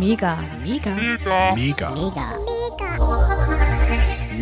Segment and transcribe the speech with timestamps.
[0.00, 0.38] Mega.
[0.64, 0.94] Mega.
[0.94, 1.54] Mega.
[1.54, 1.90] Mega.
[1.90, 2.38] Mega.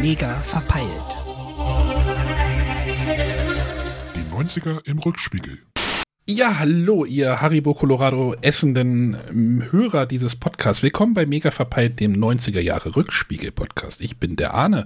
[0.00, 1.08] Mega verpeilt.
[4.14, 5.58] Die 90er im Rückspiegel.
[6.28, 10.84] Ja, hallo, ihr Haribo Colorado essenden ähm, Hörer dieses Podcasts.
[10.84, 14.00] Willkommen bei Mega Verpeilt, dem 90er Jahre Rückspiegel Podcast.
[14.00, 14.84] Ich bin der Arne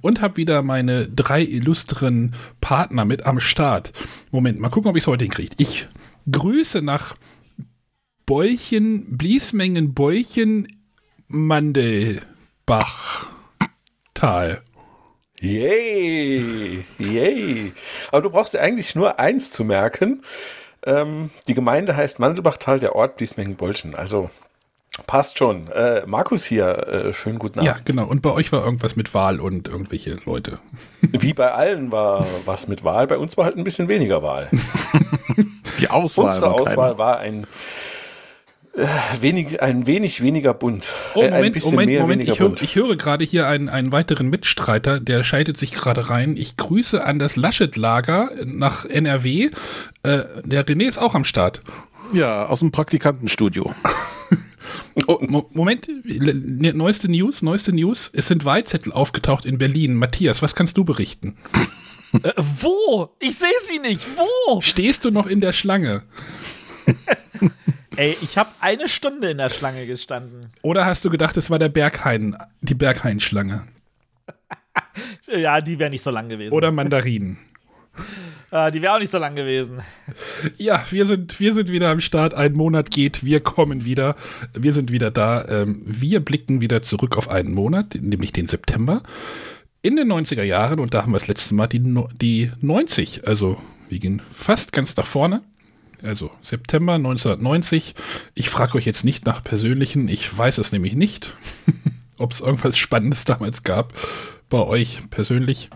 [0.00, 3.92] und habe wieder meine drei illustren Partner mit am Start.
[4.30, 5.54] Moment, mal gucken, ob ich es heute hinkriege.
[5.58, 5.86] Ich
[6.30, 7.14] grüße nach
[8.26, 10.80] Bäuchen, Bliesmengen, Bäuchen,
[11.28, 13.26] Mandelbach,
[14.14, 14.62] Tal.
[15.40, 16.84] Yay!
[16.98, 17.72] Yay!
[18.10, 20.22] Aber du brauchst dir eigentlich nur eins zu merken.
[20.86, 23.94] Ähm, die Gemeinde heißt Mandelbachtal, der Ort Bliesmengen-Bolschen.
[23.94, 24.30] Also
[25.06, 25.70] passt schon.
[25.70, 27.70] Äh, Markus hier, äh, schönen guten Abend.
[27.70, 28.06] Ja, genau.
[28.06, 30.60] Und bei euch war irgendwas mit Wahl und irgendwelche Leute.
[31.02, 33.06] Wie bei allen war was mit Wahl.
[33.06, 34.50] Bei uns war halt ein bisschen weniger Wahl.
[35.78, 36.70] Die Auswahl Unsere war keine.
[36.70, 37.46] Auswahl war ein,
[39.20, 40.88] wenig, ein wenig weniger bunt.
[41.14, 42.20] Oh, Äh, ein Moment, bisschen Moment, mehr, Moment.
[42.20, 42.62] weniger Ich, hör, bunt.
[42.62, 46.36] ich höre gerade hier einen, einen weiteren Mitstreiter, der schaltet sich gerade rein.
[46.36, 49.50] Ich grüße an das Laschet-Lager nach NRW.
[50.02, 51.60] Äh, der René ist auch am Start.
[52.12, 53.72] Ja, aus dem Praktikantenstudio.
[55.08, 58.10] Oh, Mo Moment, ne- neueste News, neueste News.
[58.14, 59.94] Es sind Wahlzettel aufgetaucht in Berlin.
[59.96, 61.36] Matthias, was kannst du berichten?
[62.22, 63.10] Äh, wo?
[63.18, 64.06] Ich sehe sie nicht.
[64.16, 64.60] Wo?
[64.62, 66.04] Stehst du noch in der Schlange?
[67.96, 70.52] Ey, ich habe eine Stunde in der Schlange gestanden.
[70.62, 73.64] Oder hast du gedacht, es war der Berghain, die Berghain-Schlange?
[75.26, 76.52] Ja, die wäre nicht so lang gewesen.
[76.52, 77.38] Oder Mandarinen?
[78.50, 79.82] Äh, die wäre auch nicht so lang gewesen.
[80.58, 82.34] Ja, wir sind, wir sind wieder am Start.
[82.34, 84.16] Ein Monat geht, wir kommen wieder.
[84.52, 85.44] Wir sind wieder da.
[85.48, 89.02] Ähm, wir blicken wieder zurück auf einen Monat, nämlich den September.
[89.82, 91.80] In den 90er Jahren, und da haben wir das letzte Mal die,
[92.20, 95.42] die 90, also wir gehen fast ganz nach vorne.
[96.04, 97.94] Also September 1990.
[98.34, 101.34] Ich frage euch jetzt nicht nach persönlichen, ich weiß es nämlich nicht,
[102.18, 103.94] ob es irgendwas Spannendes damals gab
[104.50, 105.70] bei euch persönlich.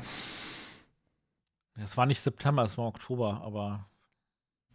[1.82, 3.88] Es war nicht September, es war Oktober, aber.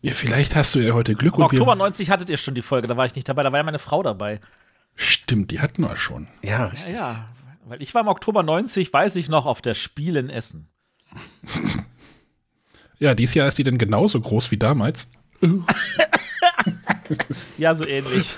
[0.01, 2.87] Ja, vielleicht hast du ja heute Glück Im Oktober 90 hattet ihr schon die Folge,
[2.87, 4.39] da war ich nicht dabei, da war ja meine Frau dabei.
[4.95, 6.27] Stimmt, die hatten wir schon.
[6.41, 7.27] Ja, Ja, ja.
[7.65, 10.67] Weil ich war im Oktober 90, weiß ich noch, auf der Spiel in Essen.
[12.99, 15.09] Ja, dieses Jahr ist die denn genauso groß wie damals.
[17.57, 18.35] Ja, so ähnlich.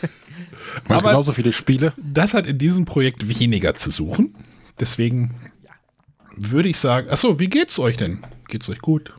[0.88, 1.94] Macht Aber- genauso viele Spiele.
[1.98, 4.36] Das hat in diesem Projekt weniger zu suchen.
[4.80, 5.36] Deswegen
[6.36, 8.26] würde ich sagen, achso, wie geht's euch denn?
[8.48, 9.14] Geht's euch gut?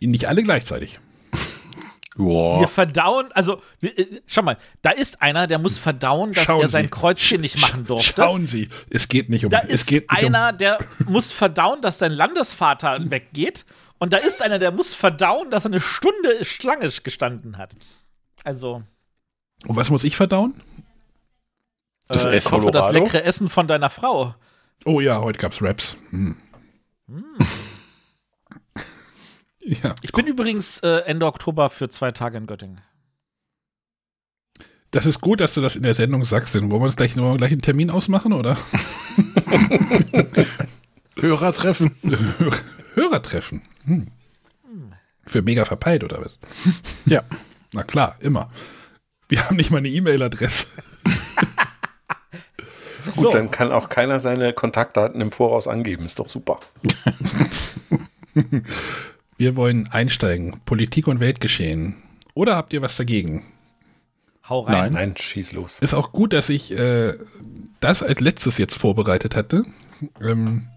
[0.00, 0.98] Nicht alle gleichzeitig.
[2.16, 2.60] Boah.
[2.60, 6.60] Wir verdauen, also, wir, äh, schau mal, da ist einer, der muss verdauen, dass Schauen
[6.62, 6.90] er sein Sie.
[6.90, 8.22] Kreuzchen nicht machen durfte.
[8.22, 9.50] Schauen Sie, es geht nicht um.
[9.50, 13.64] Da es ist geht einer, der muss verdauen, dass sein Landesvater weggeht.
[13.98, 17.74] Und da ist einer, der muss verdauen, dass er eine Stunde Schlange gestanden hat.
[18.42, 18.82] Also.
[19.66, 20.60] Und was muss ich verdauen?
[22.08, 24.34] Das äh, ich hoffe, das leckere Essen von deiner Frau.
[24.84, 25.96] Oh ja, heute gab's Raps.
[26.10, 26.36] Hm.
[29.66, 32.82] Ja, Ich bin übrigens äh, Ende Oktober für zwei Tage in Göttingen.
[34.90, 36.54] das ist gut, dass du das in der Sendung sagst.
[36.54, 38.58] Denn wollen wir uns gleich, wollen wir gleich einen Termin ausmachen, oder?
[41.16, 41.92] Hörertreffen.
[42.94, 43.62] Hörertreffen.
[43.86, 44.08] Hm.
[45.26, 46.38] Für mega verpeilt, oder was?
[47.06, 47.22] Ja.
[47.72, 48.50] Na klar, immer.
[49.28, 50.66] Wir haben nicht mal eine E-Mail-Adresse.
[53.04, 53.30] Gut, So.
[53.30, 56.06] dann kann auch keiner seine Kontaktdaten im Voraus angeben.
[56.06, 56.60] Ist doch super.
[59.36, 60.60] Wir wollen einsteigen.
[60.64, 61.96] Politik und Weltgeschehen.
[62.34, 63.44] Oder habt ihr was dagegen?
[64.48, 64.74] Hau rein.
[64.74, 64.92] Nein.
[64.92, 65.78] Nein, schieß los.
[65.80, 67.14] Ist auch gut, dass ich äh,
[67.80, 69.64] das als letztes jetzt vorbereitet hatte.
[70.20, 70.68] Ähm,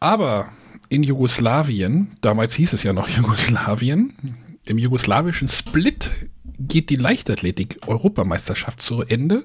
[0.00, 0.52] aber
[0.90, 6.10] in Jugoslawien, damals hieß es ja noch Jugoslawien, im jugoslawischen Split
[6.58, 9.44] geht die Leichtathletik-Europameisterschaft zu Ende.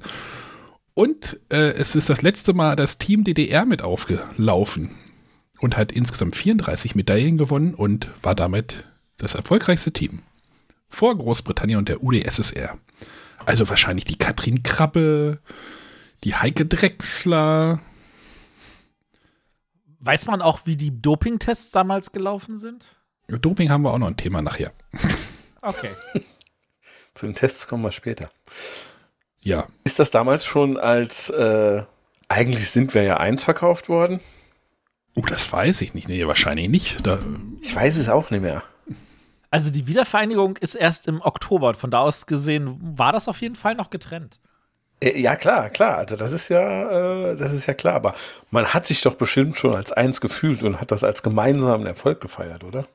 [0.93, 4.91] Und äh, es ist das letzte Mal das Team DDR mit aufgelaufen
[5.61, 8.85] und hat insgesamt 34 Medaillen gewonnen und war damit
[9.17, 10.23] das erfolgreichste Team.
[10.89, 12.77] Vor Großbritannien und der UdSSR.
[13.45, 15.39] Also wahrscheinlich die Katrin Krabbe,
[16.23, 17.81] die Heike Drechsler.
[20.05, 22.85] Weiß man auch, wie die Dopingtests damals gelaufen sind?
[23.27, 24.71] Doping haben wir auch noch ein Thema nachher.
[25.61, 25.91] Okay.
[27.15, 28.29] Zu den Tests kommen wir später.
[29.43, 31.83] Ja, Ist das damals schon als äh,
[32.27, 34.19] eigentlich sind wir ja eins verkauft worden?
[35.15, 36.07] oh, das weiß ich nicht.
[36.07, 37.05] Nee, wahrscheinlich nicht.
[37.07, 37.19] Da,
[37.61, 38.63] Ich weiß es auch nicht mehr.
[39.49, 41.73] Also die Wiedervereinigung ist erst im Oktober.
[41.75, 44.39] Von da aus gesehen war das auf jeden Fall noch getrennt.
[45.05, 45.97] Äh, Ja, klar, klar.
[45.97, 47.95] Also das ist ja, äh, das ist ja klar.
[47.95, 48.15] Aber
[48.51, 52.21] man hat sich doch bestimmt schon als eins gefühlt und hat das als gemeinsamen Erfolg
[52.21, 52.85] gefeiert, oder?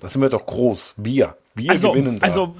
[0.00, 0.94] Da sind wir doch groß.
[0.96, 1.36] Wir.
[1.54, 2.24] Wir Also, gewinnen da.
[2.24, 2.56] also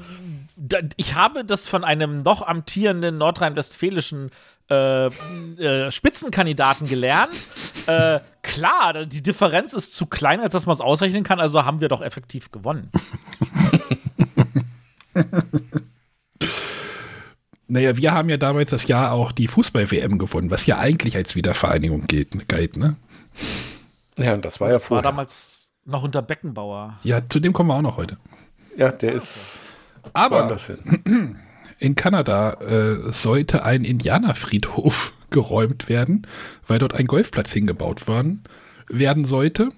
[0.56, 4.30] da, ich habe das von einem noch amtierenden nordrhein-westfälischen
[4.70, 7.48] äh, äh, Spitzenkandidaten gelernt.
[7.86, 11.80] Äh, klar, die Differenz ist zu klein, als dass man es ausrechnen kann, also haben
[11.80, 12.90] wir doch effektiv gewonnen.
[17.70, 21.36] Naja, wir haben ja damals das Jahr auch die Fußball-WM gewonnen, was ja eigentlich als
[21.36, 22.96] Wiedervereinigung gilt, galt, ne?
[24.18, 26.98] Ja, und das war ja Das war damals noch unter Beckenbauer.
[27.04, 28.18] Ja, zu dem kommen wir auch noch heute.
[28.76, 29.60] ja, der ist
[30.12, 31.38] Aber woanders hin.
[31.78, 36.26] in Kanada äh, sollte ein Indianerfriedhof geräumt werden,
[36.66, 38.42] weil dort ein Golfplatz hingebaut worden,
[38.88, 39.70] werden sollte.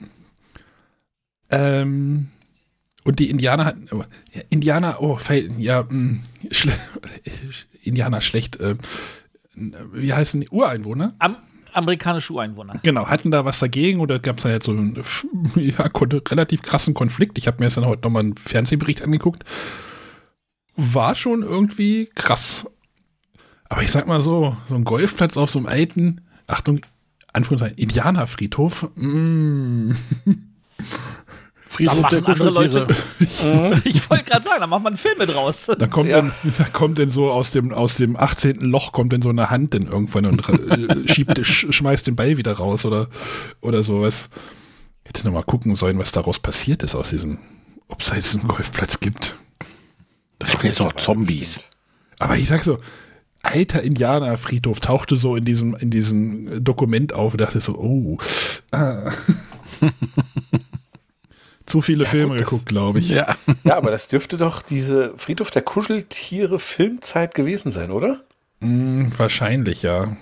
[1.50, 2.30] Ähm,
[3.04, 5.18] und die Indianer hatten, oh, ja, Indianer, oh,
[5.58, 6.72] ja, mh, schle
[7.82, 8.76] Indianer schlecht, äh,
[9.54, 11.14] wie heißen die Ureinwohner?
[11.18, 11.36] Am
[11.72, 12.74] amerikanische Ureinwohner.
[12.82, 15.02] Genau, hatten da was dagegen oder gab es da jetzt so einen
[15.56, 17.38] ja, relativ krassen Konflikt?
[17.38, 19.44] Ich habe mir jetzt dann heute nochmal einen Fernsehbericht angeguckt.
[20.76, 22.66] War schon irgendwie krass.
[23.68, 26.80] Aber ich sag mal so, so ein Golfplatz auf so einem alten, Achtung,
[27.32, 29.92] Anführungszeichen, Indianerfriedhof, mm,
[31.72, 33.80] Friedhof Da der machen andere Kuscheltiere.
[33.84, 35.70] Ich wollte gerade sagen, da macht man einen Film mit raus.
[35.78, 36.18] da kommt, Ja.
[36.20, 38.60] dann, da kommt dann so aus dem, aus dem 18.
[38.60, 42.36] Loch kommt dann so eine Hand dann irgendwann und äh, schiebt, sch, schmeißt den Ball
[42.36, 43.08] wieder raus oder,
[43.62, 44.28] oder sowas.
[45.04, 47.38] Hätte noch mal gucken sollen, was daraus passiert ist aus diesem,
[47.88, 49.34] ob es da jetzt einen Golfplatz gibt.
[50.38, 51.62] Da spielen jetzt auch Zombies.
[52.18, 52.78] Aber ich sag so,
[53.42, 58.18] alter Indianerfriedhof tauchte so in diesem, in diesem Dokument auf und dachte so, oh,
[58.72, 59.10] ah.
[61.72, 63.08] Zu viele Filme gut, das- geguckt, glaube ich.
[63.08, 63.34] Ja.
[63.64, 68.20] Ja, aber das dürfte doch diese Friedhof der Kuscheltiere Filmzeit gewesen sein, oder?
[68.60, 70.16] Hm, wahrscheinlich, ja.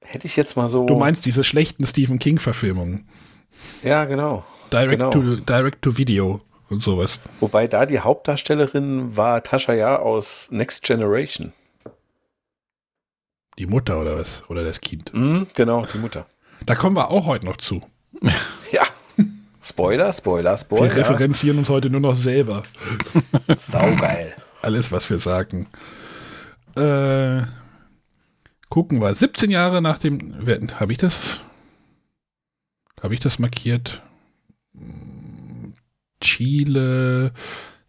[0.00, 0.86] Hätte ich jetzt mal so.
[0.86, 3.08] Du meinst diese schlechten Stephen King-Verfilmungen.
[3.82, 4.44] Ja, genau.
[4.72, 5.10] Direct, Genau.
[5.10, 7.18] to, direct to Video und sowas.
[7.40, 11.52] Wobei da die Hauptdarstellerin war Tascha Ja aus Next Generation.
[13.58, 14.42] Die Mutter oder was?
[14.48, 15.12] Oder das Kind.
[15.14, 16.26] Mhm, genau, die Mutter.
[16.64, 17.82] Da kommen wir auch heute noch zu.
[18.72, 18.82] Ja.
[19.66, 20.96] Spoiler, Spoiler, Wir Spoiler.
[20.96, 22.62] referenzieren uns heute nur noch selber.
[23.58, 24.34] Saugeil.
[24.62, 25.66] Alles, was wir sagen.
[26.76, 27.42] Äh,
[28.68, 29.12] gucken wir.
[29.12, 30.36] 17 Jahre nach dem.
[30.78, 31.40] Habe ich das?
[33.02, 34.02] Habe ich das markiert?
[36.20, 37.32] Chile.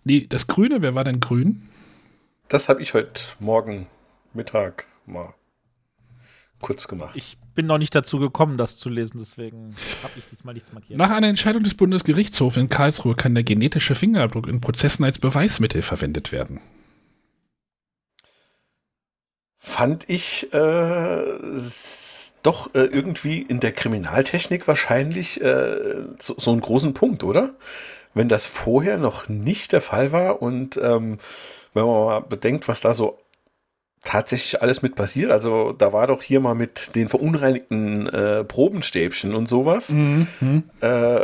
[0.04, 1.70] Nee, das Grüne, wer war denn grün?
[2.48, 3.88] Das habe ich heute Morgen
[4.34, 5.34] Mittag mal
[6.62, 7.16] kurz gemacht.
[7.16, 9.74] Ich bin noch nicht dazu gekommen, das zu lesen, deswegen
[10.04, 11.00] habe ich diesmal nichts markiert.
[11.00, 15.82] Nach einer Entscheidung des Bundesgerichtshofs in Karlsruhe kann der genetische Fingerabdruck in Prozessen als Beweismittel
[15.82, 16.62] verwendet werden.
[19.58, 21.38] Fand ich äh,
[22.44, 27.56] doch äh, irgendwie in der Kriminaltechnik wahrscheinlich äh, so, so einen großen Punkt, oder?
[28.14, 31.18] Wenn das vorher noch nicht der Fall war und ähm,
[31.74, 33.20] wenn man mal bedenkt, was da so
[34.08, 39.36] tatsächlich alles mit passiert, also da war doch hier mal mit den verunreinigten äh, Probenstäbchen
[39.36, 41.20] und sowas, äh,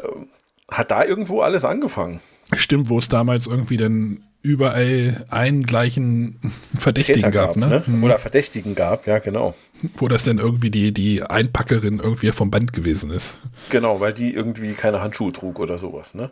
[0.69, 2.19] hat da irgendwo alles angefangen.
[2.51, 6.39] Stimmt, wo es damals irgendwie dann überall einen gleichen
[6.77, 7.81] Verdächtigen gab, ne?
[7.87, 8.03] Mhm.
[8.03, 9.55] Oder Verdächtigen gab, ja, genau.
[9.95, 13.39] Wo das dann irgendwie die, die Einpackerin irgendwie vom Band gewesen ist.
[13.69, 16.29] Genau, weil die irgendwie keine Handschuhe trug oder sowas, ne?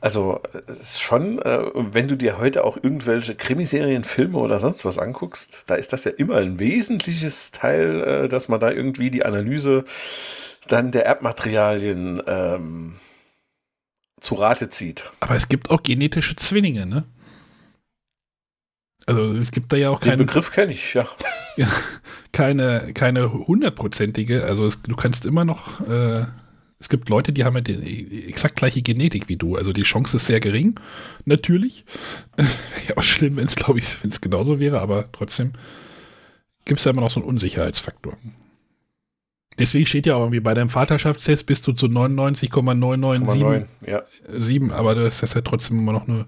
[0.00, 4.98] Also, ist schon, äh, wenn du dir heute auch irgendwelche Krimiserien, Filme oder sonst was
[4.98, 9.24] anguckst, da ist das ja immer ein wesentliches Teil, äh, dass man da irgendwie die
[9.24, 9.84] Analyse
[10.68, 12.96] dann der Erbmaterialien ähm,
[14.20, 15.10] zu Rate zieht.
[15.20, 17.04] Aber es gibt auch genetische Zwillinge, ne?
[19.06, 21.06] Also es gibt da ja auch Den kein, Begriff kenne ich, ja.
[22.32, 26.26] keine, keine hundertprozentige, also es, du kannst immer noch, äh,
[26.86, 30.18] es gibt Leute, die haben ja die exakt gleiche Genetik wie du, also die Chance
[30.18, 30.78] ist sehr gering,
[31.24, 31.84] natürlich.
[32.38, 35.54] ja, auch schlimm, wenn es, glaube ich, wenn es genauso wäre, aber trotzdem
[36.64, 38.16] gibt es da immer noch so einen Unsicherheitsfaktor.
[39.58, 44.76] Deswegen steht ja auch irgendwie bei deinem Vaterschaftstest bist du zu 99,997 9, ja.
[44.76, 46.26] aber das ist ja trotzdem immer noch eine.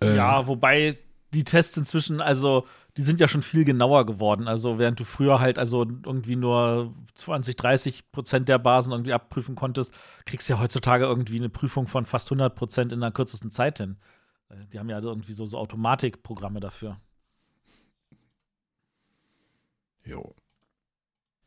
[0.00, 0.98] äh, Ja, wobei
[1.32, 4.46] die Tests inzwischen, also die sind ja schon viel genauer geworden.
[4.46, 9.56] Also während du früher halt also irgendwie nur 20, 30 Prozent der Basen irgendwie abprüfen
[9.56, 13.50] konntest, kriegst du ja heutzutage irgendwie eine Prüfung von fast 100 Prozent in der kürzesten
[13.50, 13.96] Zeit hin.
[14.48, 17.00] Äh, Die haben ja irgendwie so, so Automatikprogramme dafür.
[20.04, 20.34] Jo.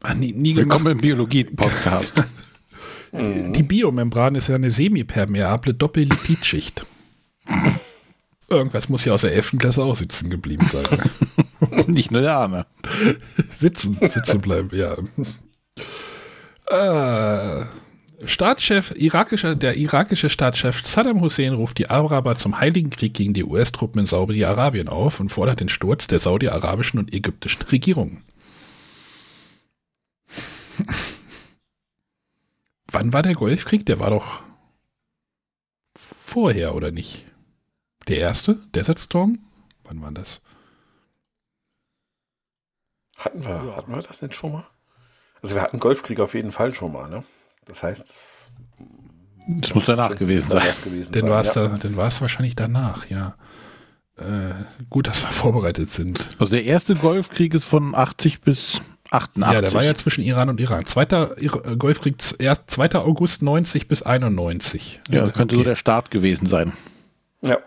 [0.02, 0.70] Ah, nie, nie gemacht.
[0.70, 2.24] Willkommen im Biologie-Podcast.
[3.14, 3.54] Mhm.
[3.54, 6.86] Die Biomembran ist ja eine semipermeable Doppellipidschicht.
[8.50, 9.56] Irgendwas muss ja aus der 11.
[9.60, 10.86] Klasse auch sitzen geblieben sein.
[11.88, 12.66] Nicht nur der Arme.
[13.50, 14.96] sitzen, sitzen bleiben, ja.
[16.70, 17.66] Äh,
[18.26, 23.44] Staatschef, irakischer, der irakische Staatschef Saddam Hussein ruft die Araber zum Heiligen Krieg gegen die
[23.44, 28.24] US-Truppen in Saudi-Arabien auf und fordert den Sturz der saudi-arabischen und ägyptischen Regierungen.
[32.92, 33.86] Wann war der Golfkrieg?
[33.86, 34.42] Der war doch
[35.96, 37.27] vorher, oder nicht?
[38.08, 38.56] Der erste?
[38.74, 39.40] Desert Storm?
[39.84, 40.42] Wann war das?
[43.18, 44.68] Hatten wir, hatten wir das denn schon mal?
[45.42, 47.24] Also wir hatten Golfkrieg auf jeden Fall schon mal, ne?
[47.66, 48.52] Das heißt,
[49.60, 50.68] Das muss danach gewesen sein.
[50.84, 51.68] gewesen Dann war es ja.
[51.68, 53.36] da, dann war es wahrscheinlich danach, ja.
[54.18, 54.54] Äh,
[54.90, 56.20] gut, dass wir vorbereitet sind.
[56.40, 59.54] Also der erste Golfkrieg ist von 80 bis 88.
[59.56, 60.86] Ja, der war ja zwischen Iran und Iran.
[60.86, 61.48] Zweiter äh,
[61.78, 62.96] Golfkrieg, z- erst 2.
[62.96, 65.02] August 90 bis 91.
[65.10, 65.70] ja, das könnte so okay.
[65.70, 66.74] der Start gewesen sein.
[67.42, 67.58] Ja.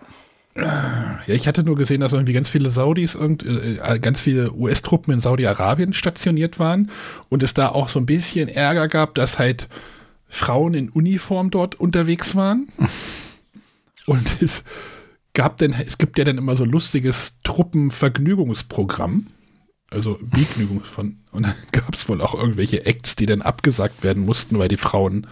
[0.57, 4.53] Ja, ich hatte nur gesehen, dass irgendwie ganz viele Saudis und äh, äh, ganz viele
[4.53, 6.91] US-Truppen in Saudi-Arabien stationiert waren
[7.29, 9.69] und es da auch so ein bisschen Ärger gab, dass halt
[10.29, 12.69] Frauen in Uniform dort unterwegs waren.
[14.07, 14.65] und es
[15.35, 19.29] gab denn, es gibt ja dann immer so lustiges Truppenvergnügungsprogramm.
[19.89, 21.19] Also Begnügungs von.
[21.33, 24.77] Und dann gab es wohl auch irgendwelche Acts, die dann abgesagt werden mussten, weil die
[24.77, 25.29] Frauen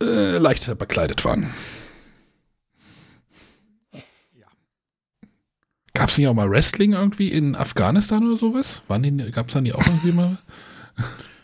[0.00, 1.50] äh, leichter bekleidet waren.
[5.98, 8.82] Gab es nicht auch mal Wrestling irgendwie in Afghanistan oder sowas?
[8.88, 10.38] Gab es da nicht auch irgendwie mal?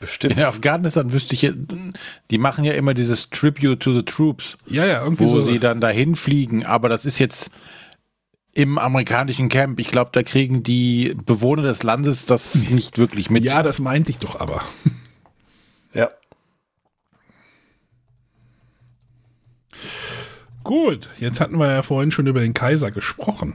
[0.00, 0.36] Bestimmt.
[0.36, 1.52] In Afghanistan wüsste ich, ja-
[2.30, 5.42] die machen ja immer dieses Tribute to the Troops, Ja, ja, irgendwie wo so.
[5.42, 7.50] sie dann dahin fliegen, aber das ist jetzt
[8.54, 9.78] im amerikanischen Camp.
[9.80, 13.44] Ich glaube, da kriegen die Bewohner des Landes das nicht wirklich mit.
[13.44, 14.62] ja, das meinte ich doch aber.
[15.94, 16.08] Ja.
[20.64, 23.54] Gut, jetzt hatten wir ja vorhin schon über den Kaiser gesprochen.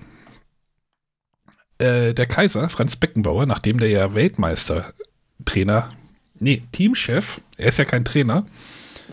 [1.80, 5.92] Äh, der Kaiser, Franz Beckenbauer, nachdem der ja Weltmeister-Trainer,
[6.40, 8.46] nee, Teamchef, er ist ja kein Trainer,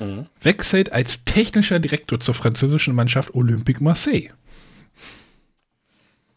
[0.01, 0.27] Mhm.
[0.41, 4.31] wechselt als technischer Direktor zur französischen Mannschaft Olympique Marseille.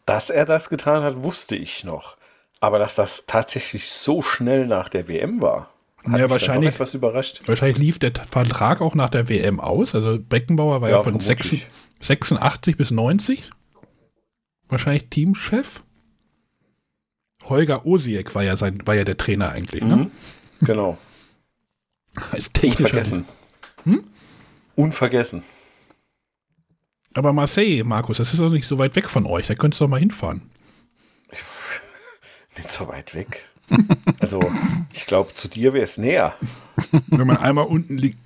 [0.06, 2.16] Dass er das getan hat, wusste ich noch.
[2.60, 5.70] Aber dass das tatsächlich so schnell nach der WM war,
[6.04, 7.42] hat Ja, wahrscheinlich- etwas überrascht.
[7.46, 9.94] Wahrscheinlich lief der Vertrag auch nach der WM aus.
[9.94, 11.26] Also Beckenbauer war ja, Ja, von vermutlich.
[11.26, 11.68] 86
[12.00, 13.50] 86 bis 90.
[14.68, 15.82] Wahrscheinlich Teamchef.
[17.48, 19.82] Holger Osiek war ja, sein, war ja der Trainer eigentlich.
[19.82, 19.96] Ne?
[19.96, 20.10] Mhm.
[20.60, 20.98] Genau.
[22.32, 22.84] Als technischer.
[22.84, 23.24] Unvergessen.
[23.84, 24.04] Hm?
[24.76, 25.42] Unvergessen.
[27.14, 29.46] Aber Marseille, Markus, das ist doch nicht so weit weg von euch.
[29.46, 30.42] Da könntest du doch mal hinfahren.
[32.56, 33.48] Nicht so weit weg.
[34.20, 34.40] Also,
[34.92, 36.34] ich glaube, zu dir wäre es näher.
[37.06, 38.16] Wenn man einmal unten, li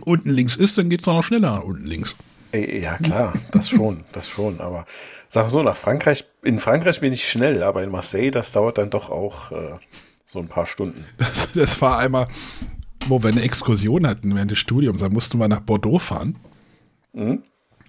[0.00, 2.14] unten links ist, dann geht es noch schneller unten links.
[2.52, 4.60] Ey, Ja, klar, das schon, das schon.
[4.60, 4.86] Aber
[5.28, 8.90] sag so, nach Frankreich, in Frankreich bin ich schnell, aber in Marseille, das dauert dann
[8.90, 9.72] doch auch äh,
[10.24, 11.04] so ein paar Stunden.
[11.18, 12.28] Das, das war einmal,
[13.06, 15.00] wo wir eine Exkursion hatten während des Studiums.
[15.00, 16.36] Da mussten wir nach Bordeaux fahren.
[17.12, 17.42] Mhm.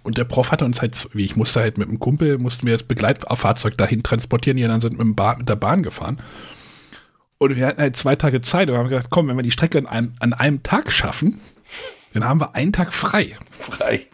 [0.03, 2.73] Und der Prof hatte uns halt, wie ich musste halt mit einem Kumpel, mussten wir
[2.73, 6.19] das Begleitfahrzeug dahin transportieren, die anderen sind mit, dem Ba- mit der Bahn gefahren.
[7.39, 9.77] Und wir hatten halt zwei Tage Zeit und haben gesagt, komm, wenn wir die Strecke
[9.79, 11.39] an einem, an einem Tag schaffen,
[12.19, 13.37] dann haben wir einen Tag frei.
[13.51, 14.07] Frei.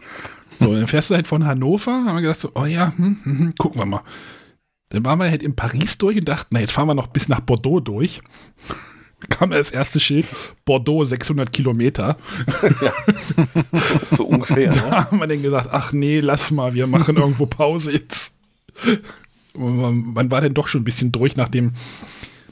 [0.60, 3.38] So, dann fährst du halt von Hannover, haben wir gesagt, so, oh ja, hm, hm,
[3.38, 4.02] hm, gucken wir mal.
[4.90, 7.28] Dann waren wir halt in Paris durch und dachten, na, jetzt fahren wir noch bis
[7.28, 8.20] nach Bordeaux durch.
[9.28, 10.26] Kam das erste Schild,
[10.64, 12.16] Bordeaux 600 Kilometer.
[14.12, 14.70] So ungefähr.
[14.70, 14.82] Ne?
[14.90, 18.34] Da haben wir dann gesagt, ach nee, lass mal, wir machen irgendwo Pause jetzt.
[19.54, 21.72] Man war dann doch schon ein bisschen durch, nachdem,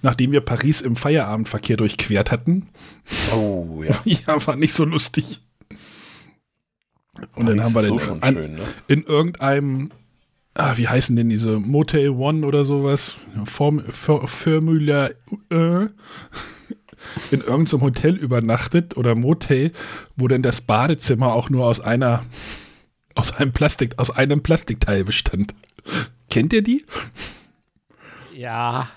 [0.01, 2.69] nachdem wir Paris im Feierabendverkehr durchquert hatten.
[3.35, 3.95] Oh, ja.
[4.05, 5.42] Ja, war nicht so lustig.
[7.35, 8.63] Und dann haben wir dann so schon an, schön, ne?
[8.89, 9.93] in irgendeinem,
[10.55, 13.19] ah, wie heißen denn diese Motel One oder sowas?
[13.45, 15.11] Form, Für, Formula
[15.51, 15.87] äh,
[17.31, 19.73] in irgendeinem Hotel übernachtet oder Motel,
[20.17, 22.25] wo dann das Badezimmer auch nur aus einer
[23.15, 25.55] aus einem Plastik, aus einem Plastikteil bestand.
[26.31, 26.85] Kennt ihr die?
[28.35, 28.89] Ja.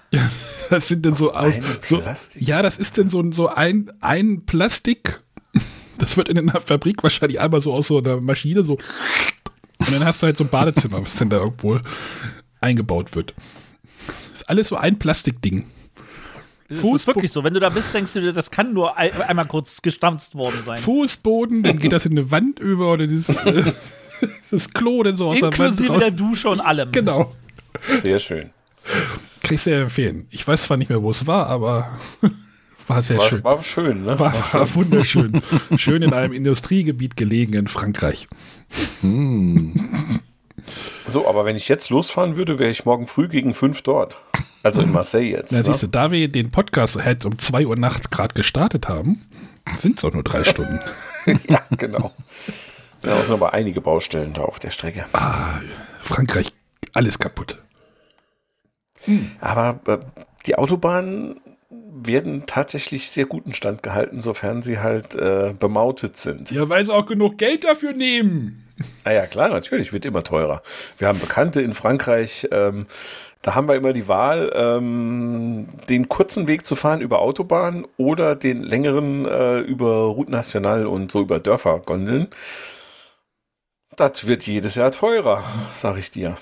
[0.70, 1.56] Das sind denn so aus.
[1.84, 2.42] So, Plastik?
[2.42, 5.22] ja, das ist denn so, so ein, ein Plastik.
[5.98, 8.74] Das wird in einer Fabrik wahrscheinlich einmal so aus so einer Maschine so.
[9.80, 11.80] Und dann hast du halt so ein Badezimmer, was dann da irgendwo
[12.62, 13.34] eingebaut wird.
[14.32, 15.66] Das ist alles so ein Plastikding.
[16.68, 17.44] Das Fußbo- ist wirklich so.
[17.44, 20.62] Wenn du da bist, denkst du dir, das kann nur ein, einmal kurz gestanzt worden
[20.62, 20.80] sein.
[20.80, 23.72] Fußboden, dann geht das in eine Wand über oder dieses, äh,
[24.52, 26.92] das Klo dann so aus der Wand Inklusive der Dusche und allem.
[26.92, 27.36] Genau.
[28.02, 28.50] Sehr schön.
[29.44, 30.26] Kann ich sehr empfehlen.
[30.32, 32.00] Ich weiß zwar nicht mehr, wo es war, aber
[32.88, 33.44] war sehr War, schön.
[33.44, 34.20] war schön, ne?
[34.20, 35.42] War, war wunderschön.
[35.78, 38.28] Schön in einem Industriegebiet gelegen in Frankreich.
[41.12, 44.20] So, aber wenn ich jetzt losfahren würde, wäre ich morgen früh gegen fünf dort.
[44.64, 45.52] Also in Marseille jetzt.
[45.52, 45.64] Na, ne?
[45.66, 49.22] siehst du, da wir den Podcast halt um 2 Uhr nachts gerade gestartet haben,
[49.78, 50.80] Sind es auch nur drei Stunden.
[51.48, 52.12] ja, genau.
[53.04, 55.06] Ja, es sind aber einige Baustellen da auf der Strecke.
[55.14, 55.60] Ah,
[56.02, 56.52] Frankreich,
[56.94, 57.60] alles kaputt.
[59.40, 60.00] Aber äh,
[60.48, 61.40] die Autobahnen
[61.96, 66.52] werden tatsächlich sehr guten Stand gehalten, sofern sie halt äh, bemautet sind.
[66.52, 68.62] Ja, weil sie auch genug Geld dafür nehmen.
[69.06, 70.62] Ah ja, klar, natürlich, wird immer teurer.
[70.98, 72.88] Wir haben Bekannte in Frankreich, ähm,
[73.42, 78.36] da haben wir immer die Wahl, ähm, den kurzen Weg zu fahren über Autobahn oder
[78.36, 82.28] den längeren äh, über Route Nationale und so über Dörfer gondeln.
[83.96, 85.44] Das wird jedes Jahr teurer,
[85.76, 86.38] sag ich dir.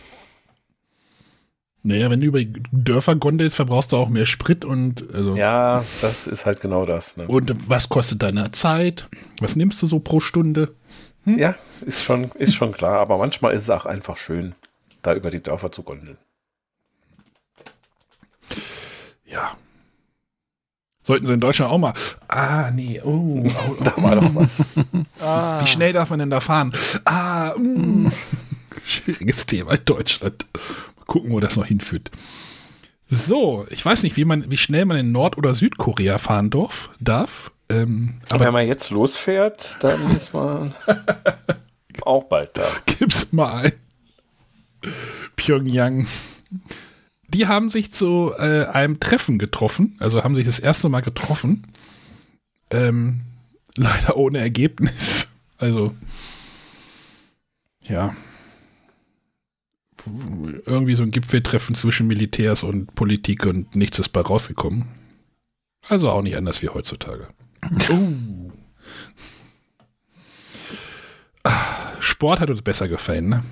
[1.86, 2.40] Naja, wenn du über
[2.72, 5.36] Dörfer gondelst, verbrauchst du auch mehr Sprit und also.
[5.36, 7.18] Ja, das ist halt genau das.
[7.18, 7.28] Ne?
[7.28, 9.10] Und was kostet deine Zeit?
[9.42, 10.74] Was nimmst du so pro Stunde?
[11.25, 14.56] Ja, ist schon, ist schon klar, aber manchmal ist es auch einfach schön,
[15.02, 16.18] da über die Dörfer zu gondeln.
[19.25, 19.58] Ja.
[21.02, 21.94] Sollten sie in Deutschland auch mal.
[22.30, 24.63] Ah, nee, oh, oh, Da war doch was.
[25.22, 25.62] Ah.
[25.62, 26.74] Wie schnell darf man denn da fahren?
[27.06, 28.12] Ah, mm.
[28.86, 30.46] schwieriges Thema in Deutschland.
[31.08, 32.12] Gucken, wo das noch hinführt.
[33.10, 36.90] So, ich weiß nicht, wie, man, wie schnell man in Nord- oder Südkorea fahren darf.
[37.00, 37.52] darf.
[37.70, 40.74] Ähm, Aber aber wenn man jetzt losfährt, dann ist man
[42.02, 42.66] auch bald da.
[42.86, 43.72] gib's mal ein.
[45.36, 46.08] Pyongyang.
[47.28, 51.64] Die haben sich zu äh, einem Treffen getroffen, also haben sich das erste Mal getroffen.
[52.70, 53.22] Ähm,
[53.76, 55.28] leider ohne Ergebnis.
[55.58, 55.94] Also,
[57.88, 58.16] ja.
[60.06, 64.86] Irgendwie so ein Gipfeltreffen zwischen Militärs und Politik und nichts ist bei rausgekommen.
[65.88, 67.28] Also auch nicht anders wie heutzutage.
[71.44, 73.44] Ah, Sport hat uns besser gefallen, ne?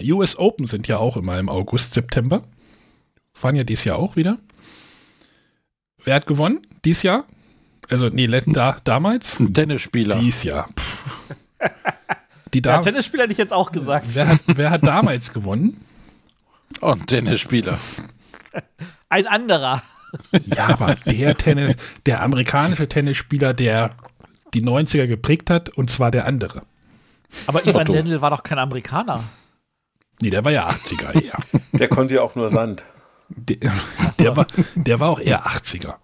[0.00, 2.42] US Open sind ja auch immer im August, September.
[3.32, 4.38] Fahren ja dieses Jahr auch wieder.
[6.04, 6.66] Wer hat gewonnen?
[6.84, 7.26] Dies Jahr?
[7.88, 9.38] Also, nee, da, damals?
[9.38, 10.18] Ein Tennisspieler.
[10.18, 10.68] Dies Jahr.
[12.54, 14.06] Die Ja, Tennisspieler hätte ich jetzt auch gesagt.
[14.14, 15.84] wer, hat, wer hat damals gewonnen?
[16.80, 17.78] Oh, ein Tennisspieler.
[19.08, 19.82] Ein anderer.
[20.44, 23.90] Ja, aber der Tennis, der amerikanische Tennisspieler, der
[24.52, 26.62] die 90er geprägt hat, und zwar der andere.
[27.46, 27.92] Aber Ivan Otto.
[27.94, 29.24] Lendl war doch kein Amerikaner.
[30.20, 31.32] Nee, der war ja 80er, ja.
[31.72, 32.84] Der konnte ja auch nur Sand.
[33.30, 33.72] Der,
[34.12, 34.22] so.
[34.22, 35.94] der, war, der war auch eher 80er.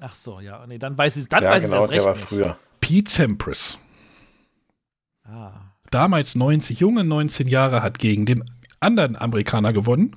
[0.00, 0.62] Ach so, ja.
[0.66, 2.24] Nee, dann weiß ich es dann Ja, weiß ich genau, erst der recht war nicht.
[2.28, 2.56] früher.
[2.82, 3.78] Pete Sampras,
[5.24, 5.52] Ah.
[5.90, 8.44] damals 90, junge 19 Jahre, hat gegen den
[8.80, 10.16] anderen Amerikaner gewonnen.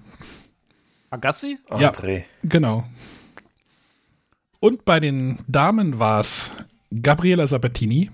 [1.10, 1.60] Agassi?
[1.78, 1.92] Ja.
[1.92, 2.24] André.
[2.44, 2.86] Genau.
[4.60, 6.52] Und bei den Damen war es
[7.02, 8.10] Gabriela Sabatini,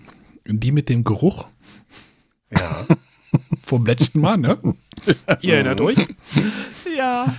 [0.45, 1.47] die mit dem Geruch
[2.51, 2.85] Ja.
[3.65, 4.57] vom letzten Mal, ne?
[5.41, 5.97] Ihr erinnert euch?
[6.97, 7.33] Ja.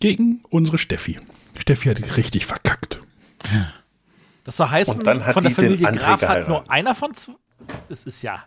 [0.00, 1.18] Gegen unsere Steffi.
[1.56, 3.00] Steffi hat richtig verkackt.
[4.44, 7.34] Das soll heißen, Und dann hat von der Familie Graf hat nur einer von zwei.
[7.88, 8.44] Das ist ja.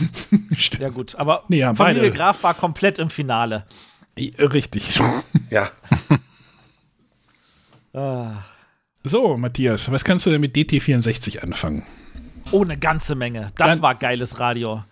[0.80, 1.14] Ja, gut.
[1.14, 2.16] Aber Nee, ja, Familie beide.
[2.16, 3.64] Graf war komplett im Finale.
[4.18, 5.00] Richtig.
[5.50, 5.70] Ja.
[7.92, 8.44] Ah.
[9.04, 11.84] So, Matthias, was kannst du denn mit DT64 anfangen?
[12.50, 13.52] Oh, eine ganze Menge.
[13.56, 14.82] Das Dann- war geiles Radio.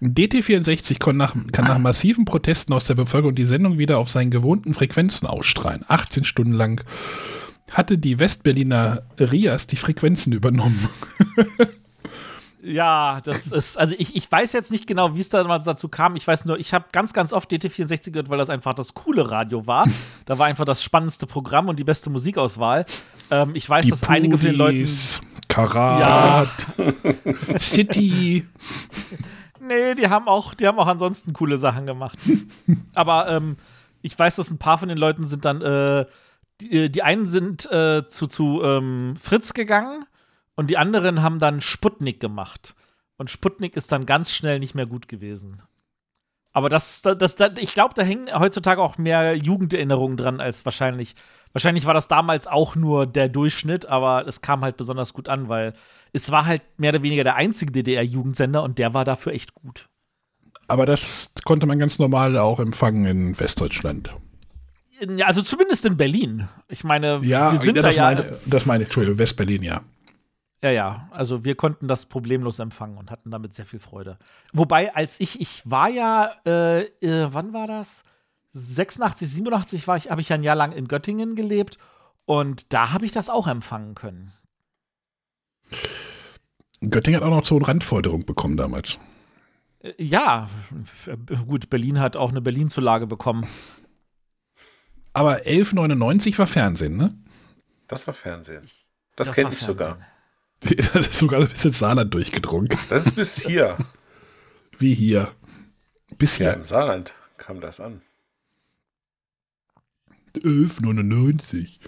[0.00, 4.30] DT64 kann nach, kann nach massiven Protesten aus der Bevölkerung die Sendung wieder auf seinen
[4.30, 5.84] gewohnten Frequenzen ausstrahlen.
[5.88, 6.84] 18 Stunden lang
[7.72, 10.88] hatte die Westberliner Rias die Frequenzen übernommen.
[12.60, 16.16] Ja, das ist, also ich, ich weiß jetzt nicht genau, wie es damals dazu kam.
[16.16, 19.30] Ich weiß nur, ich habe ganz, ganz oft DT64 gehört, weil das einfach das coole
[19.30, 19.86] Radio war.
[20.26, 22.84] Da war einfach das spannendste Programm und die beste Musikauswahl.
[23.30, 24.78] Ähm, ich weiß, Die dass einige von den Leuten.
[24.78, 26.50] Pudis, Karat,
[27.58, 28.46] City.
[29.60, 32.18] Nee, die haben auch, die haben auch ansonsten coole Sachen gemacht.
[32.94, 33.56] Aber ähm,
[34.02, 36.06] ich weiß, dass ein paar von den Leuten sind dann, äh,
[36.60, 40.04] die, die einen sind äh, zu, zu ähm, Fritz gegangen
[40.58, 42.74] und die anderen haben dann Sputnik gemacht.
[43.16, 45.62] Und Sputnik ist dann ganz schnell nicht mehr gut gewesen.
[46.52, 51.14] Aber das, das, das ich glaube, da hängen heutzutage auch mehr Jugenderinnerungen dran als wahrscheinlich.
[51.52, 55.48] Wahrscheinlich war das damals auch nur der Durchschnitt, aber es kam halt besonders gut an,
[55.48, 55.74] weil
[56.12, 59.88] es war halt mehr oder weniger der einzige DDR-Jugendsender und der war dafür echt gut.
[60.66, 64.12] Aber das konnte man ganz normal auch empfangen in Westdeutschland.
[65.16, 66.48] Ja, also zumindest in Berlin.
[66.66, 68.02] Ich meine, Ja, wir sind ja, da ja.
[68.02, 69.82] meine, das meine ich, Entschuldigung, Westberlin, ja.
[70.60, 74.18] Ja, ja, also wir konnten das problemlos empfangen und hatten damit sehr viel Freude.
[74.52, 78.02] Wobei, als ich, ich war ja, äh, äh, wann war das?
[78.54, 81.78] 86, 87 war ich, habe ich ja ein Jahr lang in Göttingen gelebt
[82.24, 84.32] und da habe ich das auch empfangen können.
[86.80, 88.98] Göttingen hat auch noch so eine Randforderung bekommen damals.
[89.80, 90.48] Äh, ja,
[91.06, 91.16] äh,
[91.46, 93.46] gut, Berlin hat auch eine Berlin-Zulage bekommen.
[95.12, 97.16] Aber 11,99 war Fernsehen, ne?
[97.86, 98.68] Das war Fernsehen.
[99.16, 99.98] Das, war kenne ich sogar.
[100.92, 102.68] Das ist sogar bis ins Saarland durchgedrungen.
[102.90, 103.76] Das ist bis hier.
[104.78, 105.32] Wie hier.
[106.18, 106.54] Bis Ja, hier.
[106.54, 108.02] im Saarland kam das an.
[110.36, 111.78] 11,99.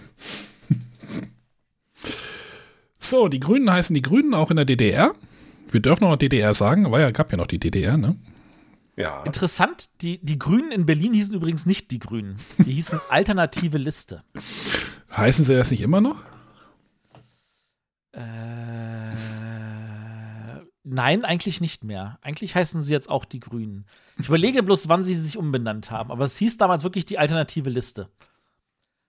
[2.99, 5.13] so, die Grünen heißen die Grünen auch in der DDR.
[5.69, 8.17] Wir dürfen noch DDR sagen, aber ja, gab ja noch die DDR, ne?
[8.97, 9.23] Ja.
[9.23, 12.35] Interessant, die, die Grünen in Berlin hießen übrigens nicht die Grünen.
[12.57, 14.23] Die hießen Alternative Liste.
[15.15, 16.23] Heißen sie das nicht immer noch?
[18.11, 18.60] Äh,
[20.83, 22.17] nein, eigentlich nicht mehr.
[22.21, 23.85] Eigentlich heißen sie jetzt auch die Grünen.
[24.19, 26.11] Ich überlege bloß, wann sie sich umbenannt haben.
[26.11, 28.09] Aber es hieß damals wirklich die Alternative Liste.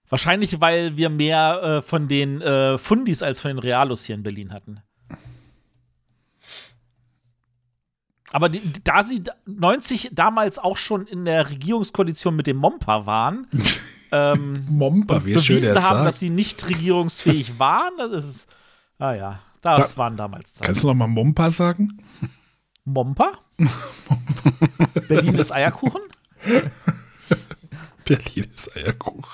[0.08, 4.22] Wahrscheinlich, weil wir mehr äh, von den äh, Fundis als von den Realos hier in
[4.22, 4.80] Berlin hatten.
[8.30, 13.04] Aber die, da sie da- 90 damals auch schon in der Regierungskoalition mit dem Mompa
[13.06, 13.46] waren,
[14.12, 16.06] ähm, und wie schön bewiesen der haben, sagt.
[16.08, 18.50] dass sie nicht regierungsfähig waren, das ist,
[18.98, 20.66] ah ja, das Da- waren damals Zeiten.
[20.66, 21.98] Kannst du noch mal Mompa sagen?
[22.85, 23.33] Mompa?
[25.09, 26.03] Berlin ist Eierkuchen?
[28.05, 29.25] Berlin ist Eierkuchen.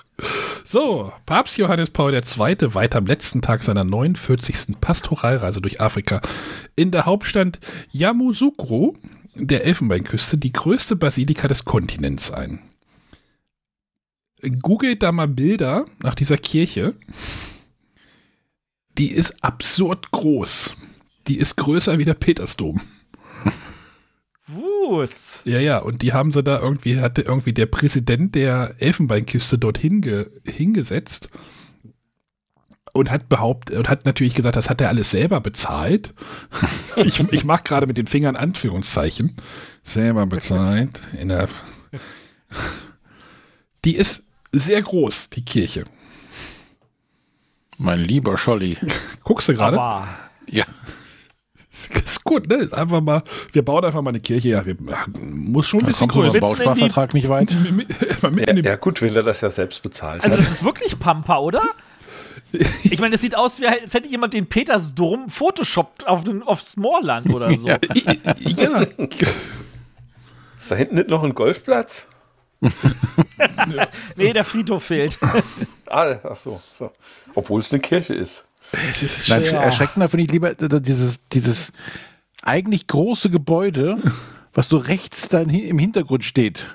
[0.64, 2.22] So, Papst Johannes Paul II.
[2.74, 4.76] weiht am letzten Tag seiner 49.
[4.80, 6.20] Pastoralreise durch Afrika
[6.76, 7.58] in der Hauptstadt
[7.90, 8.94] Yamoussoukro
[9.34, 12.60] der Elfenbeinküste die größte Basilika des Kontinents ein.
[14.60, 16.94] Googelt da mal Bilder nach dieser Kirche.
[18.98, 20.74] Die ist absurd groß.
[21.26, 22.80] Die ist größer wie der Petersdom.
[24.48, 25.42] Wus.
[25.44, 30.00] Ja, ja, und die haben sie da irgendwie, hatte irgendwie der Präsident der Elfenbeinküste dorthin
[30.00, 31.28] ge, hingesetzt
[32.94, 36.14] und hat behauptet, und hat natürlich gesagt, das hat er alles selber bezahlt.
[36.96, 39.36] ich, ich mache gerade mit den Fingern Anführungszeichen.
[39.82, 41.02] Selber bezahlt.
[41.18, 41.48] In der
[43.84, 45.84] die ist sehr groß, die Kirche.
[47.78, 48.76] Mein lieber Scholli.
[49.24, 49.76] Guckst du gerade?
[50.50, 50.64] Ja.
[52.04, 52.56] Ist gut, ne?
[52.56, 54.48] Ist einfach mal, wir bauen einfach mal eine Kirche.
[54.48, 54.76] Ja, wir,
[55.20, 56.64] muss schon ein Da bisschen kommt unser größer.
[56.64, 57.56] Bausparvertrag nicht weit.
[58.20, 61.62] Ja, ja, gut, wenn er das ja selbst bezahlt also das ist wirklich Pampa, oder?
[62.82, 66.78] Ich meine, das sieht aus, wie als hätte jemand den Petersdom photoshoppt auf den, aufs
[66.78, 67.68] Moorland oder so.
[67.68, 67.78] Ja.
[68.38, 68.86] ja,
[70.58, 72.06] Ist da hinten nicht noch ein Golfplatz?
[74.16, 75.18] Nee, der Friedhof fehlt.
[75.90, 76.92] Ah, ach so, so.
[77.34, 78.44] Obwohl es eine Kirche ist.
[78.90, 79.62] es ist Nein, Ja.
[79.62, 81.72] erschreckender finde ich lieber äh, dieses, dieses
[82.42, 83.98] eigentlich große Gebäude,
[84.54, 86.66] was so rechts da hi- im Hintergrund steht.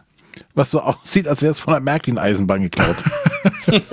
[0.55, 3.03] Was so aussieht, als wäre es von der Märklin-Eisenbahn geklaut.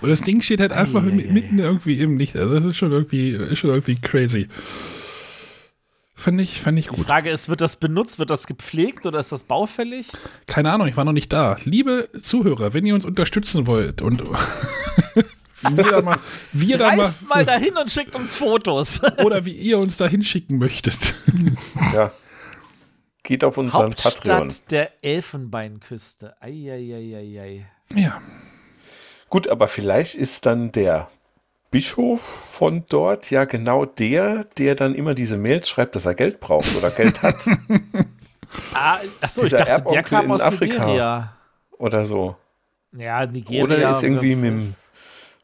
[0.00, 2.34] Und das Ding steht halt einfach mitten irgendwie im Licht.
[2.36, 4.48] Also das ist schon irgendwie, ist schon irgendwie crazy.
[6.20, 7.06] Fand ich, fand ich Die gut.
[7.06, 10.08] Frage ist, wird das benutzt, wird das gepflegt oder ist das baufällig?
[10.44, 11.56] Keine Ahnung, ich war noch nicht da.
[11.64, 14.22] Liebe Zuhörer, wenn ihr uns unterstützen wollt und
[15.62, 16.18] wir da mal,
[16.52, 19.00] wir da mal, Reist mal dahin und schickt uns Fotos.
[19.24, 21.14] oder wie ihr uns da hinschicken möchtet.
[21.94, 22.12] Ja.
[23.22, 24.40] Geht auf unseren Patreon.
[24.40, 26.36] Hauptstadt der Elfenbeinküste.
[26.42, 27.66] Eieieiei.
[27.94, 28.20] Ja.
[29.30, 31.08] Gut, aber vielleicht ist dann der
[31.70, 36.40] Bischof von dort ja genau der, der dann immer diese Mails schreibt, dass er Geld
[36.40, 37.46] braucht oder Geld hat
[38.74, 40.84] Ah, achso, ich Dieser dachte, der Erbonkel kam in aus Afrika.
[40.86, 41.36] Nigeria.
[41.78, 42.36] oder so.
[42.92, 43.62] Ja, Nigeria.
[43.62, 44.74] Oder er ist irgendwie mit dem,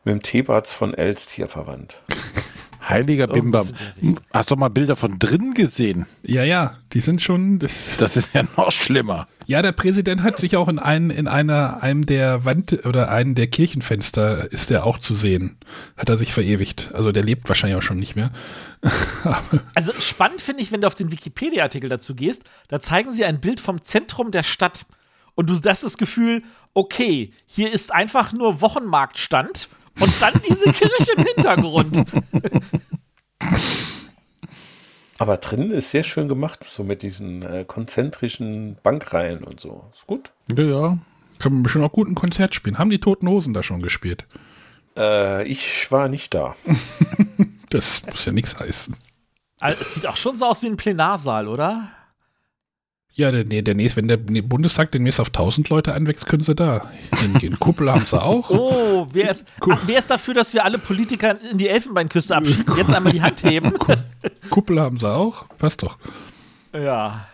[0.05, 2.03] mit dem Thebats von Elstier verwandt.
[2.89, 4.21] Heiliger der Richtung.
[4.33, 6.07] Hast du mal Bilder von drin gesehen?
[6.23, 7.59] Ja, ja, die sind schon.
[7.59, 9.27] Das, Das ist ja noch schlimmer.
[9.47, 13.35] ja, der Präsident hat sich auch in, einen, in einer, einem der Wand oder einem
[13.35, 15.57] der Kirchenfenster ist er auch zu sehen.
[15.97, 16.91] Hat er sich verewigt.
[16.95, 18.33] Also der lebt wahrscheinlich auch schon nicht mehr.
[19.75, 23.41] Also spannend finde ich, wenn du auf den Wikipedia-Artikel dazu gehst, da zeigen sie ein
[23.41, 24.87] Bild vom Zentrum der Stadt.
[25.35, 29.69] Und du hast das Gefühl, okay, hier ist einfach nur Wochenmarktstand
[30.01, 32.05] und dann diese Kirche im Hintergrund.
[35.19, 39.91] Aber drinnen ist sehr schön gemacht, so mit diesen äh, konzentrischen Bankreihen und so.
[39.95, 40.33] Ist gut.
[40.55, 40.99] Ja, ja.
[41.39, 42.79] kann man bestimmt auch gut ein Konzert spielen.
[42.79, 44.27] Haben die Toten Hosen da schon gespielt?
[44.97, 46.57] Äh, ich war nicht da.
[47.69, 48.95] Das muss ja nichts heißen.
[49.59, 51.91] Also, es sieht auch schon so aus wie ein Plenarsaal, oder?
[53.19, 56.55] Ja, der, der, der nächste, wenn der Bundestag demnächst auf 1000 Leute anwächst, können sie
[56.55, 57.57] da hingehen.
[57.61, 58.51] Kuppel haben sie auch.
[58.51, 62.77] Oh, wer ist, ah, wer ist dafür, dass wir alle Politiker in die Elfenbeinküste abschieben?
[62.77, 63.73] Jetzt einmal die Hand heben.
[64.51, 65.47] Kuppel haben sie auch.
[65.57, 65.97] Passt doch.
[66.75, 67.27] ja.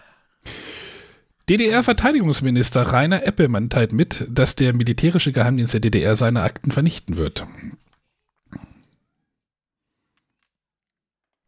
[1.49, 7.45] DDR-Verteidigungsminister Rainer Eppelmann teilt mit, dass der militärische Geheimdienst der DDR seine Akten vernichten wird.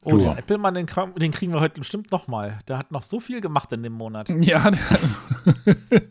[0.04, 0.86] Oh, den Applemann, den,
[1.18, 2.58] den kriegen wir heute bestimmt noch mal.
[2.68, 4.28] Der hat noch so viel gemacht in dem Monat.
[4.40, 6.02] Ja, der,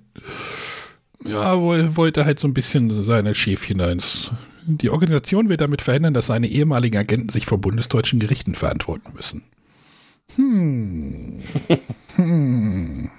[1.32, 4.32] ja, wohl wollte halt so ein bisschen seine Schäfchen da ins,
[4.66, 9.44] Die Organisation will damit verhindern, dass seine ehemaligen Agenten sich vor bundesdeutschen Gerichten verantworten müssen.
[10.36, 11.44] Hm.
[12.16, 13.10] hm.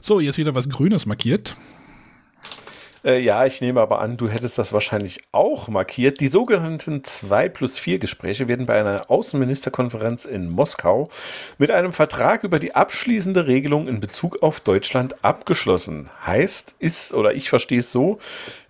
[0.00, 1.56] So, jetzt wieder was Grünes markiert.
[3.04, 6.20] Äh, ja, ich nehme aber an, du hättest das wahrscheinlich auch markiert.
[6.20, 11.10] Die sogenannten 2 plus 4 Gespräche werden bei einer Außenministerkonferenz in Moskau
[11.58, 16.08] mit einem Vertrag über die abschließende Regelung in Bezug auf Deutschland abgeschlossen.
[16.24, 18.18] Heißt, ist, oder ich verstehe es so,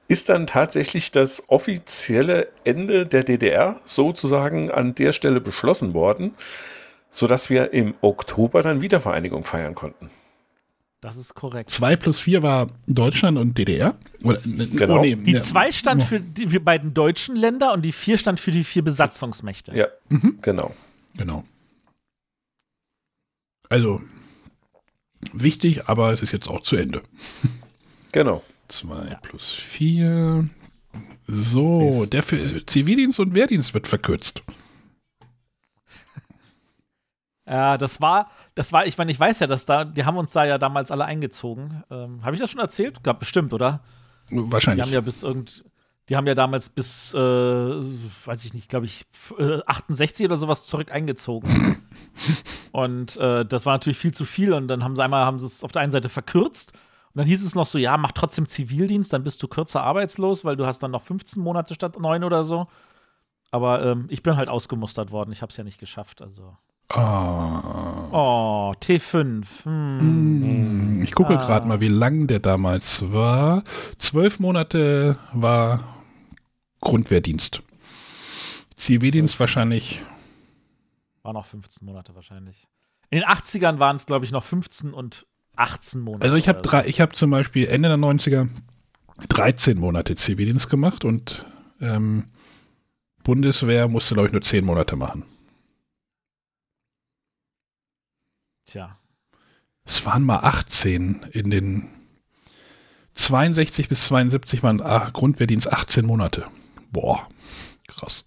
[0.08, 6.32] ist dann tatsächlich das offizielle Ende der DDR sozusagen an der Stelle beschlossen worden,
[7.10, 10.10] sodass wir im Oktober dann Wiedervereinigung feiern konnten.
[11.04, 11.68] Das ist korrekt.
[11.68, 13.94] 2 plus 4 war Deutschland und DDR.
[14.22, 15.00] Oder, genau.
[15.00, 18.52] Oh, nee, die 2 stand für die beiden deutschen Länder und die 4 stand für
[18.52, 19.76] die vier Besatzungsmächte.
[19.76, 20.38] Ja, mhm.
[20.40, 20.74] genau.
[21.18, 21.44] Genau.
[23.68, 24.00] Also,
[25.34, 27.02] wichtig, aber es ist jetzt auch zu Ende.
[28.12, 28.42] Genau.
[28.68, 29.16] 2 ja.
[29.16, 30.48] plus 4.
[31.26, 34.42] So, der für Zivildienst und Wehrdienst wird verkürzt.
[37.46, 40.32] Ja, das war, das war, ich meine, ich weiß ja, dass da, die haben uns
[40.32, 41.82] da ja damals alle eingezogen.
[41.90, 43.02] Ähm, Habe ich das schon erzählt?
[43.02, 43.80] Gab bestimmt, oder?
[44.30, 44.84] Wahrscheinlich.
[44.84, 45.64] Die haben ja bis irgend,
[46.08, 49.06] die haben ja damals bis, äh, weiß ich nicht, glaube ich,
[49.66, 51.82] 68 oder sowas zurück eingezogen.
[52.72, 54.52] und äh, das war natürlich viel zu viel.
[54.52, 56.74] Und dann haben sie einmal, haben sie es auf der einen Seite verkürzt.
[56.74, 60.44] Und dann hieß es noch so, ja, mach trotzdem Zivildienst, dann bist du kürzer arbeitslos,
[60.44, 62.68] weil du hast dann noch 15 Monate statt 9 oder so.
[63.50, 65.32] Aber ähm, ich bin halt ausgemustert worden.
[65.32, 66.22] Ich habe es ja nicht geschafft.
[66.22, 66.56] Also
[66.90, 69.64] Oh, oh T5.
[69.64, 71.02] Hm.
[71.02, 71.44] Ich gucke ah.
[71.44, 73.64] gerade mal, wie lang der damals war.
[73.98, 75.84] Zwölf Monate war
[76.80, 77.62] Grundwehrdienst.
[78.76, 80.02] Zivildienst wahrscheinlich.
[81.22, 82.66] War noch 15 Monate wahrscheinlich.
[83.10, 86.24] In den 80ern waren es, glaube ich, noch 15 und 18 Monate.
[86.24, 88.48] Also ich habe drei, ich habe zum Beispiel Ende der 90er
[89.28, 91.46] 13 Monate Zivildienst gemacht und
[91.80, 92.26] ähm,
[93.22, 95.24] Bundeswehr musste, glaube ich, nur 10 Monate machen.
[98.64, 98.98] Tja.
[99.84, 101.90] Es waren mal 18 in den
[103.14, 106.46] 62 bis 72 waren ah, Grundwehrdienst 18 Monate.
[106.90, 107.28] Boah,
[107.86, 108.24] krass.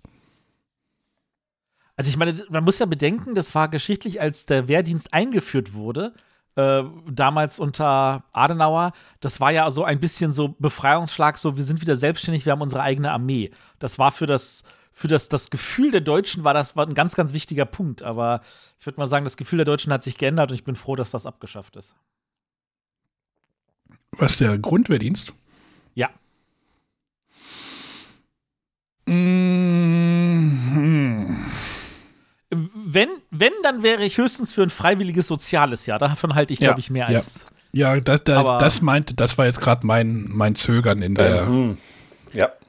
[1.96, 6.14] Also ich meine, man muss ja bedenken, das war geschichtlich, als der Wehrdienst eingeführt wurde,
[6.56, 11.82] äh, damals unter Adenauer, das war ja so ein bisschen so Befreiungsschlag, so wir sind
[11.82, 13.52] wieder selbstständig, wir haben unsere eigene Armee.
[13.80, 14.64] Das war für das
[14.98, 18.02] für das, das Gefühl der Deutschen war das war ein ganz, ganz wichtiger Punkt.
[18.02, 18.42] Aber
[18.80, 20.96] ich würde mal sagen, das Gefühl der Deutschen hat sich geändert und ich bin froh,
[20.96, 21.94] dass das abgeschafft ist.
[24.14, 25.36] Was der Grundwehrdienst?
[25.94, 26.10] Ja.
[29.06, 29.86] Mhm.
[32.50, 36.00] Wenn, wenn, dann wäre ich höchstens für ein freiwilliges soziales Jahr.
[36.00, 37.46] Davon halte ich, glaube ja, ich, mehr als.
[37.72, 41.36] Ja, ja das, da, das meinte, das war jetzt gerade mein, mein Zögern in der.
[41.36, 41.76] Ja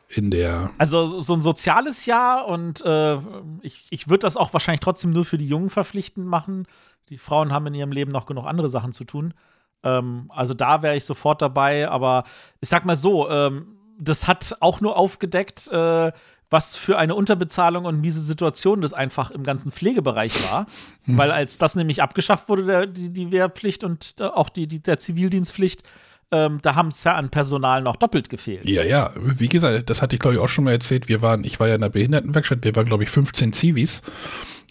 [0.09, 0.71] in der.
[0.79, 3.19] Also so ein soziales Jahr und äh,
[3.61, 6.67] ich, ich würde das auch wahrscheinlich trotzdem nur für die Jungen verpflichtend machen.
[7.11, 9.35] Die Frauen haben in ihrem Leben noch genug andere Sachen zu tun.
[9.83, 12.25] Ähm, also da wäre ich sofort dabei, aber
[12.61, 16.13] ich sag mal so, ähm, das hat auch nur aufgedeckt, äh,
[16.51, 20.67] was für eine Unterbezahlung und miese Situation das einfach im ganzen Pflegebereich war.
[21.03, 21.19] Hm.
[21.19, 24.83] Weil als das nämlich abgeschafft wurde, der, die, die Wehrpflicht und äh, auch die, die,
[24.83, 25.83] der Zivildienstpflicht,
[26.31, 28.69] ähm, da haben es ja an Personal noch doppelt gefehlt.
[28.69, 31.09] Ja, ja, wie gesagt, das hatte ich glaube ich auch schon mal erzählt.
[31.09, 34.03] Wir waren, ich war ja in der Behindertenwerkstatt, wir waren glaube ich 15 Zivis.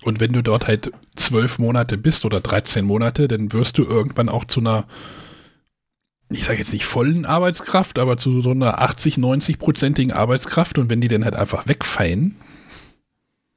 [0.04, 4.30] Und wenn du dort halt zwölf Monate bist oder 13 Monate, dann wirst du irgendwann
[4.30, 4.86] auch zu einer,
[6.30, 10.78] ich sage jetzt nicht vollen Arbeitskraft, aber zu so einer 80, 90-prozentigen Arbeitskraft.
[10.78, 12.36] Und wenn die dann halt einfach wegfallen,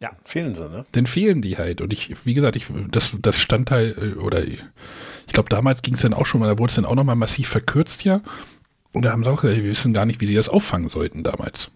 [0.03, 0.87] ja, fehlen sie, ne?
[0.93, 1.83] Dann fehlen die halt.
[1.83, 4.43] Und ich, wie gesagt, ich, das, das stand halt, äh, oder
[5.31, 7.15] ich glaube, damals ging es dann auch schon mal, da wurde es dann auch nochmal
[7.15, 8.21] massiv verkürzt ja.
[8.93, 11.23] Und da haben sie auch gesagt, wir wissen gar nicht, wie sie das auffangen sollten
[11.23, 11.71] damals.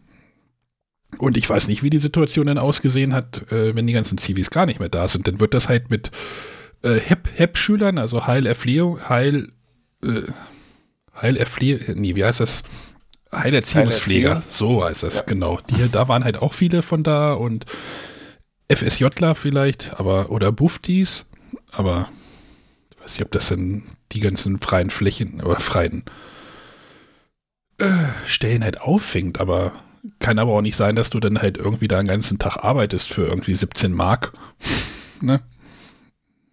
[1.19, 4.51] Und ich weiß nicht, wie die Situation dann ausgesehen hat, äh, wenn die ganzen Zivis
[4.51, 5.29] gar nicht mehr da sind.
[5.29, 6.11] Dann wird das halt mit
[6.83, 9.53] äh, HEP-Schülern, also Heilerflehung, Heil,
[10.03, 10.23] äh,
[11.17, 12.64] Heilerflehung, nee, wie heißt das?
[13.33, 15.27] Heilerziehungspfleger, so heißt das, ja.
[15.27, 15.61] genau.
[15.71, 17.67] Die, da waren halt auch viele von da und
[18.69, 21.27] FSJler vielleicht, aber, oder Buftis,
[21.71, 22.09] aber
[23.05, 26.05] weiß nicht, ob das denn die ganzen freien Flächen oder freien
[27.79, 29.73] äh, Stellen halt auffängt, aber
[30.19, 33.12] kann aber auch nicht sein, dass du dann halt irgendwie da einen ganzen Tag arbeitest
[33.12, 34.33] für irgendwie 17 Mark.
[35.21, 35.40] ne?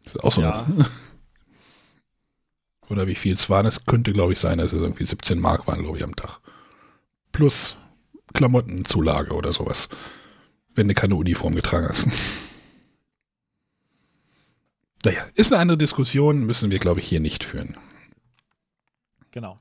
[0.06, 0.42] Ist auch so.
[0.42, 0.66] Ja.
[2.90, 5.66] Oder wie viel es waren, es könnte, glaube ich, sein, dass es irgendwie 17 Mark
[5.68, 6.40] waren, glaube ich, am Tag.
[7.32, 7.78] Plus
[8.34, 9.88] Klamottenzulage oder sowas.
[10.76, 12.08] Wenn du keine Uniform getragen hast.
[15.04, 17.76] Naja, ist eine andere Diskussion, müssen wir, glaube ich, hier nicht führen.
[19.32, 19.60] Genau.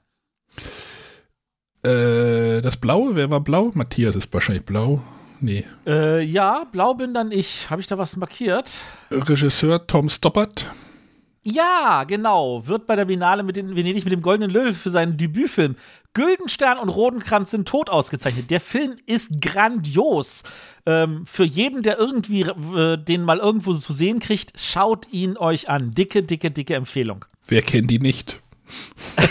[1.83, 3.71] Äh, das Blaue, wer war blau?
[3.75, 5.03] Matthias ist wahrscheinlich blau.
[5.41, 5.65] Nee.
[5.87, 7.71] Äh, ja, blau bin dann ich.
[7.71, 8.83] Habe ich da was markiert?
[9.11, 10.71] Regisseur Tom Stoppard.
[11.43, 12.67] Ja, genau.
[12.67, 15.77] Wird bei der Biennale mit den Venedig mit dem Goldenen Löwe für seinen Debütfilm
[16.13, 18.51] Güldenstern und Rodenkranz sind tot ausgezeichnet.
[18.51, 20.43] Der Film ist grandios.
[20.85, 25.69] Ähm, für jeden, der irgendwie äh, den mal irgendwo zu sehen kriegt, schaut ihn euch
[25.69, 25.93] an.
[25.93, 27.25] Dicke, dicke, dicke Empfehlung.
[27.47, 28.41] Wer kennt die nicht?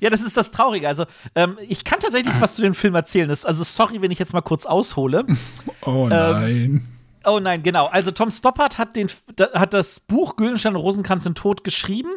[0.00, 0.88] Ja, das ist das Traurige.
[0.88, 3.28] Also, ähm, ich kann tatsächlich was zu dem Film erzählen.
[3.28, 5.26] Das, also, sorry, wenn ich jetzt mal kurz aushole.
[5.82, 6.86] Oh nein.
[7.30, 7.86] Oh nein, genau.
[7.86, 9.08] Also, Tom Stoppard hat, den,
[9.54, 12.10] hat das Buch Güldenstein und Rosenkranz sind tot geschrieben.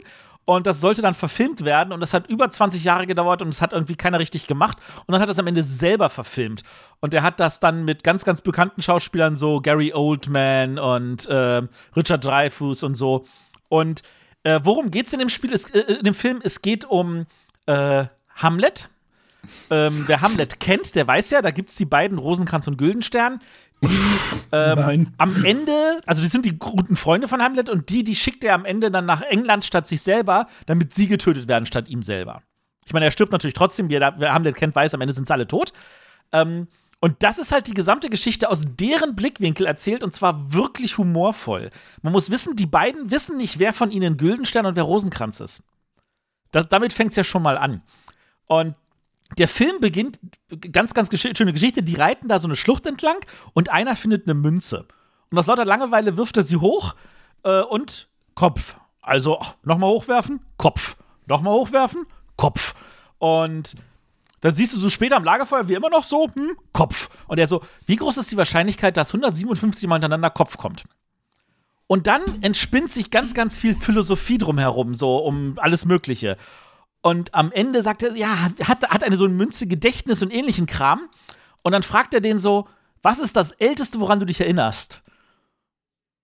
[0.46, 1.94] Und das sollte dann verfilmt werden.
[1.94, 4.78] Und das hat über 20 Jahre gedauert und es hat irgendwie keiner richtig gemacht.
[5.06, 6.64] Und dann hat es am Ende selber verfilmt.
[7.00, 11.62] Und er hat das dann mit ganz, ganz bekannten Schauspielern, so Gary Oldman und äh,
[11.96, 13.26] Richard Dreyfuss und so.
[13.70, 14.02] Und
[14.44, 15.54] äh, worum geht es in dem Spiel?
[15.54, 16.42] Es, äh, in dem Film?
[16.44, 17.26] Es geht um
[17.68, 18.90] äh, Hamlet.
[19.70, 23.42] Ähm, wer Hamlet kennt, der weiß ja, da gibt es die beiden Rosenkranz und Güldenstern,
[23.84, 23.98] die
[24.52, 28.44] ähm, am Ende, also die sind die guten Freunde von Hamlet und die, die schickt
[28.44, 32.02] er am Ende dann nach England statt sich selber, damit sie getötet werden statt ihm
[32.02, 32.42] selber.
[32.86, 35.34] Ich meine, er stirbt natürlich trotzdem, wer, wer Hamlet kennt, weiß, am Ende sind sie
[35.34, 35.74] alle tot.
[36.32, 36.68] Ähm,
[37.00, 41.70] und das ist halt die gesamte Geschichte aus deren Blickwinkel erzählt und zwar wirklich humorvoll.
[42.02, 45.64] Man muss wissen, die beiden wissen nicht, wer von ihnen Güldenstern und wer Rosenkranz ist.
[46.52, 47.82] Das, damit fängt es ja schon mal an.
[48.48, 48.76] Und
[49.38, 50.20] der Film beginnt,
[50.72, 53.18] ganz, ganz gesch schöne Geschichte, die reiten da so eine Schlucht entlang
[53.54, 54.88] und einer findet eine Münze.
[55.32, 56.96] Und aus lauter Langeweile wirft er sie hoch
[57.44, 58.78] äh, und Kopf.
[59.02, 60.96] Also nochmal hochwerfen, Kopf.
[61.26, 62.06] Nochmal hochwerfen,
[62.38, 62.76] Kopf.
[63.18, 63.76] Und
[64.42, 67.10] dann siehst du so später am Lagerfeuer wie immer noch so, hm, Kopf.
[67.28, 70.84] Und er so, wie groß ist die Wahrscheinlichkeit, dass 157 Mal hintereinander Kopf kommt?
[71.88, 76.38] Und dann entspinnt sich ganz, ganz viel Philosophie drumherum, so um alles Mögliche.
[77.04, 80.66] Und am Ende sagt er, ja, hat, hat eine so ein Münze Gedächtnis und ähnlichen
[80.66, 81.10] Kram.
[81.62, 82.68] Und dann fragt er den so,
[83.02, 85.02] was ist das Älteste, woran du dich erinnerst?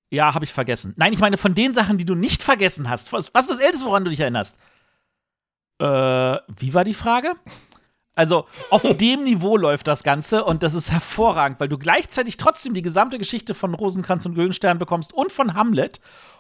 [0.10, 0.94] Ja, habe ich vergessen.
[0.96, 3.12] Nein, ich meine von den Sachen, die du nicht vergessen hast.
[3.12, 4.58] Was, was ist das Älteste, woran du dich erinnerst?
[5.80, 5.86] Äh,
[6.48, 7.34] wie war die Frage?
[8.16, 12.74] Also auf dem Niveau läuft das Ganze und das ist hervorragend, weil du gleichzeitig trotzdem
[12.74, 16.00] die gesamte Geschichte von Rosenkranz und Güldenstern bekommst und von Hamlet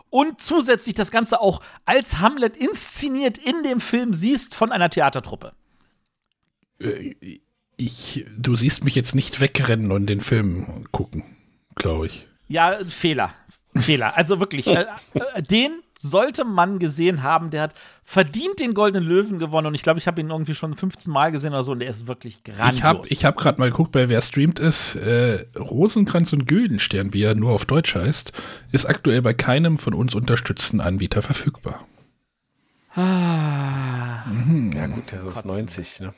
[0.09, 5.53] und zusätzlich das Ganze auch als Hamlet inszeniert in dem Film siehst von einer Theatertruppe.
[6.79, 7.15] Äh,
[7.77, 11.23] ich, du siehst mich jetzt nicht wegrennen und den Film gucken,
[11.75, 12.27] glaube ich.
[12.47, 13.33] Ja, Fehler.
[13.75, 14.17] Fehler.
[14.17, 17.49] Also wirklich, äh, äh, den sollte man gesehen haben.
[17.49, 20.75] Der hat verdient den Goldenen Löwen gewonnen und ich glaube, ich habe ihn irgendwie schon
[20.75, 22.73] 15 Mal gesehen oder so und der ist wirklich grandios.
[22.75, 24.95] Ich habe ich hab gerade mal geguckt, bei wer streamt ist.
[24.95, 28.31] Äh, Rosenkranz und Güldenstern, wie er nur auf Deutsch heißt,
[28.71, 31.85] ist aktuell bei keinem von uns unterstützten Anbieter verfügbar.
[32.95, 34.23] Ah.
[34.25, 34.71] Mhm.
[34.73, 36.13] Ja, gut, der ist aus 90, ne?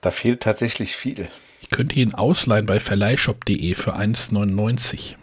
[0.00, 1.28] Da fehlt tatsächlich viel.
[1.60, 5.16] Ich könnte ihn ausleihen bei verleihshop.de für 1,99.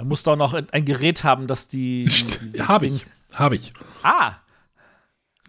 [0.00, 2.08] Da musst du auch noch ein Gerät haben, das die.
[2.58, 3.04] Habe ich.
[3.34, 3.74] Habe ich.
[4.02, 4.36] Ah.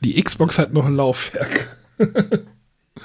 [0.02, 1.78] Die Xbox hat noch ein Laufwerk.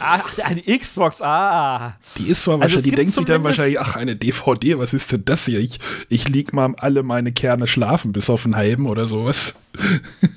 [0.01, 1.97] Ach, eine Xbox, ah.
[2.19, 5.13] Die ist zwar Also wahrscheinlich, die denkt sich dann wahrscheinlich, ach, eine DVD, was ist
[5.13, 5.61] denn das hier?
[5.61, 5.79] Ich,
[6.09, 9.55] ich leg mal alle meine Kerne schlafen, bis auf einen halben oder sowas.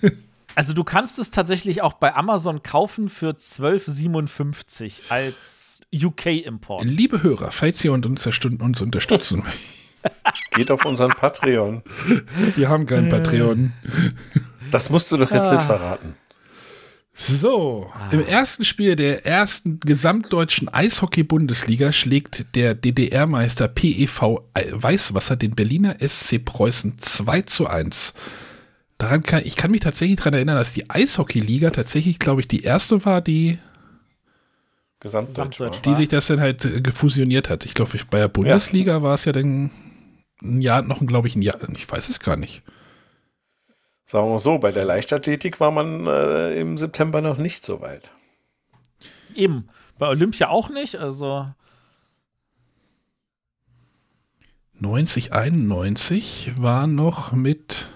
[0.55, 6.83] Also du kannst es tatsächlich auch bei Amazon kaufen für 12,57 als UK-Import.
[6.83, 9.43] Liebe Hörer, falls ihr uns, unterstützen- uns unterstützen,
[10.51, 11.83] Geht auf unseren Patreon.
[12.55, 13.73] wir haben keinen Patreon.
[14.71, 16.15] Das musst du doch jetzt nicht verraten.
[17.21, 25.97] So, im ersten Spiel der ersten gesamtdeutschen Eishockey-Bundesliga schlägt der DDR-Meister PEV Weißwasser den Berliner
[25.99, 28.13] SC Preußen 2 zu 1.
[28.97, 32.63] Daran kann, ich kann mich tatsächlich daran erinnern, dass die Eishockey-Liga tatsächlich, glaube ich, die
[32.63, 33.59] erste war, die,
[35.01, 35.57] Gesamtdeutsch.
[35.57, 35.81] Gesamtdeutsch.
[35.85, 37.65] die sich das dann halt äh, gefusioniert hat.
[37.65, 39.71] Ich glaube, bei der Bundesliga war es ja dann
[40.41, 42.63] ein Jahr, noch, glaube ich, ein Jahr, ich weiß es gar nicht.
[44.05, 47.81] Sagen wir mal so, bei der Leichtathletik war man äh, im September noch nicht so
[47.81, 48.11] weit.
[49.35, 49.69] Eben.
[49.99, 51.45] Bei Olympia auch nicht, also.
[54.79, 57.89] 90, 91 war noch mit,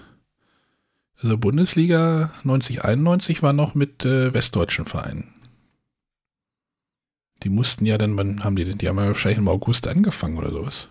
[1.20, 5.34] also Bundesliga 90, 91 war noch mit äh, westdeutschen Vereinen.
[7.42, 10.50] Die mussten ja dann, wann haben die, die haben ja wahrscheinlich im August angefangen oder
[10.50, 10.88] sowas.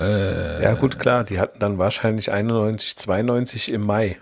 [0.00, 4.18] Äh, Ja, gut, klar, die hatten dann wahrscheinlich 91, 92 im Mai.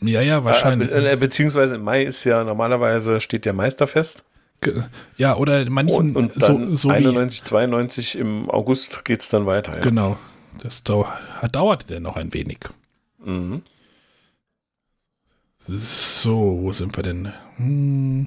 [0.00, 0.90] Ja, ja, wahrscheinlich.
[0.90, 4.24] Äh, be- äh, beziehungsweise im Mai ist ja normalerweise steht der Meisterfest.
[4.60, 4.82] Ge-
[5.16, 9.22] ja, oder in manchen, Und, und dann so, so wie, 91, 92 im August geht
[9.22, 9.74] es dann weiter.
[9.76, 9.80] Ja.
[9.80, 10.18] genau,
[10.62, 11.06] das dau
[11.52, 12.58] dauerte dann noch ein wenig.
[13.24, 13.62] Mhm.
[15.66, 17.32] So, wo sind wir denn?
[17.56, 18.26] Hm.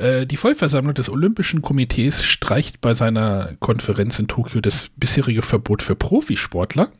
[0.00, 5.82] Äh, die Vollversammlung des Olympischen Komitees streicht bei seiner Konferenz in Tokio das bisherige Verbot
[5.82, 6.90] für Profisportler.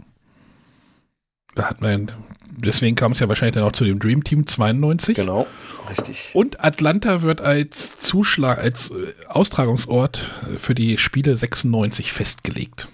[1.54, 2.12] Da hat man,
[2.50, 5.16] deswegen kam es ja wahrscheinlich dann auch zu dem Dream Team 92.
[5.16, 5.46] Genau,
[5.88, 6.30] richtig.
[6.34, 12.88] Und Atlanta wird als Zuschlag, als äh, Austragungsort für die Spiele 96 festgelegt.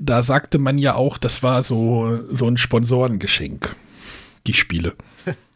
[0.00, 3.74] Da sagte man ja auch, das war so, so ein Sponsorengeschenk.
[4.46, 4.94] Die Spiele.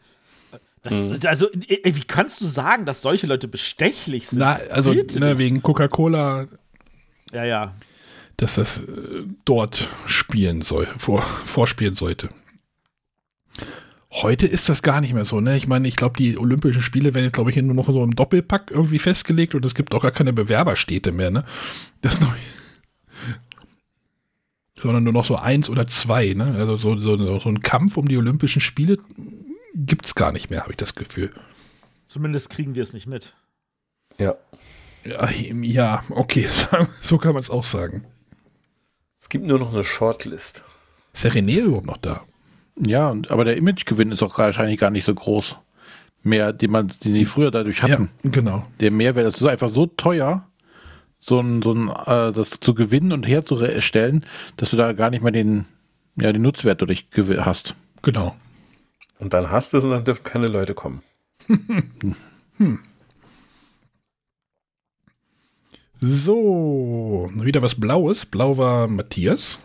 [0.83, 4.39] Das, Also, äh, wie kannst du sagen, dass solche Leute bestechlich sind?
[4.39, 6.47] Na, also ne, wegen Coca-Cola,
[7.31, 7.73] Ja, ja.
[8.37, 12.29] dass das äh, dort spielen soll, vor, vorspielen sollte.
[14.11, 15.57] Heute ist das gar nicht mehr so, ne?
[15.57, 18.15] Ich meine, ich glaube, die Olympischen Spiele werden jetzt, glaube ich, nur noch so im
[18.15, 21.45] Doppelpack irgendwie festgelegt und es gibt auch gar keine Bewerberstädte mehr, ne?
[22.01, 22.35] Das noch,
[24.77, 26.55] sondern nur noch so eins oder zwei, ne?
[26.57, 28.99] Also so, so, so ein Kampf um die Olympischen Spiele
[29.73, 31.33] gibt es gar nicht mehr, habe ich das Gefühl.
[32.05, 33.33] Zumindest kriegen wir es nicht mit.
[34.17, 34.35] Ja.
[35.03, 36.47] Ja, ja okay,
[37.01, 38.05] so kann man es auch sagen.
[39.19, 40.63] Es gibt nur noch eine Shortlist.
[41.13, 42.23] Ist der René überhaupt noch da?
[42.85, 45.57] Ja, und, aber der Imagegewinn ist auch wahrscheinlich gar nicht so groß.
[46.23, 48.09] Mehr, den man, den die früher dadurch hatten.
[48.23, 48.65] Ja, genau.
[48.79, 50.47] Der Mehrwert das ist einfach so teuer,
[51.19, 55.21] so ein, so ein, äh, das zu gewinnen und herzustellen, dass du da gar nicht
[55.21, 55.65] mehr den,
[56.15, 57.07] ja, den Nutzwert dadurch
[57.39, 57.75] hast.
[58.01, 58.35] Genau.
[59.23, 61.01] Und dann hast du es und dann dürfen keine Leute kommen.
[66.05, 68.25] So, wieder was Blaues.
[68.25, 69.57] Blau war Matthias.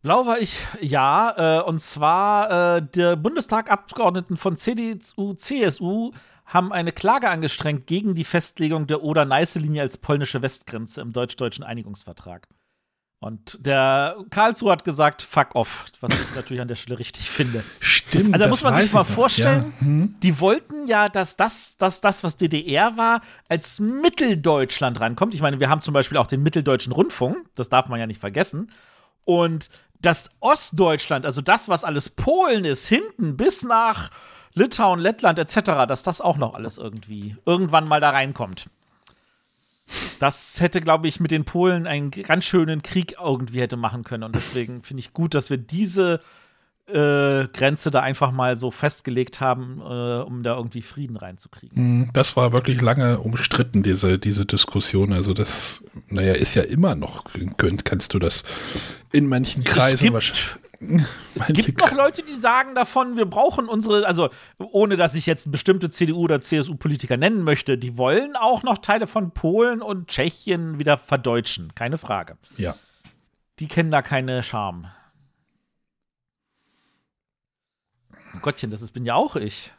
[0.00, 6.12] Blau war ich, ja, äh, und zwar äh, der Bundestagabgeordneten von CDU, CSU
[6.46, 12.48] haben eine Klage angestrengt gegen die Festlegung der Oder-Neiße-Linie als polnische Westgrenze im deutsch-deutschen Einigungsvertrag.
[13.22, 17.62] Und der Karlsruhe hat gesagt, fuck off, was ich natürlich an der Stelle richtig finde.
[17.78, 18.34] Stimmt.
[18.34, 19.86] Also da muss man sich mal vorstellen, Ja.
[19.86, 20.16] Hm.
[20.20, 25.34] die wollten ja, dass das, dass das, was DDR war, als Mitteldeutschland rankommt.
[25.34, 28.18] Ich meine, wir haben zum Beispiel auch den Mitteldeutschen Rundfunk, das darf man ja nicht
[28.18, 28.72] vergessen.
[29.24, 29.70] Und
[30.00, 34.10] das Ostdeutschland, also das, was alles Polen ist, hinten bis nach
[34.54, 38.66] Litauen, Lettland etc., dass das auch noch alles irgendwie irgendwann mal da reinkommt.
[40.18, 44.22] Das hätte, glaube ich, mit den Polen einen ganz schönen Krieg irgendwie hätte machen können.
[44.24, 46.20] Und deswegen finde ich gut, dass wir diese
[46.88, 51.76] äh, Grenze da einfach mal so festgelegt haben, äh, um da irgendwie Frieden reinzukriegen.
[51.76, 55.12] Hm, Das war wirklich lange umstritten, diese, diese Diskussion.
[55.12, 57.24] Also das, naja, ist ja immer noch,
[57.84, 58.42] kannst du das
[59.12, 60.56] in manchen Kreisen wahrscheinlich-
[61.34, 65.26] Es manche gibt noch Leute, die sagen davon, wir brauchen unsere, also ohne dass ich
[65.26, 70.08] jetzt bestimmte CDU- oder CSU-Politiker nennen möchte, die wollen auch noch Teile von Polen und
[70.08, 72.36] Tschechien wieder verdeutschen, keine Frage.
[72.56, 72.74] Ja.
[73.58, 74.86] Die kennen da keine Scham.
[78.34, 79.72] Oh Gottchen, das ist, bin ja auch ich.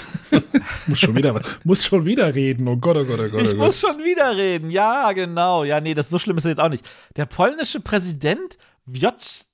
[0.88, 2.68] Muss schon wieder was, muss schon wieder reden.
[2.68, 3.42] Oh Gott, oh Gott, oh Gott.
[3.42, 3.96] Ich oh muss Gott.
[3.96, 4.72] schon wieder reden.
[4.72, 5.64] Ja, genau.
[5.64, 6.86] Ja, nee, das so schlimm ist es jetzt auch nicht.
[7.18, 9.46] Der polnische Präsident Wjot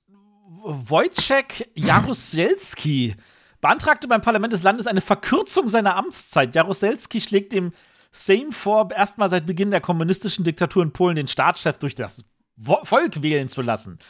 [0.50, 3.14] Wojciech Jaruzelski
[3.60, 6.56] beantragte beim Parlament des Landes eine Verkürzung seiner Amtszeit.
[6.56, 7.72] Jaruzelski schlägt dem
[8.10, 12.24] Sejm vor, erstmal seit Beginn der kommunistischen Diktatur in Polen den Staatschef durch das
[12.58, 14.00] Volk wählen zu lassen.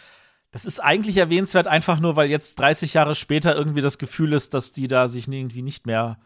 [0.51, 4.55] Das ist eigentlich erwähnenswert, einfach nur, weil jetzt 30 Jahre später irgendwie das Gefühl ist,
[4.55, 6.18] dass die da sich irgendwie nicht mehr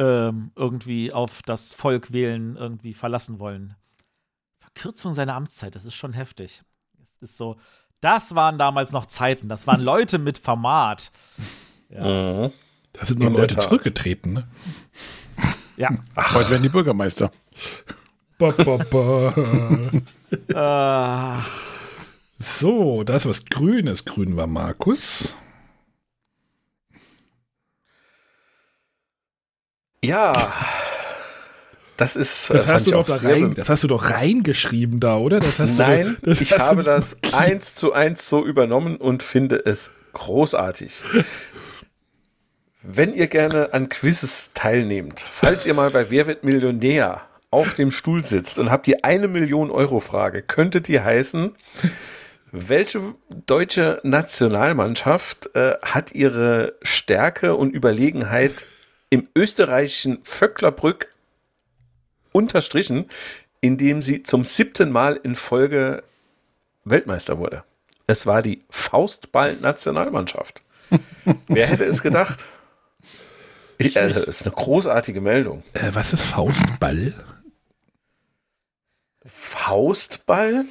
[0.00, 3.76] ähm, irgendwie auf das Volk wählen irgendwie verlassen wollen.
[4.58, 6.62] Verkürzung seiner Amtszeit, das ist schon heftig.
[7.00, 7.56] Es ist so,
[8.00, 11.10] das waren damals noch Zeiten, das waren Leute mit Format.
[11.88, 12.52] Ja, Mhm.
[12.92, 13.62] Da sind noch Leute Tat.
[13.64, 14.48] zurückgetreten, ne?
[15.76, 15.90] ja.
[16.34, 17.30] Heute werden die Bürgermeister.
[18.38, 21.38] Ba, ba, ba.
[21.38, 21.42] Äh,
[22.38, 24.04] So, da ist was Grünes.
[24.04, 25.34] Grün war Markus.
[30.02, 30.32] Ja.
[32.00, 32.48] Das ist.
[32.48, 35.38] Das äh, hast fand du doch da rein, das hast du doch reingeschrieben da, oder?
[35.38, 39.22] Das hast Nein, du, das ich hast habe das eins zu eins so übernommen und
[39.22, 41.02] finde es großartig.
[42.82, 47.20] Wenn ihr gerne an Quizzes teilnehmt, falls ihr mal bei Wer wird Millionär
[47.50, 51.54] auf dem Stuhl sitzt und habt die eine Million Euro Frage, könnte die heißen,
[52.50, 58.66] welche deutsche Nationalmannschaft äh, hat ihre Stärke und Überlegenheit
[59.10, 61.08] im österreichischen Vöcklerbrück
[62.32, 63.06] unterstrichen,
[63.60, 66.02] indem sie zum siebten Mal in Folge
[66.84, 67.64] Weltmeister wurde.
[68.06, 70.62] Es war die Faustball-Nationalmannschaft.
[71.46, 72.46] Wer hätte es gedacht?
[73.78, 75.62] Ich, das ist eine großartige Meldung.
[75.72, 77.14] äh, was ist Faustball?
[79.24, 80.66] Faustball?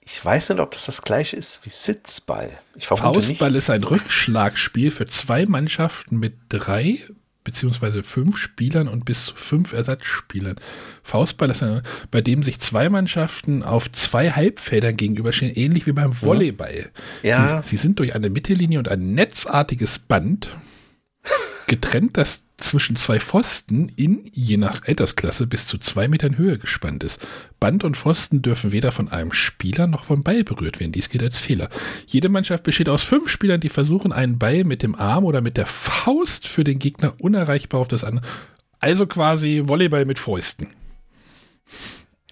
[0.00, 2.58] Ich weiß nicht, ob das das gleiche ist wie Sitzball.
[2.78, 3.58] Faustball nicht.
[3.58, 7.00] ist ein Rückschlagspiel für zwei Mannschaften mit drei
[7.44, 10.56] beziehungsweise fünf Spielern und bis zu fünf Ersatzspielern.
[11.02, 16.20] Faustball ist ein, bei dem sich zwei Mannschaften auf zwei Halbfeldern gegenüberstehen, ähnlich wie beim
[16.20, 16.90] Volleyball.
[17.22, 17.62] Ja.
[17.62, 20.50] Sie, sie sind durch eine Mittellinie und ein netzartiges Band
[21.66, 27.04] getrennt, das zwischen zwei Pfosten in, je nach Altersklasse, bis zu zwei Metern Höhe gespannt
[27.04, 27.26] ist.
[27.60, 30.92] Band und Pfosten dürfen weder von einem Spieler noch vom Ball berührt werden.
[30.92, 31.68] Dies gilt als Fehler.
[32.06, 35.56] Jede Mannschaft besteht aus fünf Spielern, die versuchen, einen Ball mit dem Arm oder mit
[35.58, 38.26] der Faust für den Gegner unerreichbar auf das andere.
[38.80, 40.68] Also quasi Volleyball mit Fäusten.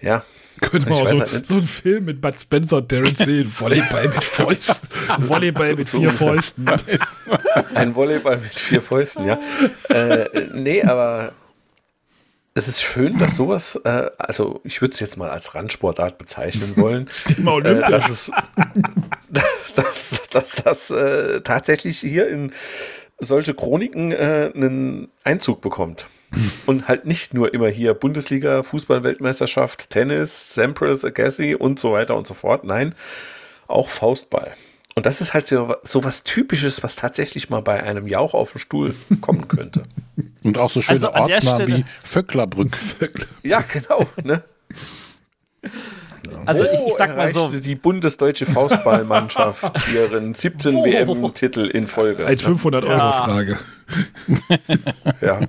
[0.01, 0.23] Ja.
[0.61, 3.53] Könnte man auch so, halt so einen Film mit Bud Spencer und Darren sehen.
[3.57, 4.89] Volleyball mit Fäusten.
[5.29, 6.11] Volleyball mit vier.
[6.11, 6.67] Fäusten.
[7.75, 9.39] Ein Volleyball mit vier Fäusten, ja.
[9.89, 11.33] äh, nee, aber
[12.53, 16.75] es ist schön, dass sowas, äh, also ich würde es jetzt mal als Randsportart bezeichnen
[16.77, 18.31] wollen, äh, dass, es,
[19.75, 22.51] dass, dass das äh, tatsächlich hier in
[23.19, 26.09] solche Chroniken äh, einen Einzug bekommt.
[26.67, 32.27] Und halt nicht nur immer hier Bundesliga, Fußball-Weltmeisterschaft, Tennis, Sampras, Agassi und so weiter und
[32.27, 32.63] so fort.
[32.63, 32.93] Nein,
[33.67, 34.53] auch Faustball.
[34.99, 38.51] Und das ist halt so, so was Typisches, was tatsächlich mal bei einem Jauch auf
[38.51, 39.83] dem Stuhl kommen könnte.
[40.43, 42.77] Und auch so schöne Also Ortsnamen Stelle- wie Vöcklerbrück.
[43.43, 44.07] Ja, genau.
[44.21, 44.43] Ne?
[46.45, 50.83] Also ich, ich sag mal so, Die bundesdeutsche Faustballmannschaft ihren 17 Wo?
[50.83, 52.25] WM-Titel in Folge.
[52.25, 53.57] Als 500-Euro-Frage.
[55.21, 55.39] Ja.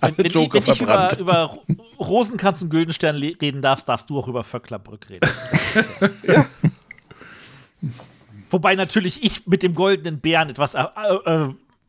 [0.00, 1.20] Alle wenn, Joker wenn ich über, verbrannt.
[1.20, 1.58] über
[1.98, 5.28] Rosenkranz und Güldenstern reden darfst, darfst du auch über Vöcklerbrück reden.
[6.26, 6.46] Ja.
[8.50, 10.84] Wobei natürlich ich mit dem goldenen Bären etwas äh,
[11.24, 11.48] äh,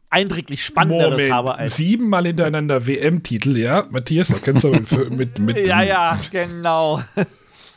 [0.10, 1.78] eindringlich Spannenderes habe als.
[1.78, 3.86] Siebenmal hintereinander WM-Titel, ja.
[3.90, 7.02] Matthias, da kennst du mit, mit, mit Ja, ja, genau.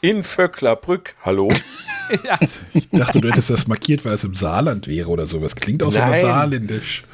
[0.00, 1.14] In Vöcklerbrück.
[1.24, 1.48] Hallo.
[2.72, 5.54] Ich dachte, du hättest das markiert, weil es im Saarland wäre oder sowas.
[5.54, 7.04] Klingt auch so saarländisch.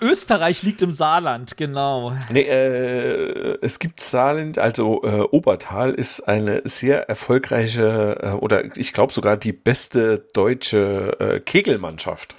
[0.00, 2.12] Österreich liegt im Saarland, genau.
[2.30, 8.92] Nee, äh, es gibt Saarland, also äh, Obertal ist eine sehr erfolgreiche äh, oder ich
[8.92, 12.36] glaube sogar die beste deutsche äh, Kegelmannschaft.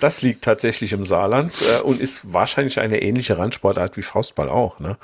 [0.00, 4.80] Das liegt tatsächlich im Saarland äh, und ist wahrscheinlich eine ähnliche Randsportart wie Faustball auch.
[4.80, 4.96] Ne?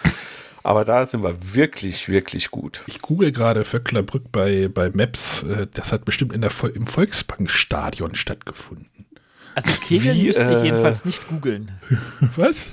[0.65, 2.83] Aber da sind wir wirklich, wirklich gut.
[2.87, 5.45] Ich google gerade Vöcklerbrück bei, bei Maps.
[5.45, 9.06] Äh, Das hat bestimmt in der, im Volksbankstadion stattgefunden.
[9.57, 11.73] Also Kegeln Wie, müsste ich äh, jedenfalls nicht googeln.
[12.37, 12.67] Was?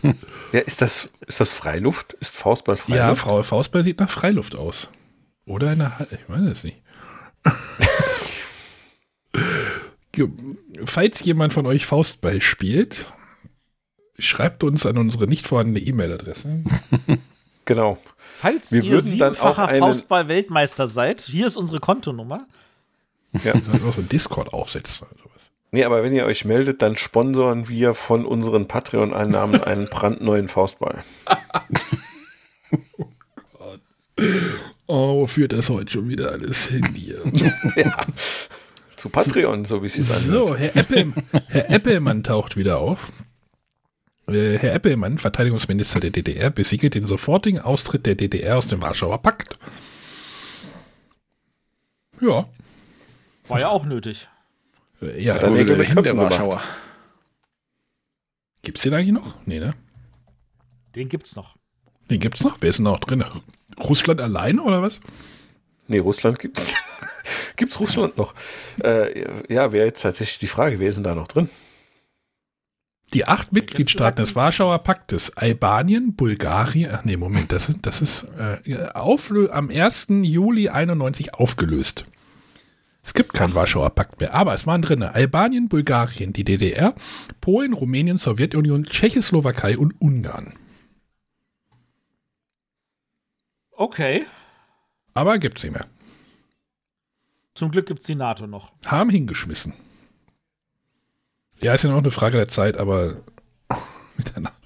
[0.51, 2.11] Ja, ist das, ist das Freiluft?
[2.11, 2.99] Ist Faustball Freiluft?
[2.99, 4.89] Ja, Frau Faustball sieht nach Freiluft aus.
[5.45, 6.81] Oder in der Halle, ich weiß es nicht.
[10.85, 13.13] Falls jemand von euch Faustball spielt,
[14.19, 16.63] schreibt uns an unsere nicht vorhandene E-Mail-Adresse.
[17.65, 17.97] Genau.
[18.17, 22.45] Falls Wir ihr dann siebenfacher einen- Faustball-Weltmeister seid, hier ist unsere Kontonummer.
[23.41, 23.53] Ja.
[23.53, 25.01] Dass auch so ein Discord sowas.
[25.73, 31.03] Nee, aber wenn ihr euch meldet, dann sponsoren wir von unseren Patreon-Einnahmen einen brandneuen Faustball.
[34.85, 37.23] Oh, wo führt das heute schon wieder alles hin hier?
[38.95, 40.49] Zu Patreon, so wie es sich anhört.
[40.49, 41.13] So, Herr, Eppel,
[41.47, 43.11] Herr Eppelmann taucht wieder auf.
[44.27, 49.21] Äh, Herr Eppelmann, Verteidigungsminister der DDR, besiegelt den sofortigen Austritt der DDR aus dem Warschauer
[49.21, 49.57] Pakt.
[52.21, 52.47] Ja.
[53.47, 54.27] War ja auch nötig.
[55.17, 56.19] Ja, dann Wo Nägel mit der hin, der Köpfen.
[56.19, 56.61] Warschauer?
[58.63, 59.35] gibt's den eigentlich noch?
[59.45, 59.71] Nee, ne?
[60.95, 61.55] Den gibt's noch.
[62.09, 62.57] Den gibt's noch?
[62.61, 63.23] Wer ist denn noch drin?
[63.79, 65.01] Russland alleine oder was?
[65.87, 66.73] Nee, Russland gibt's.
[67.55, 68.33] gibt's Russland noch?
[68.83, 71.49] Äh, ja, wäre jetzt tatsächlich die Frage, wer ist denn da noch drin?
[73.13, 78.01] Die acht Mitgliedstaaten gesagt, des Warschauer Paktes, Albanien, Bulgarien, ach nee, Moment, das ist, das
[78.01, 80.07] ist äh, auflö am 1.
[80.23, 82.05] Juli 91 aufgelöst.
[83.03, 86.95] Es gibt keinen Warschauer Pakt mehr, aber es waren drin Albanien, Bulgarien, die DDR,
[87.41, 90.53] Polen, Rumänien, Sowjetunion, Tschechoslowakei und Ungarn.
[93.71, 94.25] Okay.
[95.13, 95.85] Aber gibt's nicht mehr.
[97.55, 98.71] Zum Glück gibt's die NATO noch.
[98.85, 99.73] Haben hingeschmissen.
[101.61, 103.17] Ja, ist ja noch eine Frage der Zeit, aber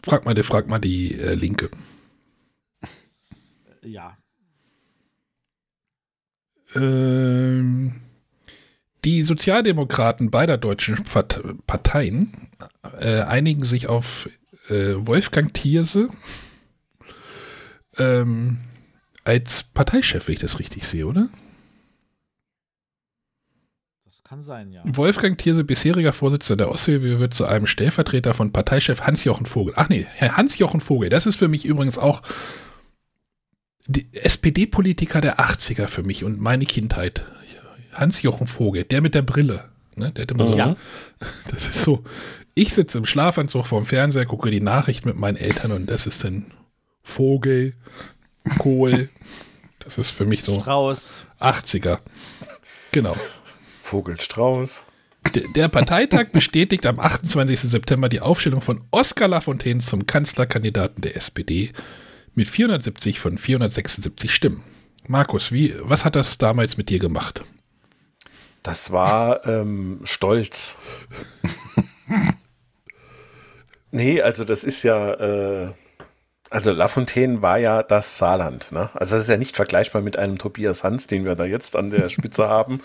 [0.04, 1.70] frag mal, frag mal die äh, Linke.
[3.82, 4.18] Ja.
[6.76, 8.02] Ähm,
[9.08, 12.50] die Sozialdemokraten beider deutschen Part- Parteien
[13.00, 14.30] äh, einigen sich auf
[14.68, 16.10] äh, Wolfgang Thierse
[17.98, 18.60] ähm,
[19.24, 21.30] als Parteichef, wenn ich das richtig sehe, oder?
[24.04, 24.82] Das kann sein, ja.
[24.84, 29.74] Wolfgang Thierse, bisheriger Vorsitzender der Ostsee, wird zu einem Stellvertreter von Parteichef Hans-Jochen Vogel.
[29.78, 32.24] Ach nee, Herr Hans-Jochen Vogel, das ist für mich übrigens auch
[33.86, 37.24] die SPD-Politiker der 80er für mich und meine Kindheit.
[37.94, 39.66] Hans-Jochen Vogel, der mit der Brille.
[39.96, 40.12] Ne?
[40.12, 40.76] Der hat immer so, Ja.
[41.50, 42.04] das ist so,
[42.54, 46.24] ich sitze im Schlafanzug vorm Fernseher, gucke die Nachricht mit meinen Eltern und das ist
[46.24, 46.48] dann
[47.04, 47.74] Vogel,
[48.58, 49.10] Kohl.
[49.80, 51.26] Das ist für mich so Strauß.
[51.40, 52.00] 80er.
[52.92, 53.16] Genau.
[53.84, 54.84] Vogelstrauß.
[55.34, 57.58] Der, der Parteitag bestätigt am 28.
[57.58, 61.72] September die Aufstellung von Oskar Lafontaine zum Kanzlerkandidaten der SPD
[62.36, 64.62] mit 470 von 476 Stimmen.
[65.08, 67.46] Markus, wie, was hat das damals mit dir gemacht?
[68.68, 70.78] Das war ähm, Stolz.
[73.92, 75.72] nee, also das ist ja, äh,
[76.50, 78.74] also Lafontaine war ja das Saarland.
[78.74, 78.90] Ne?
[78.94, 81.92] Also das ist ja nicht vergleichbar mit einem Tobias Hans, den wir da jetzt an
[81.92, 82.82] der Spitze haben.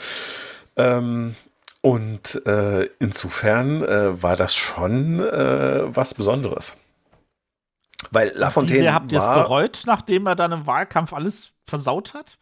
[0.76, 1.34] Ähm,
[1.80, 6.76] und äh, insofern äh, war das schon äh, was Besonderes.
[8.12, 12.14] Weil Wie Lafontaine sehr habt ihr es bereut, nachdem er dann im Wahlkampf alles versaut
[12.14, 12.38] hat?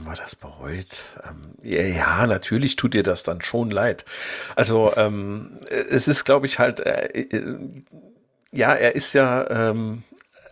[0.00, 0.86] Haben wir das bereut?
[1.28, 4.06] Ähm, ja, ja, natürlich tut dir das dann schon leid.
[4.56, 7.58] Also ähm, es ist, glaube ich, halt, äh, äh,
[8.50, 10.02] ja, er ist ja, ähm,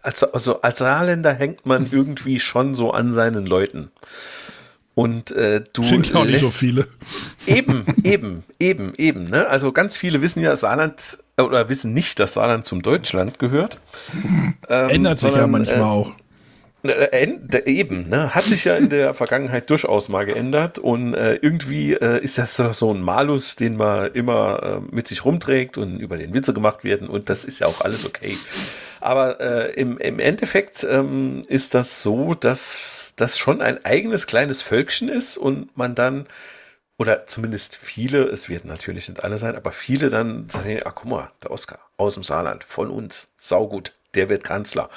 [0.03, 3.90] als, also als Saarländer hängt man irgendwie schon so an seinen Leuten.
[4.94, 6.86] Und äh, du Sind ja auch nicht so viele.
[7.46, 9.24] Eben, eben, eben, eben.
[9.24, 9.46] Ne?
[9.46, 13.80] Also ganz viele wissen ja, Saarland äh, oder wissen nicht, dass Saarland zum Deutschland gehört.
[14.68, 16.12] Ähm, Ändert sich ja sondern, manchmal äh, auch.
[16.85, 18.35] Äh, äh, Eben, ne?
[18.35, 22.57] hat sich ja in der Vergangenheit durchaus mal geändert und äh, irgendwie äh, ist das
[22.57, 26.53] so- so ein Malus, den man immer äh, mit sich rumträgt und über den Witze
[26.55, 28.37] gemacht werden und das ist ja auch alles okay.
[29.01, 34.62] Aber äh, im, im Endeffekt ähm, ist das so, dass das schon ein eigenes kleines
[34.62, 36.26] Völkchen ist und man dann
[36.99, 41.05] oder zumindest viele, es werden natürlich nicht alle sein, aber viele dann sagen, ah, guck
[41.09, 44.91] mal, der Oscar aus dem Saarland, von uns, saugut, der wird Kanzler.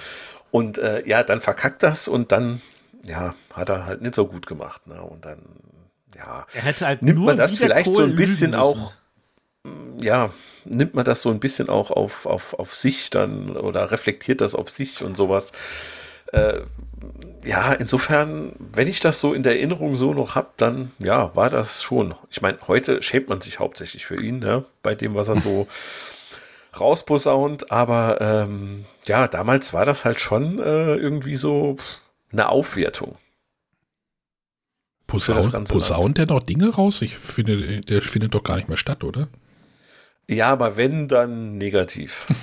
[0.51, 2.61] Und äh, ja, dann verkackt das und dann,
[3.03, 4.85] ja, hat er halt nicht so gut gemacht.
[4.87, 5.01] Ne?
[5.01, 5.39] Und dann,
[6.15, 8.93] ja, Er hätte halt Nimmt man das vielleicht so Kohl ein bisschen auch-
[10.01, 10.31] ja,
[10.65, 14.55] nimmt man das so ein bisschen auch auf, auf, auf sich dann oder reflektiert das
[14.55, 15.51] auf sich und sowas.
[16.33, 16.61] Äh,
[17.43, 21.49] ja, insofern, wenn ich das so in der Erinnerung so noch habe, dann ja, war
[21.49, 22.15] das schon.
[22.29, 24.63] Ich meine, heute schämt man sich hauptsächlich für ihn, ne?
[24.81, 25.67] bei dem, was er so
[26.79, 31.75] rausposaunt, aber ähm, ja, damals war das halt schon äh, irgendwie so
[32.31, 33.17] eine Aufwertung.
[35.07, 37.01] für das Posaun, ganze posaunt der noch Dinge raus?
[37.01, 39.27] Ich finde, der findet doch gar nicht mehr statt, oder?
[40.27, 42.27] Ja, aber wenn, dann negativ.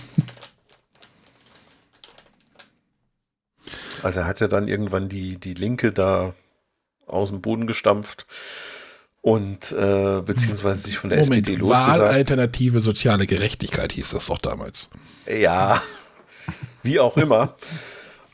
[4.03, 6.35] Also er hat ja dann irgendwann die, die Linke da
[7.07, 8.27] aus dem Boden gestampft
[9.21, 12.01] und äh, beziehungsweise sich von der Moment, SPD losgesagt.
[12.01, 14.89] Wahlalternative soziale Gerechtigkeit hieß das doch damals.
[15.27, 15.83] Ja,
[16.83, 17.57] wie auch immer.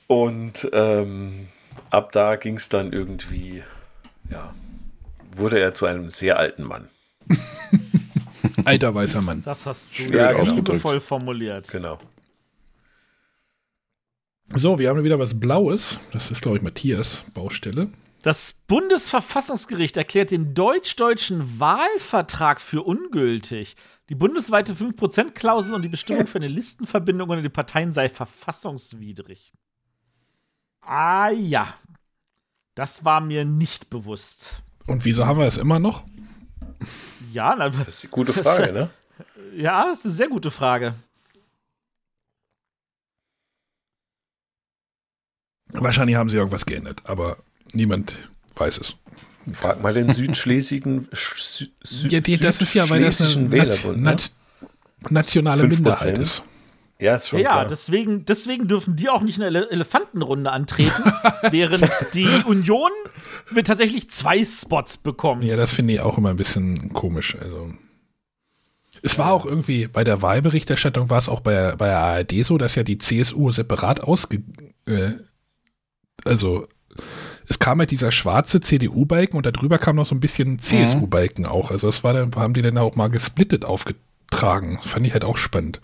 [0.06, 1.48] Und ähm,
[1.90, 3.62] ab da ging es dann irgendwie,
[4.30, 4.54] ja,
[5.34, 6.88] wurde er zu einem sehr alten Mann.
[8.64, 9.42] Alter weißer Mann.
[9.42, 10.54] Das hast du Ja, ja, genau.
[10.54, 11.68] liebevoll formuliert.
[11.70, 11.98] Genau.
[14.54, 15.98] So, wir haben wieder was Blaues.
[16.12, 17.88] Das ist, glaube ich, Matthias Baustelle.
[18.24, 23.76] Das Bundesverfassungsgericht erklärt den deutsch-deutschen Wahlvertrag für ungültig.
[24.08, 29.52] Die bundesweite 5%-Klausel und die Bestimmung für eine Listenverbindung unter den Parteien sei verfassungswidrig.
[30.80, 31.74] Ah ja.
[32.74, 34.62] Das war mir nicht bewusst.
[34.86, 36.04] Und wieso haben wir es immer noch?
[37.30, 38.90] Ja, na, Das ist die gute Frage, ne?
[39.54, 40.94] ja, das ist eine sehr gute Frage.
[45.74, 47.36] Wahrscheinlich haben sie irgendwas geändert, aber
[47.72, 48.16] niemand
[48.56, 48.96] weiß es.
[49.52, 51.08] Frag mal den Südschlesigen.
[51.12, 54.02] Sü Sü Ja, die, das ist ja, weil das eine Wählerbund, ne?
[54.02, 54.30] Nat
[55.10, 55.68] nationale 5%.
[55.68, 56.42] Minderheit ist.
[56.98, 57.66] Ja, ist schon Ja, klar.
[57.66, 61.02] deswegen, deswegen dürfen die auch nicht eine Ele Elefantenrunde antreten,
[61.50, 62.90] während die Union
[63.50, 65.44] wird tatsächlich zwei Spots bekommt.
[65.44, 67.36] Ja, das finde ich auch immer ein bisschen komisch.
[67.38, 67.74] Also.
[69.02, 72.56] Es war auch irgendwie, bei der Wahlberichterstattung war es auch bei, bei der ARD so,
[72.56, 74.42] dass ja die CSU separat ausge...
[74.86, 75.12] Äh,
[76.24, 76.66] also
[77.48, 81.70] es kam halt dieser schwarze CDU-Balken und darüber kam noch so ein bisschen CSU-Balken auch.
[81.70, 84.78] Also das war dann, haben die dann auch mal gesplittet aufgetragen.
[84.82, 85.80] Fand ich halt auch spannend.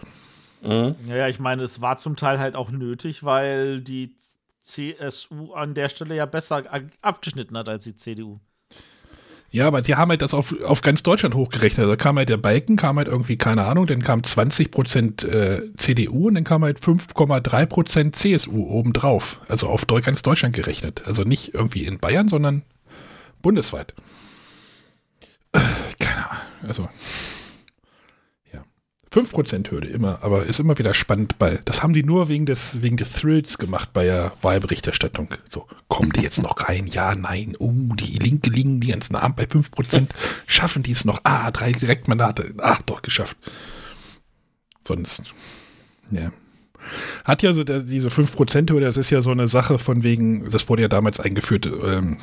[0.63, 0.95] Mhm.
[1.07, 4.15] Ja, ja, ich meine, es war zum Teil halt auch nötig, weil die
[4.63, 6.63] CSU an der Stelle ja besser
[7.01, 8.41] abgeschnitten hat als die CDU.
[9.53, 11.84] Ja, aber die haben halt das auf, auf ganz Deutschland hochgerechnet.
[11.84, 16.28] Also kam halt der Balken, kam halt irgendwie, keine Ahnung, dann kam 20% äh, CDU
[16.28, 19.40] und dann kam halt 5,3% CSU obendrauf.
[19.48, 21.03] Also auf ganz Deutschland gerechnet.
[21.07, 22.62] Also nicht irgendwie in Bayern, sondern
[23.42, 23.92] bundesweit.
[25.53, 25.59] Äh,
[25.98, 26.42] Keine Ahnung.
[26.62, 26.88] Also,
[29.15, 29.23] ja.
[29.23, 32.97] 5%-Hürde immer, aber ist immer wieder spannend, weil das haben die nur wegen des, wegen
[32.97, 35.29] des Thrills gemacht bei der Wahlberichterstattung.
[35.49, 36.87] So, kommen die jetzt noch rein?
[36.87, 40.09] Ja, nein, oh, die Linke liegen die ganzen Abend bei 5%.
[40.47, 41.21] Schaffen die es noch?
[41.25, 42.55] Ah, drei Direktmandate.
[42.59, 43.37] Ach, doch, geschafft.
[44.87, 45.23] Sonst,
[46.11, 46.33] ja.
[47.25, 50.69] Hat ja so der, diese 5%-Hürde, das ist ja so eine Sache von wegen, das
[50.69, 52.19] wurde ja damals eingeführt, ähm,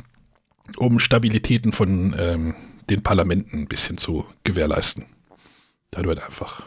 [0.78, 2.56] um Stabilitäten von ähm,
[2.90, 5.06] den Parlamenten ein bisschen zu gewährleisten.
[5.92, 6.64] Da wird einfach.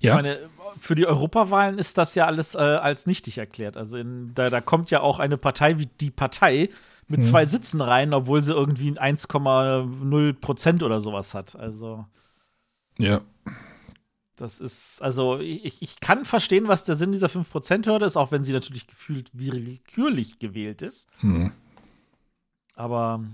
[0.00, 0.12] Ja.
[0.12, 0.38] Ich meine,
[0.78, 3.76] für die Europawahlen ist das ja alles äh, als nichtig erklärt.
[3.76, 6.70] Also in, da, da kommt ja auch eine Partei wie die Partei
[7.08, 7.24] mit hm.
[7.24, 11.56] zwei Sitzen rein, obwohl sie irgendwie 1,0 Prozent oder sowas hat.
[11.56, 12.06] Also.
[12.98, 13.22] Ja.
[14.36, 18.44] Das ist, also ich, ich kann verstehen, was der Sinn dieser 5%-Hürde ist, auch wenn
[18.44, 21.08] sie natürlich gefühlt willkürlich gewählt ist.
[21.20, 21.50] Hm.
[22.76, 23.24] Aber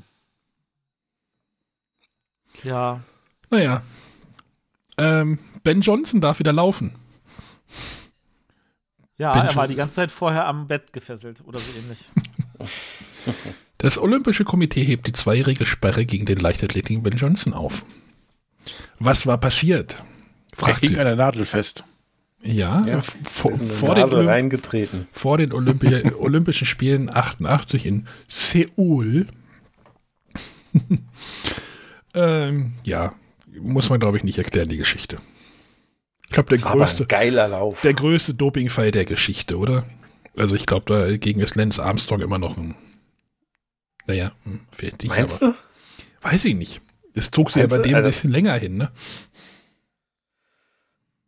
[2.62, 3.02] ja.
[3.50, 3.82] Naja.
[4.96, 6.92] Ähm, ben Johnson darf wieder laufen.
[9.16, 12.08] Ja, ben er war die ganze Zeit vorher am Bett gefesselt oder so ähnlich.
[13.78, 17.84] Das Olympische Komitee hebt die zweijährige Sperre gegen den Leichtathleten Ben Johnson auf.
[18.98, 20.02] Was war passiert?
[20.64, 21.84] Er hing an der Nadel fest.
[22.40, 25.08] Ja, ja vor, vor, den reingetreten.
[25.12, 29.26] vor den Olympi Olympischen Spielen 88 in Seoul.
[32.14, 33.14] ähm, ja,
[33.60, 35.18] muss man glaube ich nicht erklären, die Geschichte.
[36.26, 37.82] Ich glaube, der größte, geiler Lauf.
[37.82, 39.84] Der größte Dopingfall der Geschichte, oder?
[40.36, 42.74] Also ich glaube, dagegen ist Lance Armstrong immer noch ein.
[44.06, 45.16] Naja, hm, fehlt nicht.
[45.16, 45.54] Meinst du?
[46.22, 46.80] Weiß ich nicht.
[47.14, 48.90] Es zog sich ja bei dem also, ein bisschen länger hin, ne?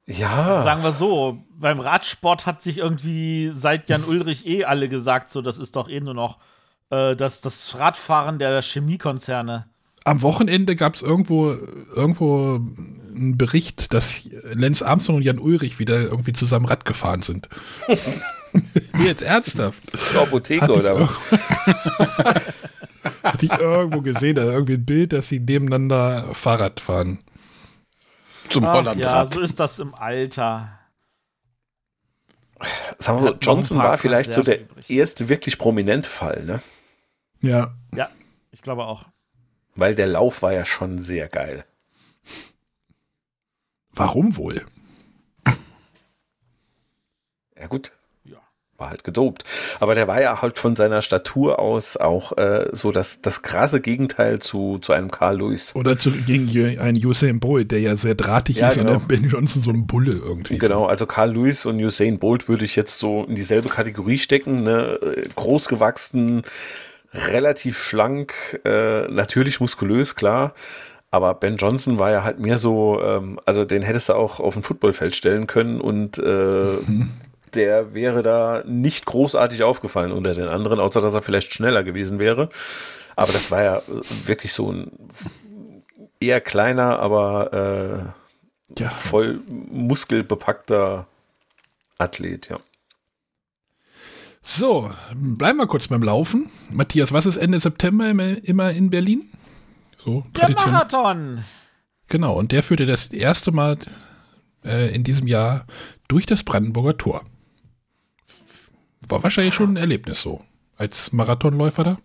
[0.07, 0.63] Ja.
[0.63, 5.43] Sagen wir so, beim Radsport hat sich irgendwie seit Jan Ulrich eh alle gesagt, so,
[5.43, 6.39] das ist doch eh nur noch
[6.91, 9.69] äh, das, das Radfahren der Chemiekonzerne.
[10.07, 11.57] Am Wochenende gab es irgendwo,
[11.95, 12.61] irgendwo
[13.15, 17.49] einen Bericht, dass Lenz Armstrong und Jan Ulrich wieder irgendwie zusammen Rad gefahren sind.
[19.05, 19.83] jetzt ernsthaft.
[19.97, 21.13] Zur Apotheke oder was?
[23.25, 27.19] Hatte ich irgendwo gesehen, da irgendwie ein Bild, dass sie nebeneinander Fahrrad fahren
[28.51, 28.99] zum Ach, Hollandrad.
[28.99, 30.79] Ja, so ist das im Alter.
[32.99, 34.89] Sagen wir so, Johnson war vielleicht so der übrig.
[34.89, 36.63] erste wirklich prominente Fall, ne?
[37.41, 37.75] Ja.
[37.95, 38.09] Ja,
[38.53, 39.07] ich glaube auch.
[39.77, 41.65] Weil der Lauf war ja schon sehr geil.
[43.93, 44.67] Warum wohl?
[47.59, 47.93] Ja, gut,
[48.79, 49.45] war halt gedopt.
[49.81, 53.81] Aber der war ja halt von seiner Statur aus auch äh, so das, das krasse
[53.81, 55.75] Gegenteil zu, zu einem Carl Lewis.
[55.75, 56.49] Oder zu, gegen
[56.79, 58.95] einen Usain Bolt, der ja sehr drahtig ja, ist genau.
[58.95, 60.59] und Ben Johnson so ein Bulle irgendwie.
[60.59, 60.87] Genau, so.
[60.87, 64.63] also Carl Lewis und Usain Bolt würde ich jetzt so in dieselbe Kategorie stecken.
[64.63, 64.99] Ne?
[65.35, 66.43] Groß gewachsen,
[67.13, 70.55] relativ schlank, äh, natürlich muskulös, klar.
[71.11, 74.57] Aber Ben Johnson war ja halt mehr so, ähm, also den hättest du auch auf
[74.57, 76.23] ein Footballfeld stellen können und äh,
[76.87, 77.11] mhm
[77.57, 82.19] der wäre da nicht großartig aufgefallen unter den anderen, außer dass er vielleicht schneller gewesen
[82.19, 82.51] wäre.
[83.17, 83.83] Aber das war ja
[84.27, 84.93] wirklich so ein
[86.21, 88.15] eher kleiner, aber
[88.77, 88.91] äh, ja.
[88.91, 91.07] voll muskelbepackter
[91.99, 92.59] Athlet, ja.
[94.49, 96.51] So, bleiben wir kurz beim Laufen.
[96.71, 99.29] Matthias, was ist Ende September immer in Berlin?
[99.97, 101.43] So, der Marathon.
[102.07, 103.77] Genau, und der führte das erste Mal
[104.65, 105.67] äh, in diesem Jahr
[106.07, 107.25] durch das Brandenburger Tor.
[109.01, 110.41] War wahrscheinlich schon ein Erlebnis so,
[110.77, 111.99] als Marathonläufer da.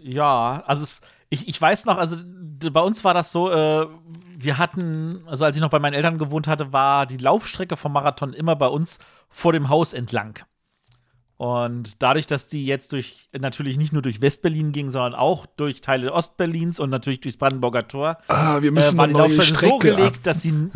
[0.00, 2.16] Ja, also es, ich, ich weiß noch, also
[2.72, 3.86] bei uns war das so, äh,
[4.38, 7.92] wir hatten, also als ich noch bei meinen Eltern gewohnt hatte, war die Laufstrecke vom
[7.92, 10.38] Marathon immer bei uns vor dem Haus entlang.
[11.38, 15.82] Und dadurch, dass die jetzt durch, natürlich nicht nur durch Westberlin ging, sondern auch durch
[15.82, 19.78] Teile Ostberlins und natürlich durchs Brandenburger Tor, ah, wir müssen äh, war die Laufstrecke so
[19.78, 20.22] gelegt, ab.
[20.22, 20.54] dass sie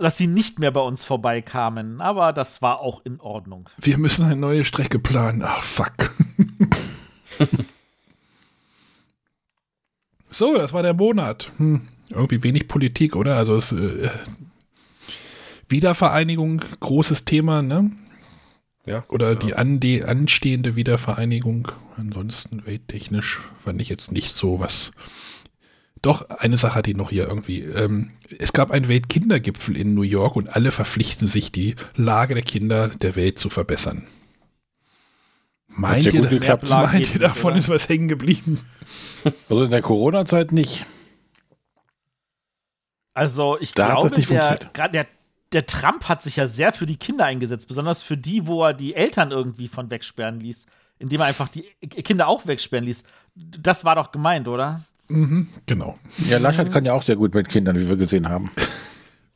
[0.00, 2.00] dass sie nicht mehr bei uns vorbeikamen.
[2.00, 3.68] Aber das war auch in Ordnung.
[3.78, 5.42] Wir müssen eine neue Strecke planen.
[5.44, 6.12] Ach, fuck.
[10.30, 11.52] so, das war der Monat.
[11.58, 11.82] Hm.
[12.08, 13.36] Irgendwie wenig Politik, oder?
[13.36, 14.08] Also es, äh,
[15.68, 17.92] Wiedervereinigung, großes Thema, ne?
[18.86, 19.04] Ja.
[19.08, 19.34] Oder ja.
[19.34, 21.70] die, an, die anstehende Wiedervereinigung.
[21.96, 24.90] Ansonsten welttechnisch fand ich jetzt nicht so was
[26.02, 27.60] doch, eine Sache hat die noch hier irgendwie.
[27.60, 32.42] Ähm, es gab einen Weltkindergipfel in New York und alle verpflichten sich, die Lage der
[32.42, 34.06] Kinder der Welt zu verbessern.
[35.68, 38.60] Meint, ihr, geklappt, meint ihr, davon ist was hängen geblieben?
[39.48, 40.86] Also in der Corona-Zeit nicht.
[43.12, 45.06] Also ich da glaube, der, der,
[45.52, 48.74] der Trump hat sich ja sehr für die Kinder eingesetzt, besonders für die, wo er
[48.74, 50.66] die Eltern irgendwie von wegsperren ließ,
[50.98, 53.02] indem er einfach die Kinder auch wegsperren ließ.
[53.34, 54.82] Das war doch gemeint, oder?
[55.08, 55.98] Mhm, genau.
[56.28, 58.50] Ja, Laschet kann ja auch sehr gut mit Kindern, wie wir gesehen haben.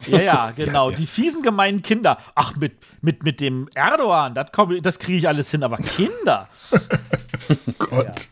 [0.07, 0.93] Ja, ja, genau.
[0.93, 2.19] Die fiesen, gemeinen Kinder.
[2.37, 4.51] Ach, mit, mit, mit dem Erdogan, das,
[4.83, 5.65] das kriege ich alles hin.
[5.65, 6.49] Aber Kinder.
[7.79, 8.29] Gott.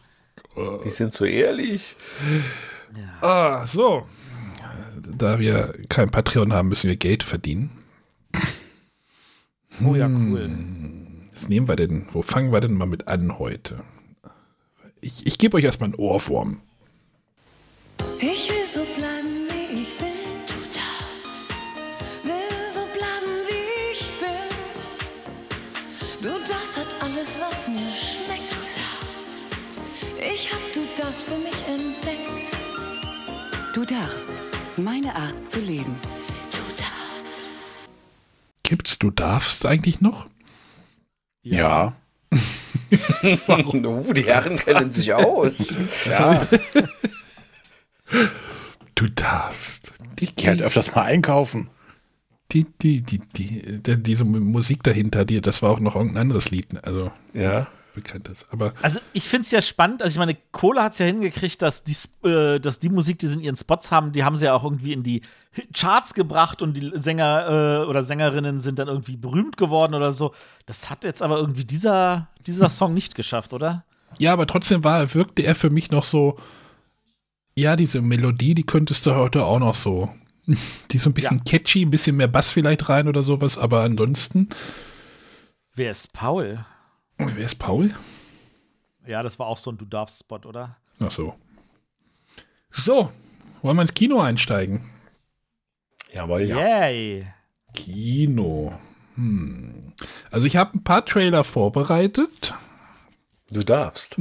[0.84, 1.96] Die sind so ehrlich.
[3.20, 4.06] Ah, so.
[5.04, 7.70] Da wir kein Patreon haben, müssen wir Geld verdienen.
[9.84, 10.50] Oh ja, cool.
[11.32, 12.06] Was nehmen wir denn?
[12.12, 13.82] Wo fangen wir denn mal mit an heute?
[15.00, 16.60] Ich, ich gebe euch erstmal einen Ohrwurm.
[18.20, 20.06] Ich will so bleiben, wie ich bin.
[20.46, 21.26] Du darfst.
[22.22, 24.48] Will so bleiben, wie ich bin.
[26.20, 28.52] Du darfst hat alles, was mir schmeckt.
[28.52, 29.44] Du darfst.
[30.18, 32.54] Ich hab du darfst für mich entdeckt.
[33.74, 34.51] Du darfst.
[34.82, 35.94] Meine Art zu leben.
[36.50, 37.50] Du darfst.
[38.64, 40.26] Gibt's, du darfst eigentlich noch?
[41.42, 41.94] Ja.
[42.32, 42.38] Uh,
[44.12, 45.76] die Herren kennen sich aus.
[46.06, 46.46] ja.
[48.94, 49.92] Du darfst.
[50.18, 51.68] Die, Geh halt öfters mal einkaufen.
[52.50, 56.50] die, die, die, die, die, diese Musik dahinter, die, das war auch noch irgendein anderes
[56.50, 56.82] Lied, ne?
[56.82, 57.68] also Ja.
[57.94, 58.46] Bekanntes.
[58.50, 61.62] Aber Also ich finde es ja spannend, also ich meine, Cola hat es ja hingekriegt,
[61.62, 64.46] dass die, äh, dass die Musik, die sie in ihren Spots haben, die haben sie
[64.46, 65.22] ja auch irgendwie in die
[65.74, 70.34] Charts gebracht und die Sänger äh, oder Sängerinnen sind dann irgendwie berühmt geworden oder so.
[70.66, 73.84] Das hat jetzt aber irgendwie dieser, dieser Song nicht geschafft, oder?
[74.18, 76.38] ja, aber trotzdem war, wirkte er für mich noch so,
[77.54, 80.10] ja, diese Melodie, die könntest du heute auch noch so.
[80.90, 83.82] Die ist so ein bisschen catchy, ein bisschen mehr Bass vielleicht rein oder sowas, aber
[83.82, 84.48] ansonsten.
[85.74, 86.64] Wer ist Paul?
[87.18, 87.94] Oh, wer ist Paul?
[89.06, 90.76] Ja, das war auch so ein Du darfst Spot, oder?
[91.00, 91.34] Ach so.
[92.70, 93.12] So,
[93.62, 94.88] wollen wir ins Kino einsteigen?
[96.12, 96.58] Jawohl, ja.
[96.58, 97.26] Yay.
[97.74, 98.78] Kino.
[99.16, 99.92] Hm.
[100.30, 102.54] Also ich habe ein paar Trailer vorbereitet.
[103.50, 104.18] Du darfst.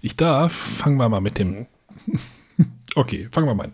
[0.00, 0.52] Ich darf.
[0.52, 1.66] Fangen wir mal mit dem.
[2.94, 3.72] okay, fangen wir mal an.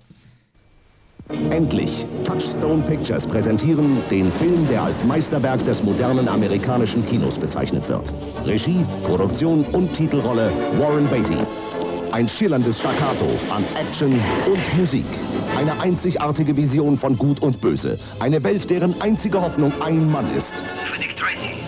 [1.50, 2.04] Endlich!
[2.24, 8.12] Touchstone Pictures präsentieren den Film, der als Meisterwerk des modernen amerikanischen Kinos bezeichnet wird.
[8.46, 11.38] Regie, Produktion und Titelrolle Warren Beatty.
[12.12, 14.12] Ein schillerndes Staccato an Action
[14.46, 15.06] und Musik.
[15.56, 17.98] Eine einzigartige Vision von Gut und Böse.
[18.18, 20.52] Eine Welt, deren einzige Hoffnung ein Mann ist.
[20.52, 21.61] Rufe Dick Tracy.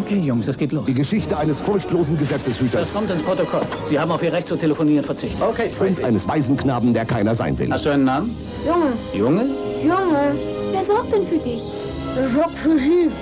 [0.00, 0.84] Okay, Jungs, es geht los.
[0.86, 3.60] Die Geschichte eines furchtlosen Gesetzeshüters Das kommt ins Protokoll.
[3.86, 5.40] Sie haben auf Ihr Recht zu telefonieren verzichtet.
[5.80, 7.70] und eines Waisenknaben, der keiner sein will.
[7.70, 8.34] Hast du einen Namen?
[8.66, 9.44] Junge, Junge?
[9.82, 10.34] Junge,
[10.72, 11.60] wer sorgt denn für dich?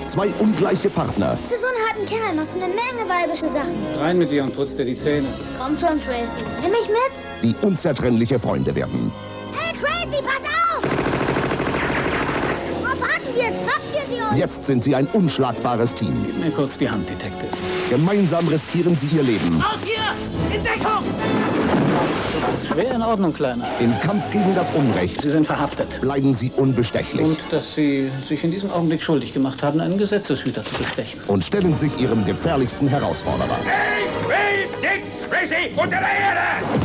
[0.07, 3.73] Zwei ungleiche Partner, Für so einen harten Kerl machst du eine Menge weibische Sachen.
[3.97, 5.27] Rein mit dir und putz dir die Zähne.
[5.57, 6.43] Komm schon, Tracy.
[6.61, 7.11] Nimm mich mit.
[7.41, 9.11] die unzertrennliche Freunde werden.
[9.57, 10.83] Hey, Tracy, pass auf!
[12.81, 13.47] Worauf warten wir?
[13.47, 13.90] Uns?
[14.35, 16.13] Jetzt sind sie ein unschlagbares Team.
[16.25, 17.49] Gib mir kurz die Hand, Detective.
[17.89, 20.55] Gemeinsam riskieren sie ihr Leben Aus hier!
[20.55, 21.03] In Deckung!
[22.67, 23.65] Schwer in Ordnung, Kleiner.
[23.79, 25.21] im Kampf gegen das Unrecht.
[25.21, 25.99] Sie sind verhaftet.
[26.01, 30.63] Bleiben sie unbestechlich Und dass Sie sich in diesem Augenblick schuldig gemacht haben, einen Gesetzeshüter
[30.63, 31.19] zu bestechen.
[31.27, 33.57] und stellen sich ihrem gefährlichsten Herausforderer.
[33.63, 36.80] Ich will Dick Tracy unter der Erde!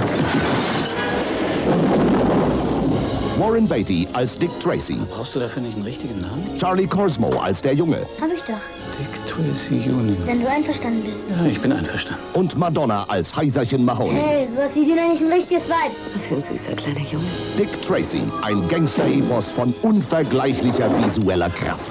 [3.38, 6.42] Warren Beatty als Dick Tracy, Brauchst du dafür nicht einen richtigen Namen?
[6.58, 8.60] Charlie Cosmo als der Junge Hab ich doch,
[8.98, 10.16] Dick Tracy Junior.
[10.26, 11.26] wenn du einverstanden bist.
[11.28, 12.22] Ja, ich bin einverstanden.
[12.32, 14.18] und Madonna als Heiserchen Mahoney.
[14.20, 15.92] Hey, sowas wie dir ich ein richtiges Weib.
[16.14, 17.24] Was für ein süßer kleiner Junge.
[17.58, 21.90] Dick Tracy, ein Gangster-Epos von unvergleichlicher visueller Kraft.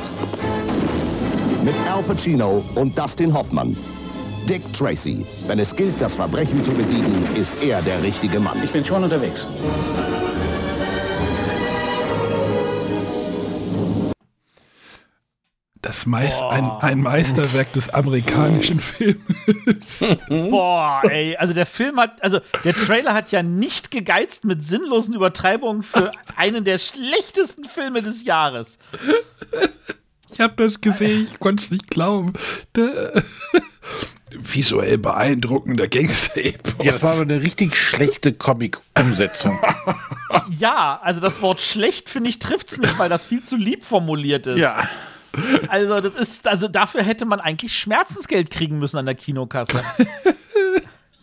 [1.64, 3.76] Mit Al Pacino und Dustin Hoffmann.
[4.50, 5.26] Dick Tracy.
[5.48, 8.58] Wenn es gilt, das Verbrechen zu besiegen, ist er der richtige Mann.
[8.64, 9.46] Ich bin schon unterwegs.
[15.86, 20.04] Das meist, ein, ein Meisterwerk des amerikanischen Films.
[20.30, 25.14] Boah, ey, also der Film hat, also der Trailer hat ja nicht gegeizt mit sinnlosen
[25.14, 28.80] Übertreibungen für einen der schlechtesten Filme des Jahres.
[30.32, 32.34] Ich habe das gesehen, ich konnte es nicht glauben.
[32.76, 33.22] Der,
[34.32, 36.84] visuell beeindruckender Gangster-Epos.
[36.84, 39.60] Ja, das war aber eine richtig schlechte Comic-Umsetzung.
[40.58, 44.48] Ja, also das Wort schlecht, finde ich, trifft's nicht, weil das viel zu lieb formuliert
[44.48, 44.58] ist.
[44.58, 44.90] ja.
[45.68, 49.82] Also, das ist, also dafür hätte man eigentlich Schmerzensgeld kriegen müssen an der Kinokasse.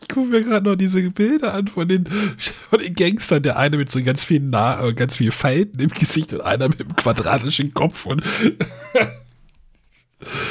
[0.01, 2.05] Ich gucke mir gerade noch diese Bilder an von den,
[2.69, 3.43] von den Gangstern.
[3.45, 6.69] Der eine mit so ganz vielen Na äh, ganz viel Falten im Gesicht und einer
[6.69, 8.05] mit einem quadratischen Kopf.
[8.07, 8.23] Und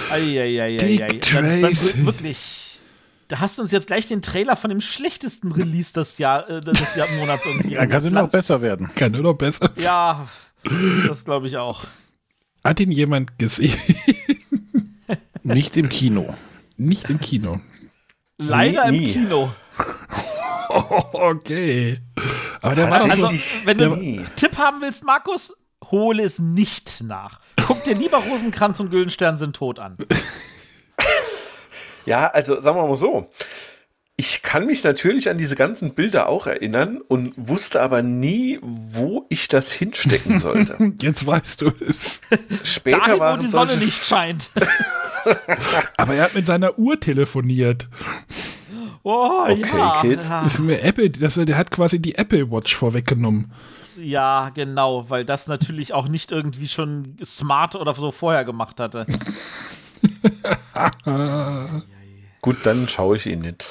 [0.09, 0.78] Eieieiei.
[0.78, 2.05] Dick Dann, dann Tracy.
[2.05, 2.80] wirklich.
[3.28, 6.62] Da hast du uns jetzt gleich den Trailer von dem schlechtesten Release des, Jahr, äh,
[6.62, 7.76] des Jahr Monats irgendwie.
[7.76, 8.89] Dann kann sie noch besser werden.
[8.95, 9.70] kann nur noch besser.
[9.78, 10.28] Ja,
[11.07, 11.86] das glaube ich auch.
[12.64, 13.78] Hat ihn jemand gesehen?
[15.43, 16.36] Nicht im Kino.
[16.78, 17.59] Nicht im Kino.
[18.38, 19.07] Leider Nie.
[19.07, 19.51] im Kino.
[20.74, 21.99] Okay.
[22.62, 25.53] Aber der war Also, so, wenn du einen Tipp haben willst, Markus,
[25.91, 27.41] hole es nicht nach.
[27.68, 29.97] Guck dir lieber Rosenkranz und Güldenstern sind tot an.
[32.05, 33.30] Ja, also sagen wir mal so.
[34.22, 39.26] Ich kann mich natürlich an diese ganzen Bilder auch erinnern und wusste aber nie, wo
[39.30, 40.78] ich das hinstecken sollte.
[41.01, 42.22] Jetzt weißt du es.
[42.63, 44.51] Später Dahin, wo waren die Sonne nicht scheint.
[45.97, 47.89] Aber er hat mit seiner Uhr telefoniert.
[49.01, 50.01] Oh, Okay, ja.
[50.01, 50.19] Kid.
[50.19, 53.51] Das ist mir Apple, das, der hat quasi die Apple Watch vorweggenommen.
[53.97, 59.07] ja, genau, weil das natürlich auch nicht irgendwie schon smart oder so vorher gemacht hatte.
[62.43, 63.65] Gut, dann schaue ich ihn nicht.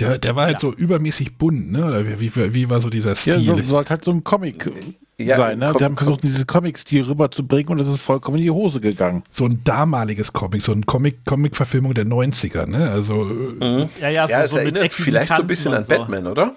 [0.00, 1.84] Der, der war halt so übermäßig bunt, ne?
[1.86, 3.40] Oder wie, wie, wie war so dieser Ja, Stil?
[3.40, 4.70] so, sollte halt so ein Comic
[5.18, 5.58] Ja, sein.
[5.58, 5.72] Ne?
[5.78, 9.22] Die haben versucht, diesen Comic-Stil rüberzubringen und das ist vollkommen in die Hose gegangen.
[9.30, 12.90] so ein damaliges Comic, so ein Comic, Comic-Verfilmung der 90er, ne?
[12.90, 15.84] Also, äh, Ja, ja, Ja, so, so mit erinnert vielleicht so ein Kanten bisschen an
[15.84, 15.94] so.
[15.94, 16.56] Batman, oder?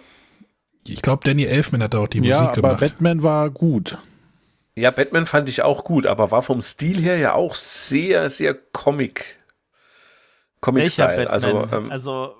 [0.87, 2.79] ich glaube, Danny Elfman hat da auch die ja, Musik aber gemacht.
[2.79, 3.97] Batman war gut.
[4.77, 8.53] Ja, Batman fand ich auch gut, aber war vom Stil her ja auch sehr, sehr
[8.53, 9.37] Comic.
[10.61, 11.29] Comic-Style.
[11.29, 12.35] Also, ähm, also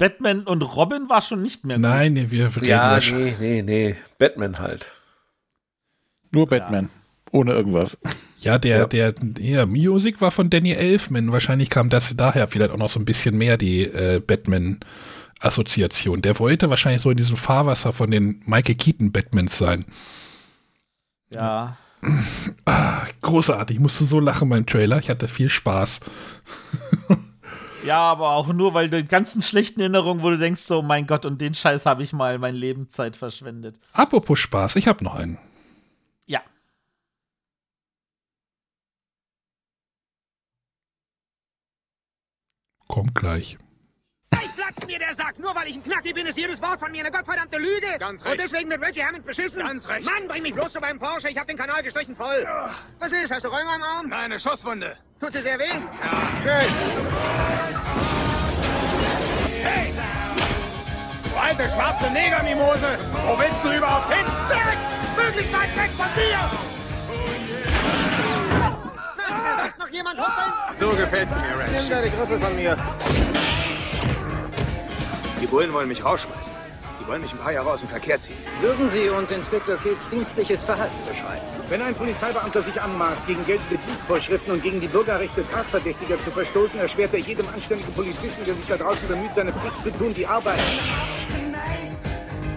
[0.00, 1.82] Batman und Robin war schon nicht mehr gut.
[1.82, 3.94] Nein, nee, wir reden ja, nee, nee, nee.
[4.18, 4.90] Batman halt.
[6.32, 6.88] Nur Batman.
[7.32, 7.98] Ohne irgendwas.
[8.38, 8.86] Ja, der, Ja.
[8.86, 11.32] der, ja, Musik war von Danny Elfman.
[11.32, 16.22] Wahrscheinlich kam das daher vielleicht auch noch so ein bisschen mehr die äh, Batman-Assoziation.
[16.22, 19.84] Der wollte wahrscheinlich so in diesem Fahrwasser von den Michael Keaton Batmans sein.
[21.28, 21.76] Ja.
[22.64, 23.76] Ah, großartig.
[23.76, 24.98] Ich musste so lachen beim Trailer.
[24.98, 26.00] Ich hatte viel Spaß.
[27.84, 31.06] Ja, aber auch nur, weil du die ganzen schlechten Erinnerungen, wo du denkst, so, mein
[31.06, 33.80] Gott, und den Scheiß habe ich mal mein Lebenszeit verschwendet.
[33.92, 35.38] Apropos Spaß, ich habe noch einen.
[36.26, 36.42] Ja.
[42.86, 43.56] Kommt gleich.
[44.30, 45.38] Gleich platzt mir der Sack.
[45.38, 47.86] Nur weil ich ein Knacki bin, ist jedes Wort von mir eine gottverdammte Lüge.
[47.98, 48.40] Ganz Und recht.
[48.44, 49.60] deswegen wird Reggie Hammond beschissen.
[49.62, 50.04] Ganz recht.
[50.04, 51.28] Mann, bring mich bloß zu beim Porsche.
[51.30, 52.46] Ich hab den Kanal gestrichen voll.
[52.98, 53.30] Was ist?
[53.32, 54.08] Hast du Rheuma im Arm?
[54.08, 54.96] Nein, eine Schusswunde.
[55.18, 55.64] Tut sie sehr weh?
[55.64, 55.80] Ja.
[56.42, 56.72] Schön.
[59.62, 59.92] Hey!
[61.24, 62.98] Du alte schwarze Negermimose!
[63.26, 64.26] Wo willst du überhaupt hin?
[64.48, 64.78] Weg!
[65.26, 66.38] Möglichst weit weg von dir!
[69.18, 70.78] Na, da ist noch jemand humpeln?
[70.78, 71.88] So gefällt's mir, Ranch.
[71.88, 72.76] Nimm die Griffel von mir.
[75.40, 76.52] Die Bullen wollen mich rausschmeißen.
[77.00, 78.36] Die wollen mich ein paar Jahre aus dem Verkehr ziehen.
[78.60, 81.40] Würden Sie uns Inspektor Kids dienstliches Verhalten beschreiben?
[81.70, 86.78] Wenn ein Polizeibeamter sich anmaßt, gegen geltende Dienstvorschriften und gegen die Bürgerrechte Tatverdächtiger zu verstoßen,
[86.78, 90.26] erschwert er jedem anständigen Polizisten, der sich da draußen bemüht, seine Pflicht zu tun, die
[90.26, 90.60] Arbeit.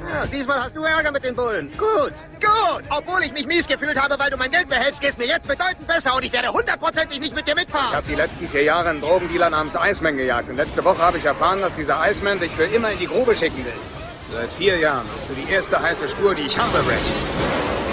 [0.10, 1.72] Ja, diesmal hast du Ärger mit den Bullen.
[1.78, 2.84] Gut, gut.
[2.90, 5.88] Obwohl ich mich mies gefühlt habe, weil du mein Geld behältst, geht's mir jetzt bedeutend
[5.88, 7.96] besser und ich werde hundertprozentig nicht mit dir Ich mitfahren.
[7.96, 10.50] habe die letzten vier Jahre einen Drogendealer namens Iceman gejagt.
[10.50, 13.34] Und letzte Woche habe ich erfahren, dass dieser Iceman sich für immer in die Grube
[13.36, 13.74] schicken will.
[14.34, 17.93] Seit vier Jahren bist du die erste heiße Spur, die ich habe, Ranch.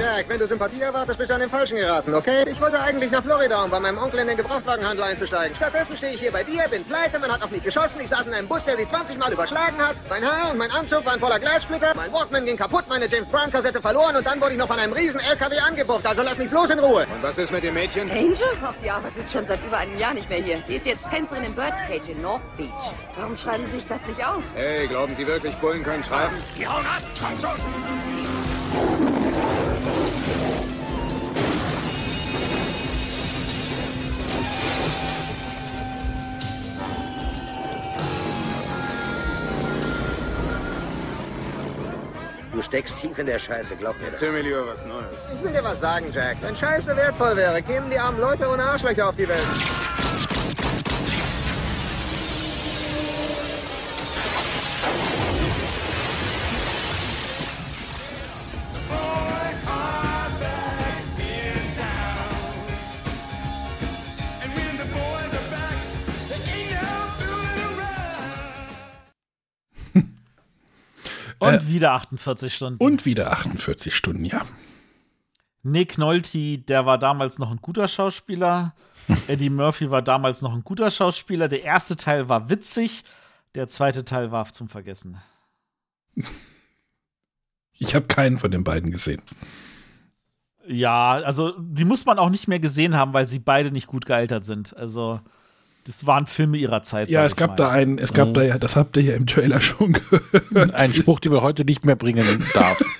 [0.00, 2.46] Jack, wenn du Sympathie erwartest, bist du an den Falschen geraten, okay?
[2.50, 5.54] Ich wollte eigentlich nach Florida, um bei meinem Onkel in den Gebrauchtwagenhandel einzusteigen.
[5.54, 8.26] Stattdessen stehe ich hier bei dir, bin pleite, man hat auf mich geschossen, ich saß
[8.26, 9.96] in einem Bus, der sich 20 Mal überschlagen hat.
[10.08, 13.82] Mein Haar und mein Anzug waren voller Glassplitter, mein Walkman ging kaputt, meine James Brown-Kassette
[13.82, 16.70] verloren und dann wurde ich noch von einem riesen LKW angebufft, also lass mich bloß
[16.70, 17.06] in Ruhe.
[17.14, 18.10] Und was ist mit dem Mädchen?
[18.10, 18.48] Angel?
[18.64, 20.62] Ach, die arbeitet schon seit über einem Jahr nicht mehr hier.
[20.66, 22.70] Die ist jetzt Tänzerin im Birdcage in North Beach.
[23.18, 24.42] Warum schreiben Sie sich das nicht auf?
[24.54, 26.34] Hey, glauben Sie wirklich, Bullen können schreiben?
[26.58, 29.29] Die hauen ab, komm schon!
[42.70, 44.22] Steckst tief in der Scheiße, glaub mir das.
[44.22, 45.28] Erzähl mir lieber was Neues.
[45.34, 46.36] Ich will dir was sagen, Jack.
[46.40, 49.89] Wenn Scheiße wertvoll wäre, kämen die armen Leute ohne Arschlöcher auf die Welt.
[71.56, 72.82] Und Äh, wieder 48 Stunden.
[72.84, 74.42] Und wieder 48 Stunden, ja.
[75.62, 78.74] Nick Nolte, der war damals noch ein guter Schauspieler.
[79.28, 81.48] Eddie Murphy war damals noch ein guter Schauspieler.
[81.48, 83.04] Der erste Teil war witzig,
[83.54, 85.18] der zweite Teil war zum Vergessen.
[87.82, 89.22] Ich habe keinen von den beiden gesehen.
[90.66, 94.04] Ja, also die muss man auch nicht mehr gesehen haben, weil sie beide nicht gut
[94.04, 94.76] gealtert sind.
[94.76, 95.18] Also
[95.90, 97.10] das waren Filme ihrer Zeit.
[97.10, 97.56] Ja, es gab mal.
[97.56, 98.34] da einen, es gab Mhm.
[98.34, 100.74] da ja, das habt ihr ja im Trailer schon gehört.
[100.74, 102.80] Ein Spruch, den man heute nicht mehr bringen darf.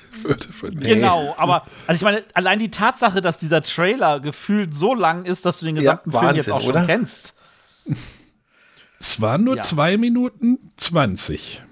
[0.63, 5.47] Genau, aber also ich meine, allein die Tatsache, dass dieser Trailer gefühlt so lang ist,
[5.47, 6.85] dass du den gesamten Film jetzt auch schon oder?
[6.85, 7.35] kennst.
[9.01, 9.63] Es waren nur Ja.
[9.63, 11.63] zwei Minuten 20.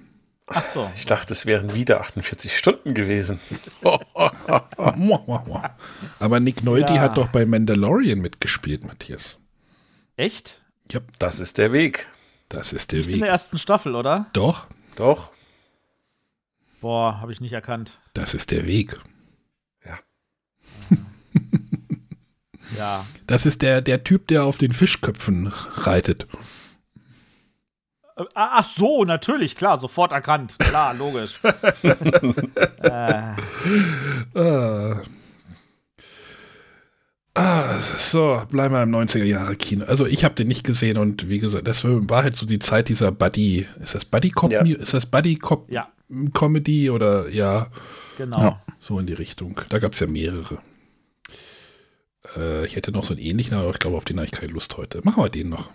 [0.47, 0.91] Ach so.
[0.97, 3.39] Ich dachte, es wären wieder 48 Stunden gewesen.
[6.19, 7.01] Aber Nick Nolte Ja.
[7.01, 9.37] hat doch bei Mandalorian mitgespielt, Matthias.
[10.17, 10.63] Echt?
[10.91, 12.07] Ja, Das ist der Weg.
[12.49, 13.33] das ist der Nicht in der Weg.
[13.33, 14.27] ersten Staffel, oder?
[14.33, 14.67] Doch,
[14.97, 15.33] Doch.
[16.81, 17.99] Boah, habe ich nicht erkannt.
[18.15, 18.99] das ist der Weg.
[22.77, 23.07] Ja.
[23.27, 26.29] Das ist der, der Typ, der auf den Fischköpfen reitet.
[28.17, 30.57] Äh, Ach so, natürlich, klar, sofort erkannt.
[30.59, 31.41] Klar, logisch.
[32.83, 33.35] äh,
[37.35, 37.79] Ah.
[37.99, 39.85] So, bleiben wir im 90er Jahre Kino.
[39.85, 42.89] Also ich habe den nicht gesehen und wie gesagt, das war halt so die Zeit
[42.89, 44.63] dieser Buddy, ist das Buddy Cop, Ja.
[44.65, 45.89] ist das Buddy Cop Ja.
[46.35, 47.69] Comedy oder ja,
[48.17, 48.41] genau.
[48.41, 48.63] Ja.
[48.81, 49.61] so in die Richtung.
[49.69, 50.59] Da gab es ja mehrere.
[52.37, 54.53] Äh, ich hätte noch so einen ähnlichen, aber ich glaube, auf den habe ich keine
[54.53, 55.01] Lust heute.
[55.05, 55.71] Machen wir den noch.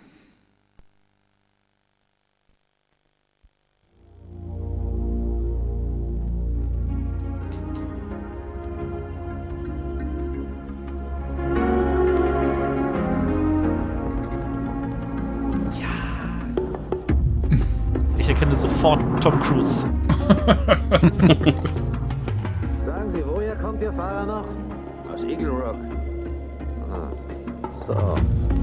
[18.34, 19.86] Erkenne sofort Tom Cruise.
[22.80, 24.44] Sagen Sie, woher kommt Ihr Fahrer noch?
[25.12, 25.76] Aus Eagle Rock.
[26.90, 27.12] Ah.
[27.86, 27.94] So,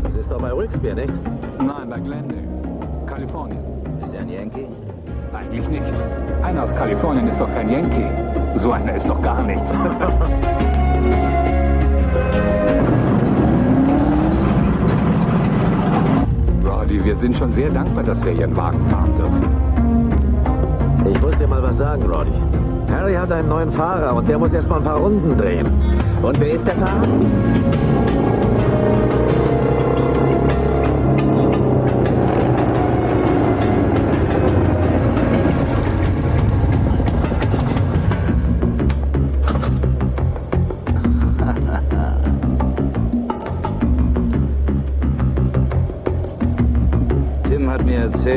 [0.04, 1.14] das ist doch bei Wilkes-Barre, nicht?
[1.58, 2.44] Nein, bei Glendale,
[3.06, 3.60] Kalifornien.
[4.02, 4.68] Ist er ein Yankee?
[5.34, 5.84] Eigentlich nicht.
[6.44, 8.10] Einer aus Kalifornien ist doch kein Yankee.
[8.56, 9.72] So einer ist doch gar nichts.
[16.82, 19.46] Roddy, wir sind schon sehr dankbar, dass wir Ihren Wagen fahren dürfen.
[21.14, 22.32] Ich muss dir mal was sagen, Roddy.
[22.90, 25.68] Harry hat einen neuen Fahrer und der muss erst mal ein paar Runden drehen.
[26.24, 27.08] Und wer ist der Fahrer?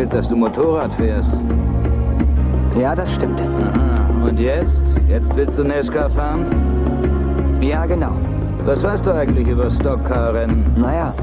[0.05, 1.31] Erzählt, dass du Motorrad fährst.
[2.79, 3.41] Ja, das stimmt.
[3.41, 4.27] Aha.
[4.29, 4.83] Und jetzt?
[5.09, 6.47] Jetzt willst du NASCAR fahren?
[7.61, 8.13] Ja, genau.
[8.65, 10.73] Was weißt du eigentlich über Stockcar-Rennen?
[10.77, 11.15] Naja,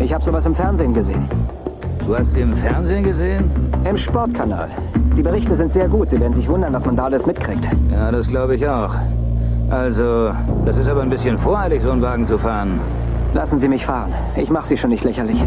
[0.00, 1.28] ich habe sowas im Fernsehen gesehen.
[2.06, 3.50] Du hast sie im Fernsehen gesehen?
[3.84, 4.68] Im Sportkanal.
[5.16, 6.08] Die Berichte sind sehr gut.
[6.08, 7.68] Sie werden sich wundern, was man da alles mitkriegt.
[7.92, 8.94] Ja, das glaube ich auch.
[9.68, 10.30] Also,
[10.64, 12.80] das ist aber ein bisschen voreilig, so einen Wagen zu fahren.
[13.34, 14.12] Lassen Sie mich fahren.
[14.36, 15.44] Ich mache Sie schon nicht lächerlich.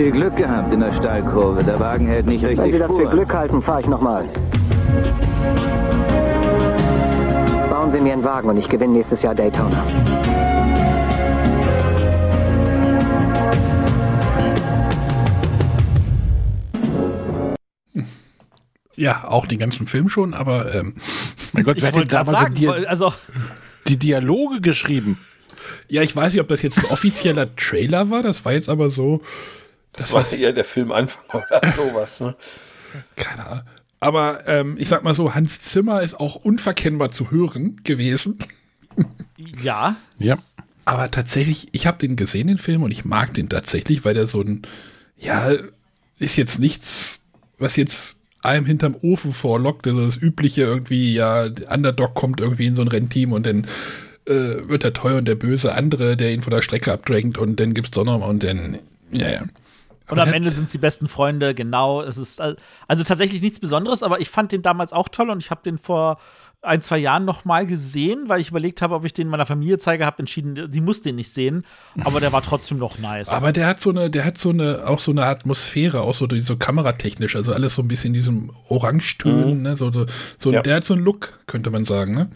[0.00, 1.62] Viel Glück gehabt in der Steilkurve.
[1.62, 3.02] Der Wagen hält nicht richtig Wenn Sie das Spur.
[3.02, 4.24] für Glück halten, fahre ich nochmal.
[7.68, 9.84] Bauen Sie mir einen Wagen und ich gewinne nächstes Jahr Daytona.
[18.96, 20.94] Ja, auch den ganzen Film schon, aber ähm,
[21.52, 23.12] mein Gott, Ich wer hat denn damals sagen, die, also
[23.86, 25.18] die Dialoge geschrieben?
[25.88, 28.88] ja, ich weiß nicht, ob das jetzt ein offizieller Trailer war, das war jetzt aber
[28.88, 29.20] so.
[29.92, 32.20] Das, war eher der Filmanfang oder sowas.
[32.20, 32.36] Ne?
[33.16, 33.64] Keine Ahnung.
[34.00, 38.38] Aber ähm, ich sag mal so, Hans Zimmer ist auch unverkennbar zu hören gewesen.
[39.62, 39.96] ja.
[40.18, 40.38] Ja.
[40.86, 44.26] Aber tatsächlich, ich habe den gesehen, den Film, und ich mag den tatsächlich, weil der
[44.26, 44.62] so ein,
[45.18, 45.52] ja,
[46.18, 47.20] ist jetzt nichts,
[47.58, 49.86] was jetzt einem hinterm Ofen vorlockt.
[49.86, 53.66] Also das übliche irgendwie, ja, der Underdog kommt irgendwie in so ein Rennteam und dann
[54.26, 57.60] äh, wird der teuer und der böse andere, der ihn von der Strecke abdrängt und
[57.60, 58.78] dann gibt's noch und dann,
[59.12, 59.42] ja, ja.
[60.10, 62.00] Und am Ende sind sie besten Freunde, genau.
[62.02, 65.50] Es ist also tatsächlich nichts Besonderes, aber ich fand den damals auch toll und ich
[65.50, 66.18] habe den vor
[66.62, 69.78] ein, zwei Jahren noch mal gesehen, weil ich überlegt habe, ob ich den meiner Familie
[69.78, 71.64] zeige, habe entschieden, die muss den nicht sehen,
[72.04, 73.30] aber der war trotzdem noch nice.
[73.30, 76.28] Aber der hat so eine, der hat so eine, auch so eine Atmosphäre, auch so,
[76.38, 79.62] so kameratechnisch, also alles so ein bisschen in diesem Orangetönen, Mhm.
[79.62, 80.04] ne, so, so,
[80.36, 80.60] so Ja.
[80.60, 82.28] der hat so einen Look, könnte man sagen, ne?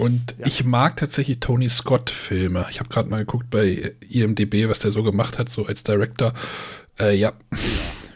[0.00, 2.66] Und ich mag tatsächlich Tony Scott-Filme.
[2.70, 6.32] Ich habe gerade mal geguckt bei IMDB, was der so gemacht hat, so als Director.
[6.98, 7.34] Äh, ja,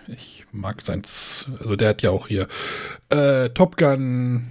[0.07, 1.47] ich mag seins.
[1.61, 2.49] Also der hat ja auch hier
[3.11, 4.47] äh, Top Gun,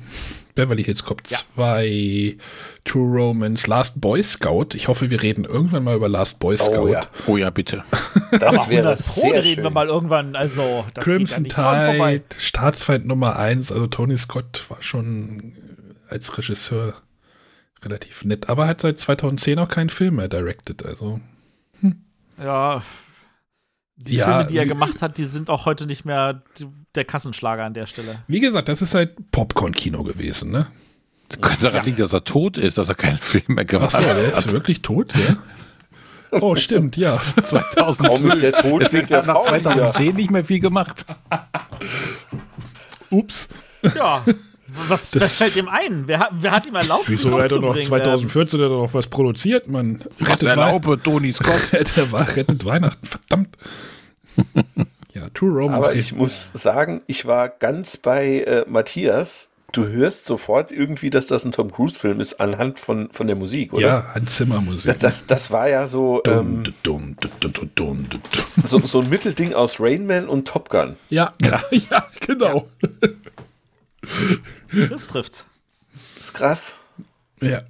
[0.53, 2.37] Beverly Hills Cop 2,
[2.85, 4.75] True Romance, Last Boy Scout.
[4.75, 6.89] Ich hoffe, wir reden irgendwann mal über Last Boy Scout.
[6.89, 7.01] ja.
[7.25, 7.83] Oh ja, bitte.
[8.39, 11.55] Das wäre 100 Pro sehr reden wir mal irgendwann, also das geht ja Crimson nicht
[11.55, 12.17] dran vorbei.
[12.17, 13.71] Tide, Staatsfeind Nummer 1.
[13.71, 15.53] Also Tony Scott war schon
[16.09, 16.95] als Regisseur
[17.85, 18.49] relativ nett.
[18.49, 20.85] Aber hat seit 2010 auch keinen Film mehr directed.
[20.85, 21.19] Also,
[22.41, 22.81] Ja.
[23.95, 26.41] Die Ja, Filme, die er wie- gemacht hat, die sind auch heute nicht mehr
[26.95, 28.23] der Kassenschlager an der Stelle.
[28.27, 30.67] wie gesagt, das ist halt Popcorn-Kino gewesen, ne?
[31.29, 33.91] Das könnte daran liegen, dass er tot ist, dass er keinen Film mehr Ach gemacht
[33.91, 34.51] so, der ist hat.
[34.51, 35.37] wirklich tot, ja?
[36.41, 37.21] Oh, stimmt, ja.
[37.43, 37.99] 2012.
[37.99, 38.81] Warum ist der tot?
[38.81, 39.61] Deswegen der hat nach faul wieder.
[39.61, 41.05] 2010 nicht mehr viel gemacht.
[43.11, 43.47] Ups.
[43.95, 44.25] Ja.
[44.87, 46.03] Was, Das- was fällt ihm ein?
[46.07, 47.85] Wer, hat- wer hat ihm erlaubt, sich Wieso hat er noch umzubringen?
[47.85, 50.03] 2014 hat er noch was produziert, man?
[50.19, 51.71] Rettet, erlaube, Tony Scott.
[51.73, 53.57] rettet, Wei- rettet Weihnachten, verdammt.
[55.13, 55.87] ja, True Romance.
[55.87, 59.49] Aber ich muss sagen, ich war ganz bei äh, Matthias.
[59.71, 63.73] Du hörst sofort irgendwie, dass das ein Tom Cruise-Film ist, anhand von, von der Musik,
[63.73, 63.87] oder?
[63.87, 64.99] ja, Hans Zimmer Musik.
[64.99, 68.05] Das, das war ja so, ähm, Dum, dum, dum,
[68.67, 70.95] so, so ein Mittelding aus Rain Man und Top Gun.
[71.09, 71.59] Ja, ja,
[71.89, 72.67] ja, genau.
[74.89, 75.45] Das trifft's.
[76.15, 76.77] Das ist krass.
[77.41, 77.61] Ja.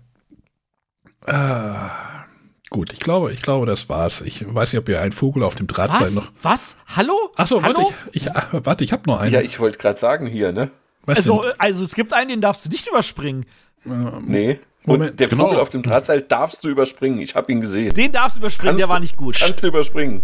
[1.25, 2.25] Ah,
[2.69, 4.21] gut, ich glaube, ich glaube, das war's.
[4.21, 6.31] Ich weiß nicht, ob ihr ein Vogel auf dem Drahtseil noch.
[6.41, 6.75] Was?
[6.85, 6.97] Was?
[6.97, 7.13] Hallo?
[7.35, 7.93] Achso, warte, Hallo?
[8.11, 9.33] ich, ich, ah, warte, ich habe noch einen.
[9.33, 10.69] Ja, ich wollte gerade sagen hier, ne?
[11.05, 11.53] Was Also, denn?
[11.59, 13.45] also es gibt einen, den darfst du nicht überspringen.
[13.85, 14.59] Nee.
[14.85, 15.45] Moment, und der genau.
[15.45, 17.19] Vogel auf dem Drahtseil darfst du überspringen.
[17.19, 17.93] Ich habe ihn gesehen.
[17.93, 19.35] Den darfst du überspringen, der Kannst war du- nicht gut.
[19.39, 20.23] Kannst du überspringen.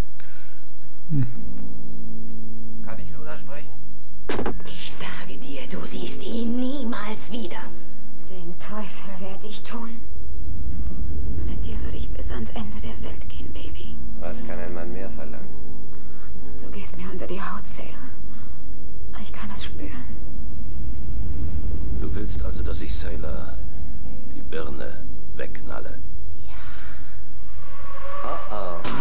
[2.86, 3.70] Kann ich Luna sprechen?
[4.68, 6.19] Ich sage dir, du siehst
[6.90, 7.62] niemals wieder.
[8.30, 9.90] Den Teufel werde ich tun.
[11.46, 13.96] Mit dir würde ich bis ans Ende der Welt gehen, Baby.
[14.20, 15.48] Was kann ein Mann mehr verlangen?
[16.60, 17.94] Du gehst mir unter die Haut, Sailor.
[19.22, 20.04] Ich kann es spüren.
[22.02, 23.58] Du willst also, dass ich Sailor
[24.36, 25.06] die Birne
[25.36, 26.00] wegknalle?
[26.48, 26.54] Ja.
[28.24, 28.99] Oh oh.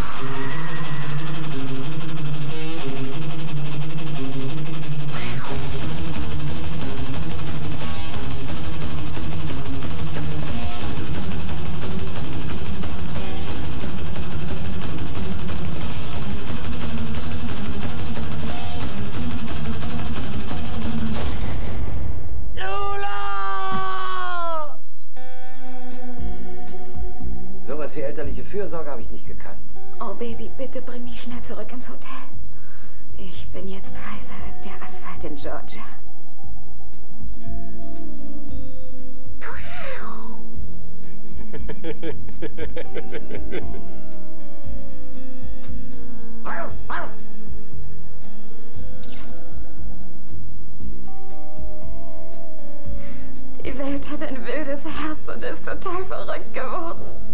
[28.49, 29.59] Fürsorge habe ich nicht gekannt.
[30.01, 32.09] Oh, Baby, bitte bring mich schnell zurück ins Hotel.
[33.19, 35.83] Ich bin jetzt heißer als der Asphalt in Georgia.
[53.63, 57.28] Die Welt hat ein wildes Herz und ist total verrückt geworden.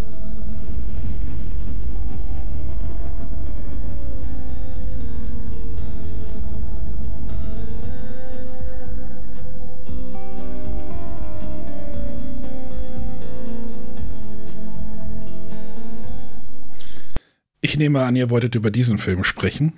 [17.65, 19.73] Ich nehme an, ihr wolltet über diesen Film sprechen.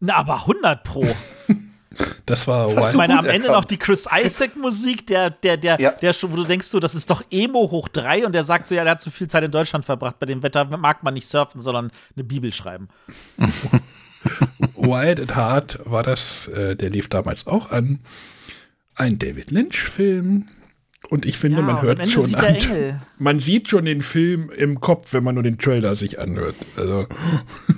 [0.00, 1.04] Na, aber 100 pro.
[2.26, 3.52] Das war Das hast Ich du meine, am Ende erkannt.
[3.52, 5.92] noch die Chris Isaac-Musik, der, der, der, Ja.
[5.92, 8.66] der schon, wo du denkst, so, das ist doch Emo hoch drei und der sagt
[8.66, 10.18] so, ja, der hat zu viel Zeit in Deutschland verbracht.
[10.18, 12.88] Bei dem Wetter mag man nicht surfen, sondern eine Bibel schreiben.
[14.74, 18.00] Wild at Heart war das, äh, der lief damals auch an.
[18.96, 20.46] Ein David Lynch-Film.
[21.10, 22.54] Und ich finde, Ja, man hört schon sieht der an.
[22.54, 23.02] Engel.
[23.18, 26.56] Man sieht schon den Film im Kopf, wenn man nur den Trailer sich anhört.
[26.76, 27.06] Also.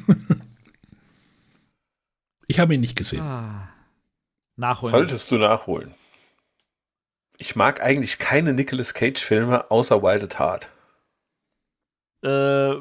[2.47, 3.23] ich habe ihn nicht gesehen.
[3.23, 3.69] Ah.
[4.57, 4.93] Nachholen.
[4.93, 5.95] Solltest du nachholen.
[7.39, 10.71] Ich mag eigentlich keine Nicolas Cage-Filme außer Wild at Heart.
[12.23, 12.75] Äh,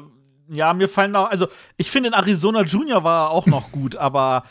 [0.48, 3.96] ja, mir fallen auch, also ich finde in Arizona Junior war er auch noch gut,
[3.96, 4.44] aber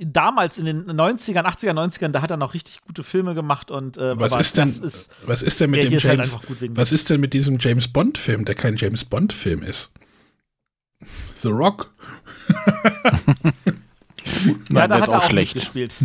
[0.00, 3.96] damals in den 90ern, 80er, 90ern, da hat er noch richtig gute Filme gemacht und
[3.96, 6.76] äh, Was aber ist denn, das ist, was ist denn mit dem halt James, wegen
[6.76, 9.92] was ist denn mit diesem James Bond Film, der kein James Bond Film ist?
[11.34, 11.90] The Rock?
[12.48, 13.52] ja,
[14.68, 15.54] Nein, da der ist hat er auch auch schlecht.
[15.54, 15.98] gespielt.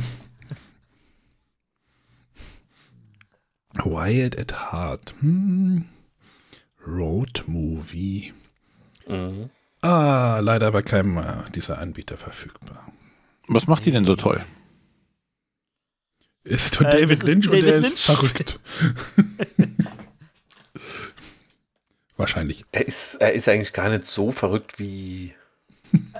[3.84, 5.14] Wild at Heart.
[5.20, 5.86] Hm.
[6.88, 8.34] Road Movie.
[9.08, 9.50] Mhm.
[9.82, 12.92] Ah, leider bei keinem äh, dieser Anbieter verfügbar.
[13.48, 14.44] Was macht die denn so toll?
[16.44, 18.18] Ist von Äh, David ist Lynch ein und der David ist Lynch.
[18.20, 18.60] verrückt.
[22.18, 22.64] Wahrscheinlich.
[22.72, 25.34] Er ist, er ist eigentlich gar nicht so verrückt wie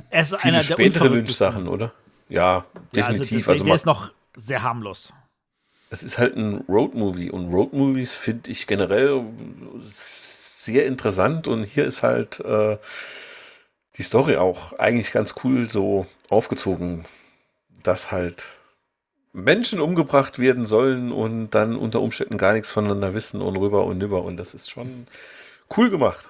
[0.10, 1.08] Er ist viele einer der spätere.
[1.08, 1.94] Lynch-Sachen, oder?
[2.28, 3.46] Ja, Ja, also definitiv.
[3.46, 5.14] der, Also, der ist noch sehr harmlos.
[5.90, 9.24] es ist halt ein Roadmovie und Roadmovies finde ich generell
[10.66, 12.78] sehr interessant und hier ist halt äh,
[13.98, 17.06] die Story auch eigentlich ganz cool so aufgezogen,
[17.84, 18.48] dass halt
[19.32, 24.02] Menschen umgebracht werden sollen und dann unter Umständen gar nichts voneinander wissen und rüber und
[24.02, 24.24] über.
[24.24, 25.08] Und das ist schon
[25.76, 26.28] cool gemacht.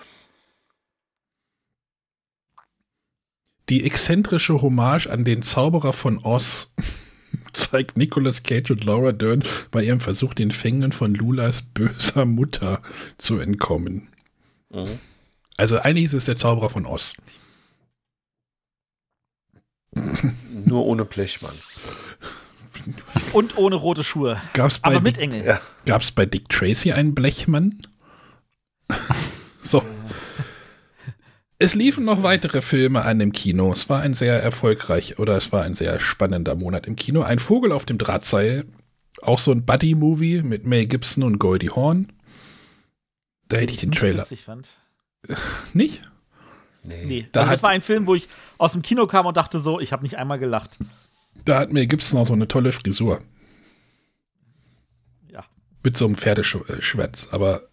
[3.70, 6.74] Die exzentrische Hommage an den Zauberer von Oz
[7.53, 12.80] zeigt Nicolas Cage und Laura Dern bei ihrem Versuch, den Fängen von Lulas böser Mutter
[13.18, 14.10] zu entkommen.
[14.76, 15.00] Mhm.
[15.58, 17.14] Also eigentlich ist es der Zauberer von Oz.
[20.66, 21.54] Nur ohne Blechmann.
[23.34, 24.42] Und ohne rote Schuhe.
[24.54, 25.46] Gab's bei Aber mit Dick- Engel.
[25.46, 25.62] Ja.
[25.86, 27.80] Gab es bei Dick Tracy einen Blechmann?
[29.62, 29.82] so.
[31.58, 33.72] Es liefen noch weitere Filme an im Kino.
[33.72, 37.22] Es war ein sehr erfolgreich oder es war ein sehr spannender Monat im Kino.
[37.22, 38.66] Ein Vogel auf dem Drahtseil.
[39.22, 42.12] Auch so ein Buddy-Movie mit Mel Gibson und Goldie Hawn.
[43.48, 44.24] Da hätte ich den Trailer.
[44.24, 44.70] witzig fand.
[45.74, 46.02] Nicht?
[46.84, 49.60] Nee, Da also das war ein Film, wo ich aus dem Kino kam und dachte
[49.60, 50.78] so, ich habe nicht einmal gelacht.
[51.44, 53.22] Da hat Mel Gibson auch so eine tolle Frisur.
[55.32, 55.44] Ja.
[55.82, 57.64] Mit so einem Pferdeschwätz, aber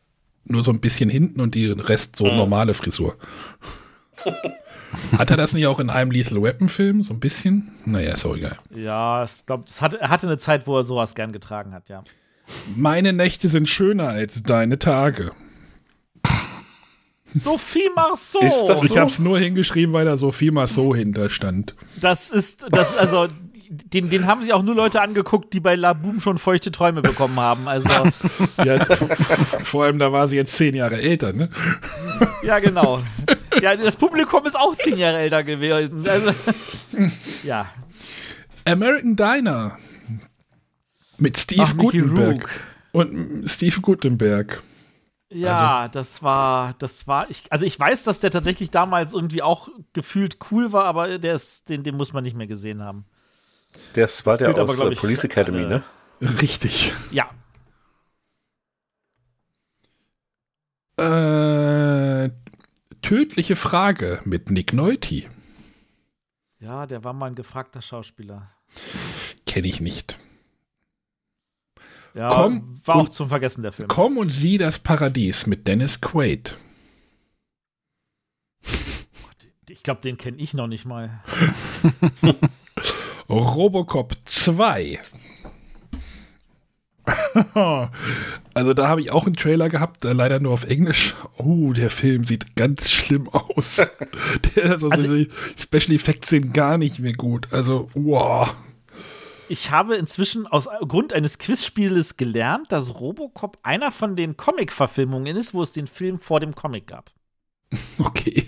[0.45, 3.19] nur so ein bisschen hinten und die Rest so normale Frisur.
[5.19, 7.03] Hat er das nicht auch in einem Lethal Weapon Film?
[7.03, 7.73] So ein bisschen?
[7.85, 8.59] Naja, ist auch egal.
[8.75, 12.03] Ja, ich glaube, hat, er hatte eine Zeit, wo er sowas gern getragen hat, ja.
[12.75, 15.33] Meine Nächte sind schöner als deine Tage.
[17.33, 18.41] Sophie Marceau.
[18.85, 21.75] Ich habe es nur hingeschrieben, weil da Sophie Marceau hinter stand.
[22.01, 23.29] Das ist, das, also,
[23.69, 27.01] den, den haben sich auch nur Leute angeguckt, die bei La Boom schon feuchte Träume
[27.01, 27.69] bekommen haben.
[27.69, 27.89] Also,
[28.65, 28.85] Ja,
[29.65, 31.49] vor allem, da war sie jetzt zehn Jahre älter, ne?
[32.43, 33.03] ja, genau.
[33.61, 36.07] Ja, das Publikum ist auch zehn Jahre älter gewesen.
[36.07, 36.33] Also,
[37.45, 37.67] ja.
[38.65, 39.79] American Diner.
[41.19, 42.49] Mit Steve Ach, Gutenberg.
[42.93, 44.63] Und Steve Gutenberg.
[45.33, 49.69] Ja, das war, das war, ich, also ich weiß, dass der tatsächlich damals irgendwie auch
[49.93, 53.05] gefühlt cool war, aber der ist, den, den muss man nicht mehr gesehen haben.
[53.95, 55.69] Das war Das der aber, aus glaub äh, ich, Police Academy, alle.
[55.69, 55.83] ne?
[56.41, 56.93] Richtig.
[57.11, 57.29] Ja.
[60.97, 62.31] Äh,
[63.01, 65.25] tödliche Frage mit Nick Nolte.
[66.61, 68.49] Ja, der war mal ein gefragter Schauspieler.
[69.47, 70.19] Kenne ich nicht.
[72.15, 73.89] Ja, Komm war auch und- zum Vergessen der Film.
[73.89, 76.57] Komm und sieh das Paradies mit Dennis Quaid.
[79.69, 81.23] Ich glaube, den kenne ich noch nicht mal.
[83.29, 85.01] Robocop 2.
[88.55, 91.17] also da habe ich auch einen Trailer gehabt, äh, leider nur auf Englisch.
[91.37, 93.77] Oh, der Film sieht ganz schlimm aus.
[94.55, 95.29] der, also, Also- die
[95.59, 97.53] Special Effects sind gar nicht mehr gut.
[97.53, 98.55] Also, wow.
[99.53, 105.53] Ich habe inzwischen aus Grund eines Quizspieles gelernt, dass Robocop einer von den Comic-Verfilmungen ist,
[105.53, 107.11] wo es den Film vor dem Comic gab.
[107.99, 108.47] Okay.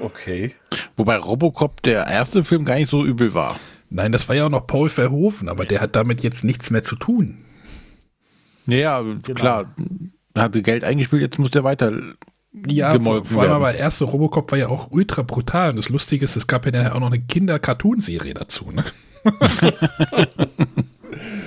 [0.00, 0.54] Okay.
[0.96, 3.58] Wobei Robocop der erste Film gar nicht so übel war.
[3.88, 6.82] Nein, das war ja auch noch Paul Verhoeven, aber der hat damit jetzt nichts mehr
[6.82, 7.42] zu tun.
[8.66, 9.02] Ja,
[9.34, 9.74] klar.
[10.36, 11.90] Hatte Geld eingespielt, jetzt muss der weiter
[12.66, 13.62] Ja, vor, gemolken vor allem werden.
[13.62, 15.70] aber der erste Robocop war ja auch ultra brutal.
[15.70, 18.70] Und das Lustige ist, es gab ja nachher auch noch eine Kinder-Cartoon-Serie dazu.
[18.72, 18.84] Ne?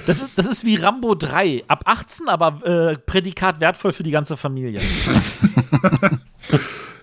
[0.05, 1.63] Das ist, das ist wie Rambo 3.
[1.67, 4.81] Ab 18, aber äh, Prädikat wertvoll für die ganze Familie.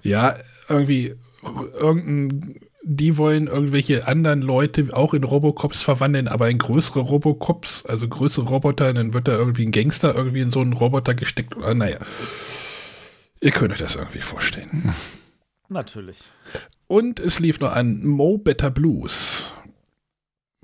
[0.05, 0.37] Ja,
[0.69, 7.87] irgendwie irgendein, die wollen irgendwelche anderen Leute auch in Robocops verwandeln, aber in größere Robocops,
[7.87, 11.55] also größere Roboter, dann wird da irgendwie ein Gangster irgendwie in so einen Roboter gesteckt.
[11.63, 11.99] Ah, Naja,
[13.41, 14.95] ihr könnt euch das irgendwie vorstellen.
[15.71, 16.19] Natürlich.
[16.87, 19.47] Und es lief noch an Mo Better Blues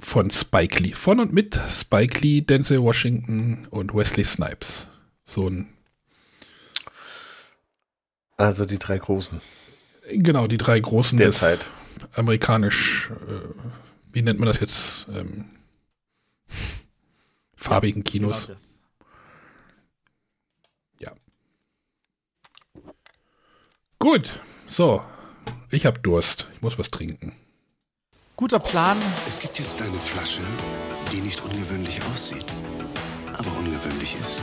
[0.01, 0.93] von Spike Lee.
[0.93, 4.86] Von und mit Spike Lee, Denzel Washington und Wesley Snipes.
[5.24, 5.68] So ein,
[8.36, 9.40] Also die drei Großen.
[10.10, 11.68] genau, die drei großen Der des Zeit.
[12.14, 13.48] amerikanisch, äh,
[14.12, 15.06] wie nennt man das jetzt?
[15.12, 15.44] Ähm,
[17.55, 18.47] farbigen Kinos.
[18.47, 18.77] Genau das.
[23.98, 24.32] Gut,
[24.66, 25.02] so.
[25.70, 26.48] Ich hab Durst.
[26.55, 27.35] Ich muss was trinken.
[28.40, 28.96] Guter Plan.
[29.28, 30.40] Es gibt jetzt eine Flasche,
[31.12, 32.46] die nicht ungewöhnlich aussieht,
[33.36, 34.40] aber ungewöhnlich ist.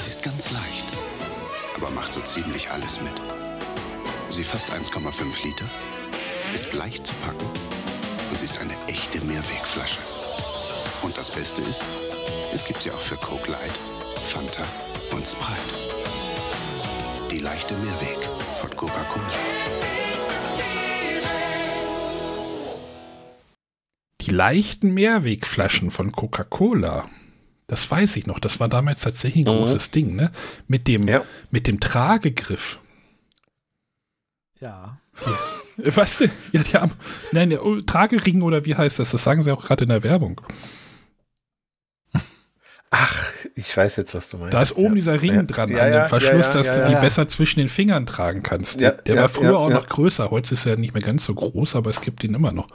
[0.00, 0.84] Sie ist ganz leicht,
[1.76, 3.12] aber macht so ziemlich alles mit.
[4.28, 5.66] Sie fasst 1,5 Liter,
[6.52, 7.46] ist leicht zu packen
[8.28, 10.00] und sie ist eine echte Mehrwegflasche.
[11.02, 11.84] Und das Beste ist,
[12.52, 13.78] es gibt sie auch für Coke Light,
[14.24, 14.64] Fanta
[15.12, 15.76] und Sprite.
[17.30, 19.30] Die leichte Mehrweg von Coca-Cola.
[24.26, 27.08] Die leichten Mehrwegflaschen von Coca-Cola.
[27.68, 28.38] Das weiß ich noch.
[28.38, 29.58] Das war damals tatsächlich ein Mhm.
[29.58, 30.32] großes Ding, ne?
[30.68, 31.24] Mit dem, Ja.
[31.50, 32.78] mit dem Tragegriff.
[34.60, 34.98] Ja.
[35.78, 36.30] Äh, Was denn?
[36.52, 36.92] Ja, die haben.
[37.32, 39.10] Nein, der oh, Tragering oder wie heißt das?
[39.10, 40.40] Das sagen sie auch gerade in der Werbung.
[42.90, 44.54] Ach, ich weiß jetzt, was du meinst.
[44.54, 44.94] Da ist oben ja.
[44.94, 45.42] dieser Ring ja.
[45.42, 47.00] dran ja, an ja, dem Verschluss, ja, dass ja, du die ja.
[47.00, 48.80] besser zwischen den Fingern tragen kannst.
[48.80, 49.76] Ja, der ja, war früher ja, auch ja.
[49.76, 50.30] noch größer.
[50.30, 52.68] Heute ist er nicht mehr ganz so groß, aber es gibt ihn immer noch.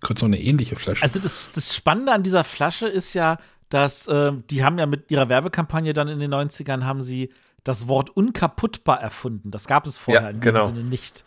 [0.00, 1.02] Gerade so eine ähnliche Flasche.
[1.02, 5.10] Also das, das Spannende an dieser Flasche ist ja, dass ähm, die haben ja mit
[5.10, 7.32] ihrer Werbekampagne dann in den 90ern haben sie
[7.64, 9.50] das Wort unkaputtbar erfunden.
[9.50, 10.68] Das gab es vorher Ja, in genau.
[10.68, 11.24] dem Sinne nicht.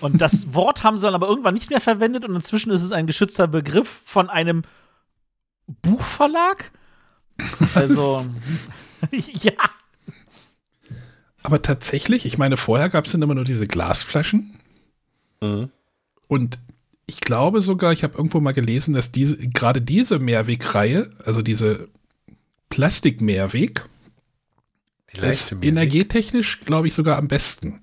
[0.00, 2.92] Und das Wort haben sie dann aber irgendwann nicht mehr verwendet und inzwischen ist es
[2.92, 4.62] ein geschützter Begriff von einem
[5.82, 6.70] Buchverlag.
[7.74, 8.26] Also,
[9.10, 9.52] ja.
[11.42, 14.58] Aber tatsächlich, ich meine, vorher gab es dann immer nur diese Glasflaschen.
[15.40, 15.70] Mhm.
[16.28, 16.58] Und
[17.10, 21.88] ich glaube sogar, ich habe irgendwo mal gelesen, dass diese, gerade diese Mehrwegreihe, also diese
[22.68, 23.84] Plastik-Mehrweg,
[25.12, 25.68] Die ist Mehrweg.
[25.68, 27.80] energietechnisch, glaube ich, sogar am besten.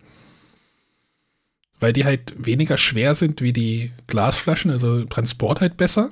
[1.80, 6.12] Weil die halt weniger schwer sind wie die Glasflaschen, also Transport halt besser.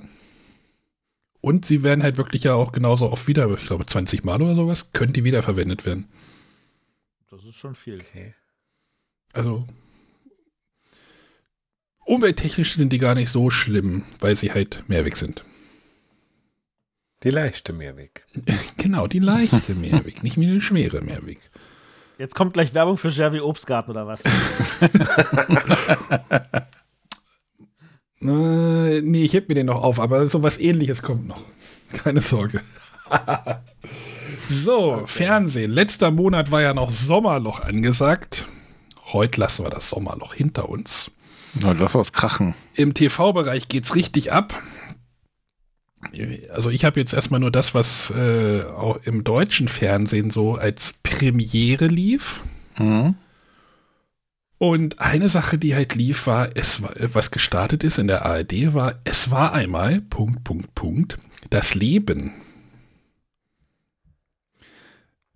[1.41, 4.55] Und sie werden halt wirklich ja auch genauso oft wieder, ich glaube 20 Mal oder
[4.55, 6.07] sowas, können die wiederverwendet werden.
[7.31, 8.01] Das ist schon viel.
[8.01, 8.33] Okay.
[9.33, 9.65] Also
[12.05, 15.43] umwelttechnisch sind die gar nicht so schlimm, weil sie halt Mehrweg sind.
[17.23, 18.25] Die leichte Mehrweg.
[18.77, 21.39] Genau, die leichte Mehrweg, nicht wie die schwere Mehrweg.
[22.19, 24.23] Jetzt kommt gleich Werbung für Jerry Obstgarten oder was?
[28.21, 31.41] Äh, nee, ich heb mir den noch auf, aber sowas ähnliches kommt noch.
[31.93, 32.61] Keine Sorge.
[34.49, 35.71] so, Fernsehen.
[35.71, 38.47] Letzter Monat war ja noch Sommerloch angesagt.
[39.11, 41.11] Heute lassen wir das Sommerloch hinter uns.
[41.55, 42.53] Na, lass was krachen.
[42.73, 44.61] Im TV-Bereich geht's richtig ab.
[46.51, 50.93] Also ich habe jetzt erstmal nur das, was äh, auch im deutschen Fernsehen so als
[51.03, 52.43] Premiere lief.
[52.77, 53.15] Mhm.
[54.57, 58.73] Und eine Sache, die halt lief, war, es war, was gestartet ist in der ARD,
[58.73, 61.17] war, es war einmal, Punkt, Punkt, Punkt,
[61.49, 62.31] das Leben.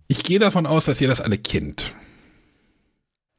[0.08, 1.92] Ich gehe davon aus, dass ihr das alle kennt.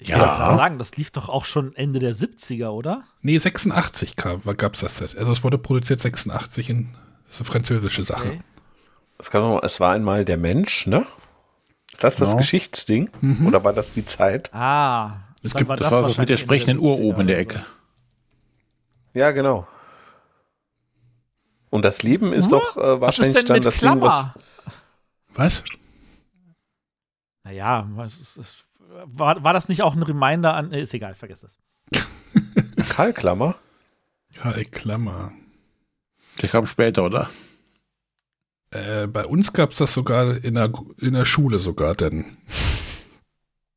[0.02, 3.03] Ich gerade sagen, das lief doch auch schon Ende der 70er, oder?
[3.22, 5.15] Nee, 86 gab es das.
[5.15, 6.90] Also es wurde produziert 86 in
[7.26, 8.28] das ist eine französische Sache.
[8.28, 8.41] Okay.
[9.19, 11.06] Es, noch, es war einmal der Mensch, ne?
[11.94, 12.40] Ist das das Genau.
[12.40, 13.10] Geschichtsding?
[13.22, 13.45] Mhm.
[13.45, 14.53] Oder war das die Zeit?
[14.53, 15.19] Ah.
[15.44, 17.38] Es gibt, das, war so wahrscheinlich mit der Ende sprechenden Uhr 70er oben in der
[17.38, 17.57] oder so.
[17.60, 17.65] Ecke.
[19.14, 19.68] Ja, genau.
[21.69, 24.14] Und das Leben ist doch äh, Was ist wahrscheinlich denn dann mit das Ding, was.
[24.14, 24.36] Klammer?
[25.36, 25.64] Was?
[27.44, 28.65] Naja, was ist, ist,
[29.05, 30.72] war, war das nicht auch ein Reminder an.
[30.72, 31.59] Ist egal, vergiss es.
[32.89, 33.55] Karlklammer?
[34.34, 35.34] Karl Klammer.
[36.41, 37.30] Der kam später, oder?
[38.72, 42.26] Äh, bei uns gab es das sogar in der, in der Schule sogar dann.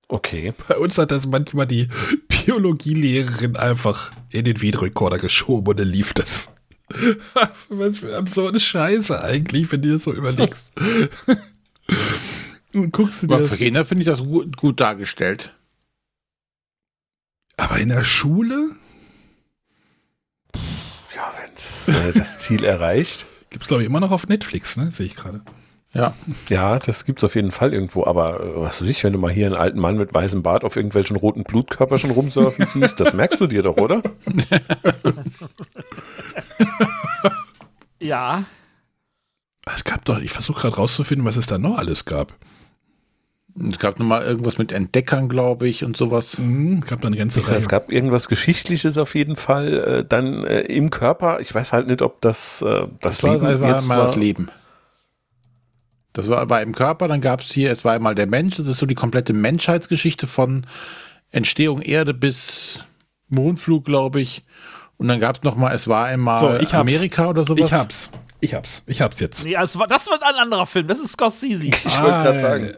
[0.07, 0.53] Okay.
[0.69, 1.89] Bei uns hat das manchmal die
[2.28, 6.51] Biologielehrerin einfach in den Videorekorder geschoben und dann lief das.
[7.69, 10.73] Was für absurde Scheiße eigentlich, wenn du das so überlegst.
[12.83, 15.53] Und guckst du dir Aber das für Kinder finde ich das gut, gut dargestellt.
[17.57, 18.71] Aber in der Schule
[21.15, 23.27] Ja, wenn äh, das Ziel erreicht.
[23.51, 24.91] gibt es, glaube ich, immer noch auf Netflix, ne?
[24.91, 25.43] Sehe ich gerade.
[25.93, 26.13] Ja.
[26.49, 28.05] Ja, das gibt's auf jeden Fall irgendwo.
[28.05, 30.65] Aber äh, was weiß ich, wenn du mal hier einen alten Mann mit weißem Bart
[30.65, 34.03] auf irgendwelchen roten Blutkörperchen rumsurfen siehst, das merkst du dir doch, oder?
[38.05, 38.45] Ja.
[39.75, 42.35] Es gab doch, ich versuche gerade rauszufinden, was es da noch alles gab.
[43.70, 46.39] Es gab noch mal irgendwas mit Entdeckern, glaube ich, und sowas.
[46.39, 49.74] Mhm, gab da eine ganze Ich sag, es gab irgendwas Geschichtliches auf jeden Fall.
[50.01, 51.39] Äh, dann äh, im Körper.
[51.40, 53.98] Ich weiß halt nicht, ob das äh, das, Das war, Leben das war jetzt mal
[53.98, 54.06] war.
[54.06, 54.51] das Leben.
[56.12, 58.68] Das war, war im Körper, dann gab es hier, es war einmal der Mensch, das
[58.68, 60.64] ist so die komplette Menschheitsgeschichte von
[61.32, 62.81] Entstehung Erde bis
[63.28, 64.44] Mondflug, glaube ich.
[64.97, 66.74] Und dann gab es noch mal, es war einmal So, ich hab's.
[66.74, 67.66] Amerika oder sowas.
[67.66, 68.10] Ich hab's.
[68.45, 68.83] Ich hab's.
[68.87, 69.43] Ich hab's jetzt.
[69.45, 70.87] Nee, das war, das war ein anderer Film.
[70.87, 71.69] Das ist Scorsese.
[71.85, 72.73] Ich wollte gerade sagen.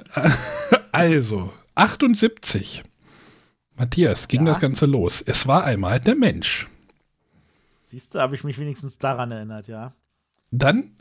[0.93, 2.85] Also, 78.
[3.77, 4.53] Matthias, ging Ja.
[4.53, 5.23] das Ganze los.
[5.27, 6.69] Es war einmal der Mensch.
[7.83, 9.93] Siehst du, habe ich mich wenigstens daran erinnert, ja.
[10.53, 10.93] Dann,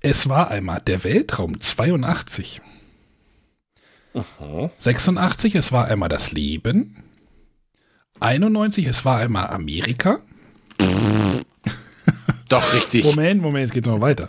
[0.00, 2.62] es war einmal der Weltraum 82.
[4.78, 7.04] 86, es war einmal das Leben.
[8.20, 10.20] 91, es war einmal Amerika.
[12.48, 13.04] Doch, richtig.
[13.04, 14.28] Moment, Moment, es geht noch weiter.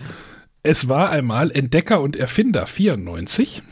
[0.62, 3.64] Es war einmal Entdecker und Erfinder 94.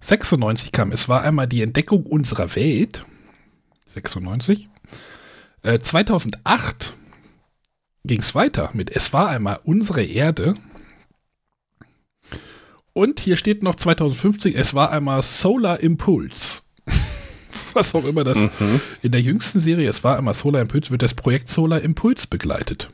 [0.00, 3.04] 96 kam, es war einmal die Entdeckung unserer Welt.
[3.86, 4.68] 96.
[5.62, 6.94] Äh, 2008
[8.04, 10.56] ging es weiter mit Es war einmal unsere Erde.
[12.92, 16.62] Und hier steht noch 2050, es war einmal Solar Impulse.
[17.74, 18.80] Was auch immer das Mhm.
[19.02, 22.88] in der jüngsten Serie, es war einmal Solar Impulse, wird das Projekt Solar Impulse begleitet.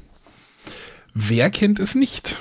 [1.15, 2.37] Wer kennt es nicht?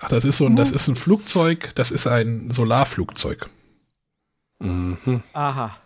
[0.00, 3.48] Ach, das ist so ein, das ist ein Flugzeug, das ist ein Solarflugzeug.
[4.58, 5.22] Mhm.
[5.32, 5.76] Aha.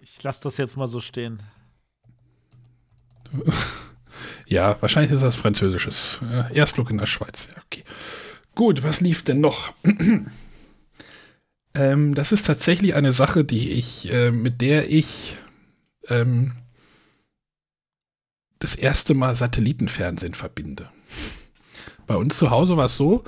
[0.00, 1.42] Ich lasse das jetzt mal so stehen.
[4.46, 6.18] Ja, wahrscheinlich ist das französisches.
[6.30, 7.48] Äh, Erstflug in der Schweiz.
[7.56, 7.82] Ja, okay.
[8.54, 9.72] Gut, was lief denn noch?
[11.74, 15.38] ähm, das ist tatsächlich eine Sache, die ich, äh, mit der ich
[16.08, 16.52] ähm,
[18.58, 20.90] das erste Mal Satellitenfernsehen verbinde.
[22.06, 23.24] Bei uns zu Hause war es so,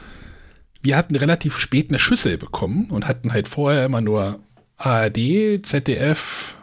[0.82, 4.40] wir hatten relativ spät eine Schüssel bekommen und hatten halt vorher immer nur
[4.76, 6.54] ARD, ZDF,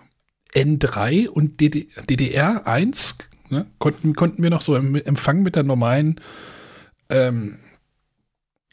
[0.56, 3.16] N3 und DD DDR 1.
[3.50, 3.68] Ne?
[3.80, 6.22] Konnten, konnten wir noch so im Empfang mit der normalen
[7.10, 7.58] ähm,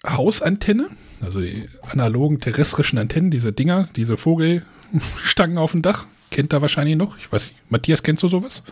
[0.06, 0.88] Hausantenne,
[1.20, 6.96] also die analogen terrestrischen Antennen, diese Dinger, diese Vogelstangen auf dem Dach, kennt er wahrscheinlich
[6.96, 7.18] noch.
[7.18, 8.62] Ich weiß nicht, Matthias, kennst du sowas?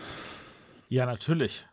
[0.89, 1.67] Ja, natürlich.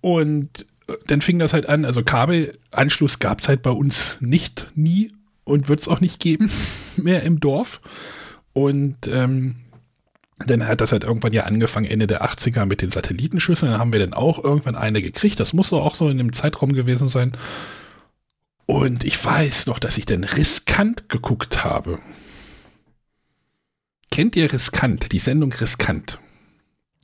[0.00, 4.70] Und äh, dann fing das halt an, also Kabelanschluss gab es halt bei uns nicht,
[4.74, 5.12] nie
[5.44, 6.50] und wird es auch nicht geben
[6.96, 7.80] mehr im Dorf.
[8.52, 9.56] Und ähm,
[10.46, 13.72] dann hat das halt irgendwann ja angefangen, Ende der 80er mit den Satellitenschüsseln.
[13.72, 15.38] Dann haben wir dann auch irgendwann eine gekriegt.
[15.38, 17.32] Das muss auch so in dem Zeitraum gewesen sein.
[18.70, 21.98] Und ich weiß noch, dass ich dann riskant geguckt habe.
[24.12, 26.20] Kennt ihr riskant, die Sendung riskant?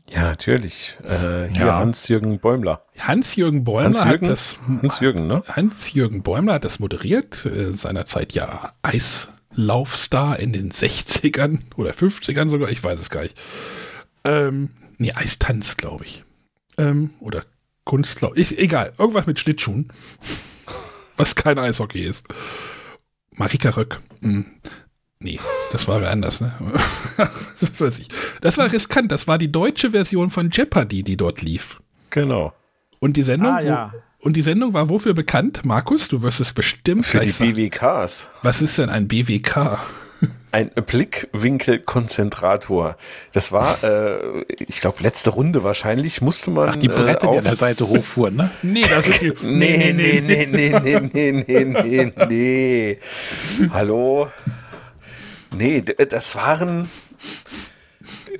[0.09, 0.97] Ja, natürlich.
[1.03, 1.79] Äh, hier Ja.
[1.81, 2.85] Hans-Jürgen Bäumler.
[3.01, 4.27] Hans-Jürgen Bäumler Hans-Jürgen?
[4.27, 4.59] hat das.
[4.81, 5.43] Hans-Jürgen, ne?
[5.49, 12.69] Hans-Jürgen Bäumler hat das moderiert, äh, seinerzeit ja Eislaufstar in den 60ern oder 50ern sogar,
[12.69, 13.37] ich weiß es gar nicht.
[14.23, 16.23] Ähm, nee, Eistanz, glaube ich.
[16.79, 17.43] Ähm, oder
[17.83, 19.93] Kunstlauf, ist egal, irgendwas mit Schlittschuhen,
[21.17, 22.27] was kein Eishockey ist.
[23.33, 24.47] Marika Röck, hm,
[25.21, 25.39] nee,
[25.73, 26.53] das war wer anders, ne?
[27.61, 28.09] was weiß ich.
[28.41, 31.81] Das war riskant, das war die deutsche Version von Jeopardy, die dort lief.
[32.11, 32.55] Genau.
[32.99, 33.93] Und die Sendung, Ah, ja.
[34.21, 35.65] und die Sendung war wofür bekannt?
[35.67, 37.31] Markus, du wirst es bestimmt Für die.
[37.31, 38.29] BWKs.
[38.43, 39.79] Was ist denn ein BWK?
[40.57, 42.97] Ein Blickwinkelkonzentrator.
[43.33, 46.23] Das war, äh, ich glaube, letzte Runde wahrscheinlich.
[46.23, 46.71] Musste man.
[46.71, 48.51] Ach, die Bretter, die äh, an der Seite hochfuhren, ne?
[48.63, 52.99] Nee, das ist die, Nee, nee, nee, nee, nee, nee, nee, nee, nee.
[53.71, 54.31] Hallo?
[55.55, 56.89] Nee, d- das waren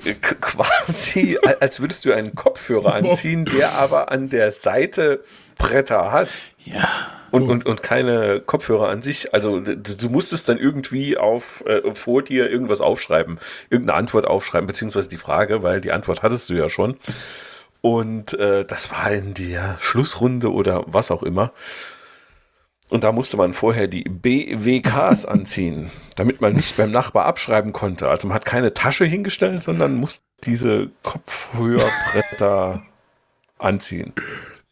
[0.07, 5.23] äh, quasi, als würdest du einen Kopfhörer anziehen, der aber an der Seite
[5.59, 6.31] Bretter hat.
[6.65, 6.89] Ja.
[7.37, 9.33] Und, und, und keine Kopfhörer an sich.
[9.35, 13.39] Also d- du musstest dann irgendwie auf äh, vor dir irgendwas aufschreiben,
[13.71, 16.97] irgendeine Antwort aufschreiben, beziehungsweise die Frage, weil die Antwort hattest du ja schon.
[17.81, 21.53] Und äh, das war in der Schlussrunde oder was auch immer.
[22.89, 28.09] Und da musste man vorher die BWKs anziehen, damit man nicht beim Nachbar abschreiben konnte.
[28.09, 32.83] Also man hat keine Tasche hingestellt, sondern musste diese Kopfhörerbretter
[33.59, 34.13] anziehen.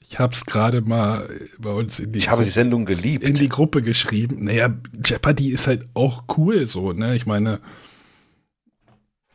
[0.09, 1.29] Ich habe es gerade mal
[1.59, 3.25] bei uns in die, Ich habe die Sendung geliebt.
[3.27, 4.45] in die Gruppe geschrieben.
[4.45, 4.71] Naja,
[5.05, 7.17] Jeopardy ist halt auch cool so, ne?
[7.17, 7.61] Ich meine,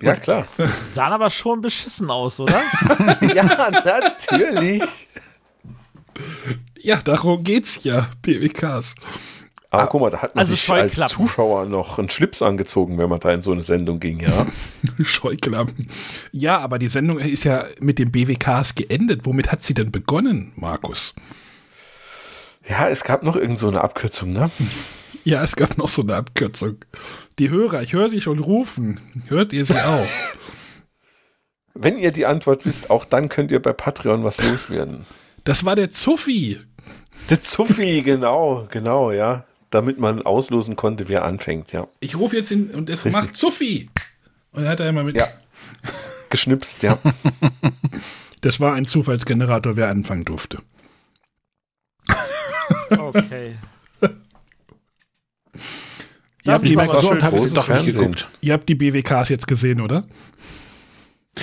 [0.02, 0.46] Ja, klar.
[0.90, 2.62] Sahen aber schon beschissen aus, oder?
[3.36, 3.44] ja,
[3.84, 5.08] natürlich.
[6.80, 8.96] ja, darum geht's ja, BWKs.
[9.72, 10.98] Aber guck mal, da hat man Also sich als.
[11.12, 14.48] Zuschauer noch einen Schlips angezogen, wenn man da in so eine Sendung ging, ja.
[15.04, 15.88] Scheuklappen.
[16.32, 19.26] Ja, aber die Sendung ist ja mit den BWKs geendet.
[19.26, 21.14] Womit hat sie denn begonnen, Markus?
[22.68, 24.50] Ja, es gab noch irgend so eine Abkürzung, ne?
[25.24, 26.78] Ja, es gab noch so eine Abkürzung.
[27.38, 29.00] Die Hörer, ich höre sie schon rufen.
[29.28, 30.06] Hört ihr sie auch?
[31.74, 35.06] Wenn ihr die Antwort wisst, auch dann könnt ihr bei Patreon was loswerden.
[35.44, 36.60] Das war der Zuffi.
[37.30, 39.46] Der Zuffi, genau, genau, ja.
[39.72, 41.88] Damit man auslosen konnte, wer anfängt, ja.
[42.00, 43.14] Ich rufe jetzt in und es Richtig.
[43.22, 43.90] macht Zuffi.
[44.52, 45.16] Und er hat er immer mit.
[45.18, 45.28] Ja.
[46.30, 46.98] Geschnipst, ja.
[48.41, 50.60] Das war ein Zufallsgenerator, wer anfangen durfte.
[52.90, 53.56] Okay.
[56.46, 57.94] Ihr habt, die, so schön habe ich großes doch nicht Fernsehen.
[58.02, 58.28] geguckt.
[58.41, 60.06] ihr habt die BWKs jetzt gesehen, oder?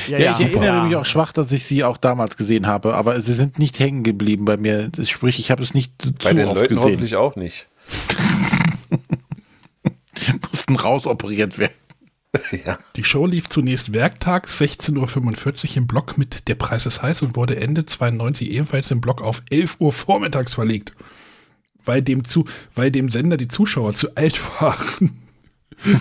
[0.09, 0.47] Ja, Ja, ich ja.
[0.47, 3.79] erinnere mich auch schwach, dass ich sie auch damals gesehen habe, aber sie sind nicht
[3.79, 4.89] hängen geblieben bei mir.
[4.89, 5.93] Das, sprich, ich habe es nicht
[6.23, 6.85] Bei zu den oft Leuten gesehen.
[6.93, 7.67] hoffentlich auch nicht.
[10.51, 11.75] Mussten rausoperiert werden.
[12.65, 12.79] ja.
[12.97, 17.37] Die Show lief zunächst werktags 16.45 Uhr im Block mit Der Preis ist heiß und
[17.37, 20.93] wurde Ende 92 ebenfalls im Block auf 11 Uhr vormittags verlegt.
[21.85, 22.45] Weil dem, zu,
[22.75, 25.21] weil dem Sender die Zuschauer zu alt waren.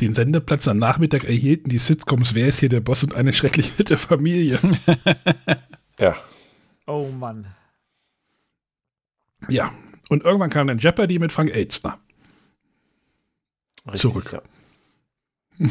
[0.00, 3.78] Den Sendeplatz am Nachmittag erhielten die Sitcoms Wer ist hier der Boss und eine schrecklich
[3.78, 4.58] nette Familie.
[5.98, 6.14] Ja.
[6.86, 7.46] Oh Mann.
[9.48, 9.72] Ja.
[10.08, 11.98] Und irgendwann kam dann Jeopardy mit Frank Elstner.
[13.86, 14.32] Richtig, Zurück.
[14.32, 15.68] Ja.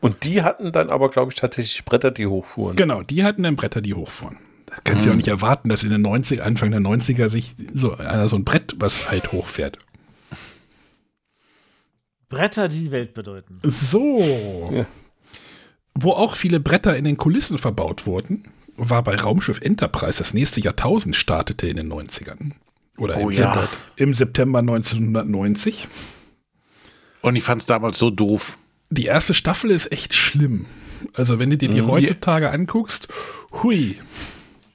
[0.00, 2.76] Und die hatten dann aber, glaube ich, tatsächlich Bretter, die hochfuhren.
[2.76, 4.38] Genau, die hatten dann Bretter, die hochfuhren.
[4.84, 7.94] Kannst du ja auch nicht erwarten, dass in den 90 Anfang der 90er sich so,
[7.94, 9.78] einer so ein Brett, was halt hochfährt.
[12.28, 13.58] Bretter, die die Welt bedeuten.
[13.62, 14.86] So.
[15.94, 18.44] Wo auch viele Bretter in den Kulissen verbaut wurden,
[18.76, 22.52] war bei Raumschiff Enterprise das nächste Jahrtausend startete in den 90ern.
[22.98, 23.52] Oder Oh im, ja.
[23.52, 25.88] September, im September 1990.
[27.22, 28.58] Und ich fand es damals so doof.
[28.90, 30.66] Die erste Staffel ist echt schlimm.
[31.14, 31.88] Also wenn du dir die Mhm.
[31.88, 33.08] heutzutage anguckst,
[33.62, 33.98] hui.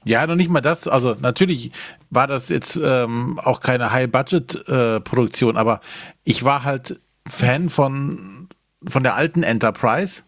[0.04, 0.86] Ja, noch nicht mal das.
[0.86, 1.72] Also natürlich
[2.10, 5.80] war das jetzt ähm, auch keine High-Budget-Produktion, aber
[6.24, 8.48] ich war halt Fan von,
[8.86, 10.22] von der alten Enterprise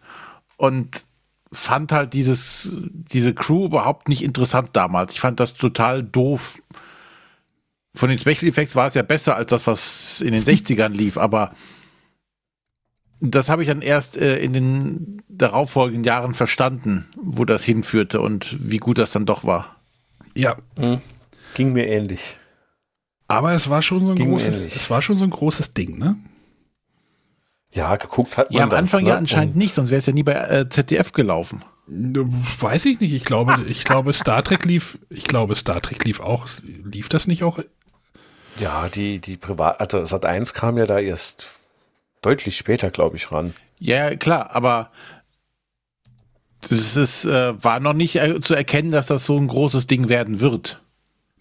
[0.57, 1.03] und
[1.51, 5.13] fand halt dieses, diese Crew überhaupt nicht interessant damals.
[5.13, 6.59] Ich fand das total doof.
[7.97, 11.17] Von den Special Effects war es ja besser als das, was in den 60ern lief,
[11.17, 11.51] aber
[13.19, 18.55] das habe ich dann erst äh, in den darauffolgenden Jahren verstanden, wo das hinführte und
[18.59, 19.77] wie gut das dann doch war.
[20.35, 20.57] Ja.
[21.55, 22.37] Ging mir ähnlich.
[23.27, 25.97] Aber es war schon so ein Ging großes, es war schon so ein großes Ding,
[25.97, 26.17] ne?
[27.73, 29.09] Ja, geguckt hat man Ja, am das, Anfang ne?
[29.09, 31.65] ja anscheinend Und nicht, sonst wäre es ja nie bei äh, ZDF gelaufen.
[31.87, 33.13] Weiß ich nicht.
[33.13, 37.27] Ich glaube, ich glaube, Star Trek lief, ich glaube, Star Trek lief auch, lief das
[37.27, 37.59] nicht auch?
[38.59, 41.47] Ja, die, die Privat, also Sat 1 kam ja da erst
[42.21, 43.53] deutlich später, glaube ich, ran.
[43.79, 44.91] Ja, klar, aber
[46.61, 50.09] das ist, äh, war noch nicht äh, zu erkennen, dass das so ein großes Ding
[50.09, 50.81] werden wird.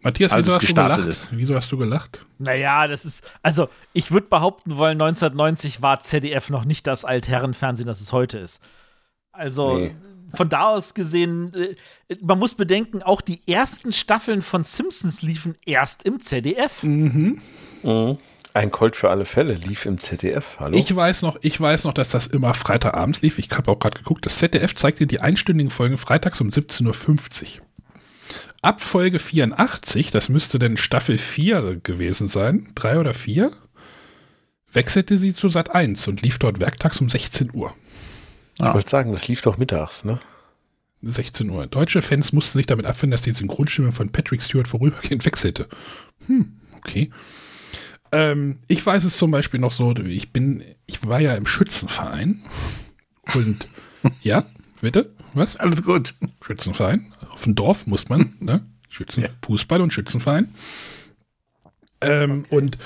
[0.01, 1.07] Matthias, wieso es hast du gelacht?
[1.07, 1.29] ist.
[1.33, 2.25] Wieso hast du gelacht?
[2.39, 7.87] Naja, das ist, also ich würde behaupten wollen, 1990 war ZDF noch nicht das Altherrenfernsehen,
[7.87, 8.63] das es heute ist.
[9.33, 9.95] Also Nee.
[10.35, 15.57] Von da aus gesehen, äh, man muss bedenken, auch die ersten Staffeln von Simpsons liefen
[15.65, 16.83] erst im ZDF.
[16.83, 17.41] Mhm.
[18.55, 20.57] Ein Colt für alle Fälle lief im ZDF.
[20.59, 20.77] Hallo?
[20.79, 23.39] Ich weiß noch, ich weiß noch, dass das immer Freitagabends lief.
[23.39, 27.67] Ich habe auch gerade geguckt, das ZDF zeigte die einstündigen Folgen freitags um 17.50 Uhr.
[28.63, 33.53] Ab Folge 84, das müsste denn Staffel 4 gewesen sein, 3 oder 4,
[34.73, 37.75] wechselte sie zu Sat 1 und lief dort werktags um 16 Uhr.
[38.59, 40.19] Ich wollte sagen, das lief doch mittags, ne?
[41.03, 41.67] 16 Uhr.
[41.67, 45.69] Deutsche Fans mussten sich damit abfinden, dass die Synchronstimme von Patrick Stewart vorübergehend wechselte.
[46.27, 47.11] Hm, okay.
[48.13, 52.43] Ähm, ich weiß es zum Beispiel noch so, ich bin, ich war ja im Schützenverein
[53.35, 53.67] und
[54.23, 54.45] ja,
[54.81, 55.57] bitte, was?
[55.57, 56.15] Alles gut.
[56.41, 57.13] Schützenverein.
[57.31, 58.65] Auf dem Dorf muss man, ne?
[58.89, 60.49] Schützen, Fußball und Schützenverein.
[62.01, 62.79] Ähm, Und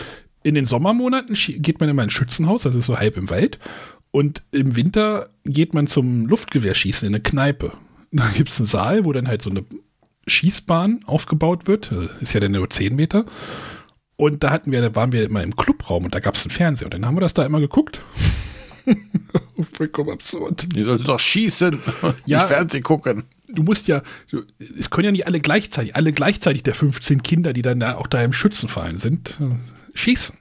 [0.42, 3.58] in den Sommermonaten geht man immer ins Schützenhaus, das ist so halb im Wald.
[4.12, 7.72] Und im Winter geht man zum Luftgewehrschießen in eine Kneipe.
[8.12, 9.64] Da gibt es einen Saal, wo dann halt so eine
[10.26, 11.92] Schießbahn aufgebaut wird.
[11.92, 13.24] Das Ist ja dann nur 10 Meter.
[14.16, 16.50] Und da hatten wir, da waren wir immer im Clubraum und da gab es einen
[16.50, 16.86] Fernseher.
[16.86, 18.00] Und dann haben wir das da immer geguckt.
[19.72, 20.66] Vollkommen absurd.
[20.74, 21.78] Die sollten doch schießen,
[22.26, 22.42] Ja.
[22.42, 23.24] die Fernsehen gucken.
[23.48, 24.42] du musst ja, du,
[24.78, 28.06] es können ja nicht alle gleichzeitig, alle gleichzeitig der 15 Kinder, die dann da auch
[28.06, 29.54] da im Schützenverein sind, äh,
[29.96, 30.36] schießen.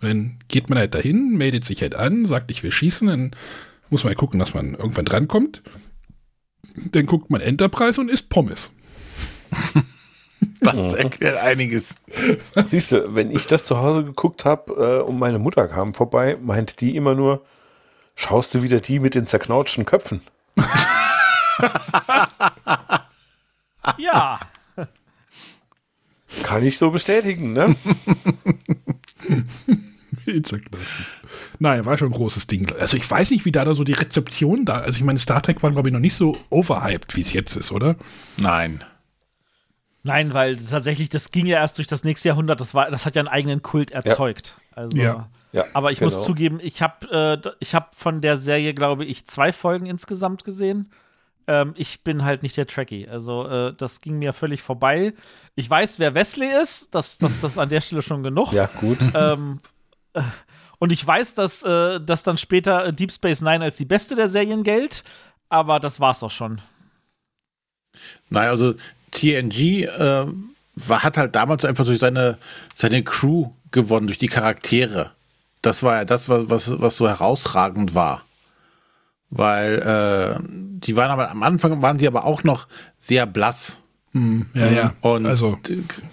[0.00, 3.30] Und dann geht man halt dahin, meldet sich halt an, sagt, ich will schießen, dann
[3.90, 5.62] muss man halt gucken, dass man irgendwann drankommt.
[6.92, 8.70] Dann guckt man Enterprise und isst Pommes.
[10.60, 11.96] Das erklärt einiges.
[12.64, 16.36] Siehst du, wenn ich das zu Hause geguckt habe äh, und meine Mutter kam vorbei,
[16.40, 17.44] meinte die immer nur,
[18.14, 20.22] schaust du wieder die mit den zerknautschten Köpfen?
[23.96, 24.38] Ja.
[26.42, 27.74] Kann ich so bestätigen, ne?
[31.58, 32.70] Nein, war schon ein großes Ding.
[32.78, 35.42] Also ich weiß nicht, wie da, da so die Rezeption da, also ich meine, Star
[35.42, 37.96] Trek war, glaube ich, noch nicht so overhyped, wie es jetzt ist, oder?
[38.36, 38.84] Nein.
[40.02, 43.16] Nein, weil tatsächlich, das ging ja erst durch das nächste Jahrhundert, das, war, das hat
[43.16, 44.58] ja einen eigenen Kult erzeugt.
[44.74, 45.28] Also, Ja.
[45.52, 46.26] Ja, aber ich muss genau.
[46.26, 50.90] zugeben, ich habe äh, ich hab von der Serie, glaube ich, zwei Folgen insgesamt gesehen.
[51.46, 53.08] Ähm, ich bin halt nicht der Trekkie.
[53.08, 55.14] Also, äh, das ging mir völlig vorbei.
[55.54, 56.94] Ich weiß, wer Wesley ist.
[56.94, 58.52] Das, das, das an der Stelle schon genug.
[58.52, 58.98] Ja, gut.
[59.14, 59.68] Ähm, äh,
[60.78, 64.28] und ich weiß, dass, äh, dass dann später Deep Space Nine als die beste der
[64.28, 65.04] Serien gilt.
[65.48, 66.60] Aber das war's auch schon.
[68.28, 68.74] Nein, also
[69.10, 70.26] TNG äh,
[70.76, 72.38] war, hat halt damals einfach durch seine,
[72.74, 75.12] seine Crew gewonnen, durch die Charaktere.
[75.62, 78.22] Das war ja das, was, was, was so herausragend war.
[79.30, 82.66] Weil äh, die waren aber am Anfang waren sie aber auch noch
[82.96, 83.80] sehr blass.
[84.12, 84.94] Hm, ja, ja.
[85.00, 85.58] Und Also-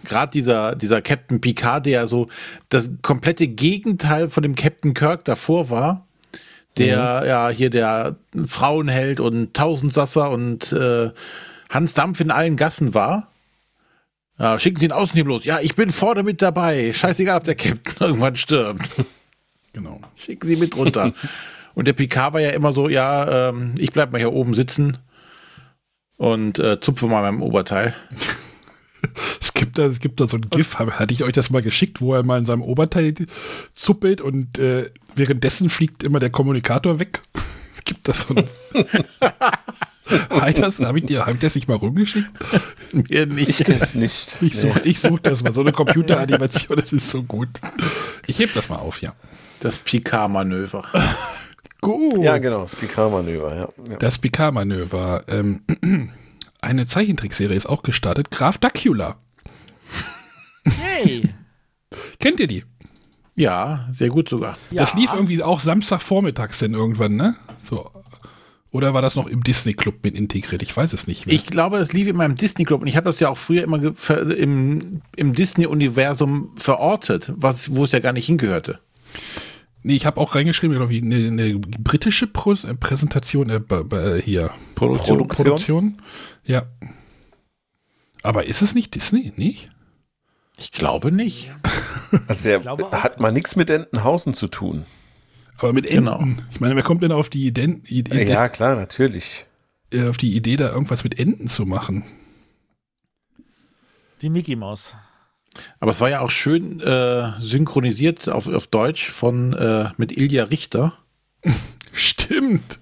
[0.04, 2.28] gerade dieser, dieser Captain Picard, der ja so
[2.70, 6.06] das komplette Gegenteil von dem Captain Kirk davor war,
[6.78, 11.12] der ja hier der Frauenheld und Tausendsasser und äh,
[11.70, 13.32] Hans Dampf in allen Gassen war.
[14.38, 15.46] Ja, schicken Sie ihn außen hier bloß.
[15.46, 16.92] Ja, ich bin vorne mit dabei.
[16.92, 18.92] Scheißegal, ob der Captain irgendwann stirbt.
[19.72, 20.02] Genau.
[20.18, 21.14] Schicken Sie mit runter.
[21.76, 24.98] und der Picard war ja immer so, ja, ähm, ich bleib mal hier oben sitzen.
[26.18, 27.96] Und äh, zupfe mal meinem Oberteil.
[29.40, 32.02] Es gibt, da, es gibt da so ein GIF, hatte ich euch das mal geschickt,
[32.02, 33.14] wo er mal in seinem Oberteil
[33.76, 37.22] zuppelt und äh, währenddessen fliegt immer der Kommunikator weg.
[37.78, 38.46] Es gibt das so ein.
[40.32, 42.28] Habe ich das, hab ich, dir- hab ich das nicht mal rumgeschickt?
[42.94, 43.60] Mir nicht.
[43.70, 44.38] Ich nicht.
[44.42, 44.90] Ich suche Nee.
[44.90, 45.54] ich such das mal.
[45.54, 47.50] So eine Computeranimation, das ist so gut.
[48.26, 49.14] Ich heb das mal auf, ja.
[49.60, 50.82] Das Picard-Manöver.
[51.86, 52.24] Gut.
[52.24, 53.70] Ja, genau, das Picard-Manöver, ja.
[53.90, 53.98] ja.
[53.98, 55.24] Das Picard-Manöver.
[55.28, 55.62] Ähm,
[56.62, 58.32] eine Zeichentrickserie ist auch gestartet.
[58.32, 59.18] Graf Dacula.
[60.66, 61.30] Hey.
[62.20, 62.64] Kennt ihr die?
[63.36, 64.58] Ja, sehr gut sogar.
[64.72, 67.36] Das lief irgendwie auch Samstagvormittags denn irgendwann, ne?
[67.62, 67.92] So.
[68.72, 70.62] Oder war das noch im Disney-Club mit integriert?
[70.62, 71.36] Ich weiß es nicht mehr.
[71.36, 73.80] Ich glaube, es lief in meinem Disney-Club und ich habe das ja auch früher immer
[73.82, 78.80] im, im Disney-Universum verortet, was, wo es ja gar nicht hingehörte.
[79.88, 84.20] Nee, ich habe auch reingeschrieben, glaube ich, eine, eine britische Pro äh, Präsentation äh, b-
[84.22, 84.50] hier.
[84.74, 85.20] Produktion.
[85.20, 86.02] Pro Produktion.
[86.44, 86.64] Ja.
[88.24, 89.32] Aber ist es nicht Disney?
[89.36, 89.70] Nicht?
[90.58, 91.52] Ich glaube nicht.
[92.28, 92.64] Also der
[93.04, 94.86] hat mal nichts mit Entenhausen zu tun.
[95.58, 96.06] Aber mit Enten.
[96.06, 96.24] Genau.
[96.52, 99.46] Ich meine, wer kommt denn auf die, Ideen, Idee, Ja, klar, natürlich.
[99.92, 102.04] äh, auf die Idee, da irgendwas mit Enten zu machen?
[104.22, 104.96] Die Mickey Maus.
[105.80, 110.46] Aber es war ja auch schön äh, synchronisiert auf, auf Deutsch von äh, mit Ilja
[110.46, 110.94] Richter,
[111.94, 112.80] Stimmt.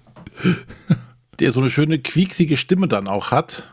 [1.38, 3.70] der so eine schöne quieksige Stimme dann auch hat.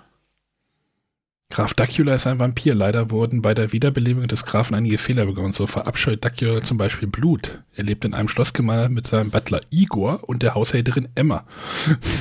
[1.51, 2.73] Graf Dacula ist ein Vampir.
[2.73, 5.51] Leider wurden bei der Wiederbelebung des Grafen einige Fehler begangen.
[5.51, 7.61] So verabscheut Dacula zum Beispiel Blut.
[7.75, 11.45] Er lebt in einem Schlossgemeinschaft mit seinem Butler Igor und der Haushälterin Emma.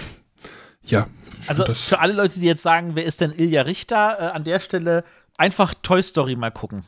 [0.85, 1.07] ja.
[1.47, 4.59] Also für alle Leute, die jetzt sagen, wer ist denn Ilja Richter, äh, an der
[4.59, 5.05] Stelle
[5.41, 6.85] einfach Toy Story mal gucken.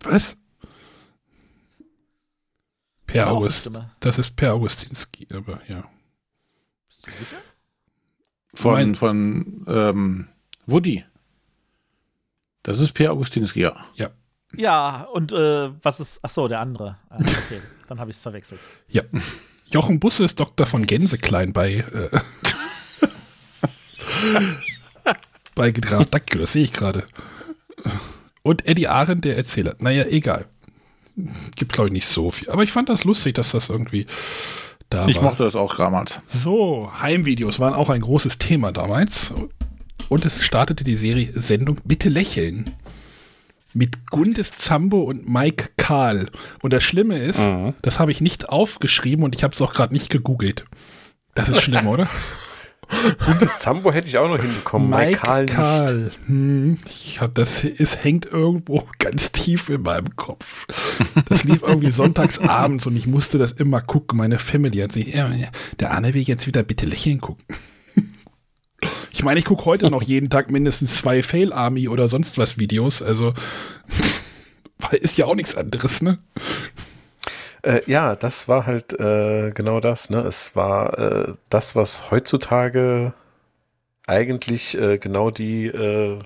[0.00, 0.36] was?
[3.06, 3.68] Per August.
[4.00, 5.84] Das ist Per Augustinski, aber ja.
[6.88, 7.36] Bist du sicher?
[8.54, 10.28] Von, Mein- von ähm,
[10.66, 11.04] Woody.
[12.62, 13.84] Das ist Per Augustinski, ja.
[13.96, 14.10] Ja.
[14.54, 16.20] Ja, und äh, was ist.
[16.22, 16.98] Ach so, der andere.
[17.10, 18.66] Ah, okay, dann habe ich es verwechselt.
[18.88, 19.02] Ja.
[19.68, 22.20] Jochen Busse ist Doktor von Gänseklein bei, äh,
[25.54, 27.04] bei Graf Dacula, das sehe ich gerade.
[28.42, 29.74] Und Eddie Arendt, der Erzähler.
[29.78, 30.46] Naja, egal.
[31.56, 32.48] Gibt, glaube ich, nicht so viel.
[32.50, 34.06] Aber ich fand das lustig, dass das irgendwie
[34.90, 35.24] da Ich war.
[35.24, 36.20] mochte das auch damals.
[36.26, 39.32] So, Heimvideos waren auch ein großes Thema damals.
[40.08, 42.72] Und es startete die Serie Sendung Bitte lächeln.
[43.74, 46.28] Mit Gundes Zambo und Mike Karl.
[46.62, 47.74] Und das Schlimme ist, Mhm.
[47.82, 50.64] das habe ich nicht aufgeschrieben und ich habe es auch gerade nicht gegoogelt.
[51.34, 52.06] Das ist schlimm, oder?
[53.26, 54.90] Bundes Zambo hätte ich auch noch hinbekommen.
[54.90, 55.54] Mike Karl nicht.
[55.54, 56.10] Karl.
[56.26, 60.66] Hm, ich hab, das es hängt irgendwo ganz tief in meinem Kopf.
[61.28, 64.18] Das lief irgendwie sonntags abends und ich musste das immer gucken.
[64.18, 65.30] Meine Family hat sich, ja,
[65.80, 67.44] der Arne will jetzt wieder bitte lächeln gucken.
[69.12, 72.58] Ich meine, ich gucke heute noch jeden Tag mindestens zwei Fail Army oder sonst was
[72.58, 73.02] Videos.
[73.02, 73.34] Also,
[74.78, 76.18] weil ist ja auch nichts anderes, ne?
[77.62, 80.10] Äh, ja, das war halt äh, genau das.
[80.10, 80.20] Ne?
[80.20, 83.14] Es war äh, das, was heutzutage
[84.06, 86.18] eigentlich äh, genau die äh,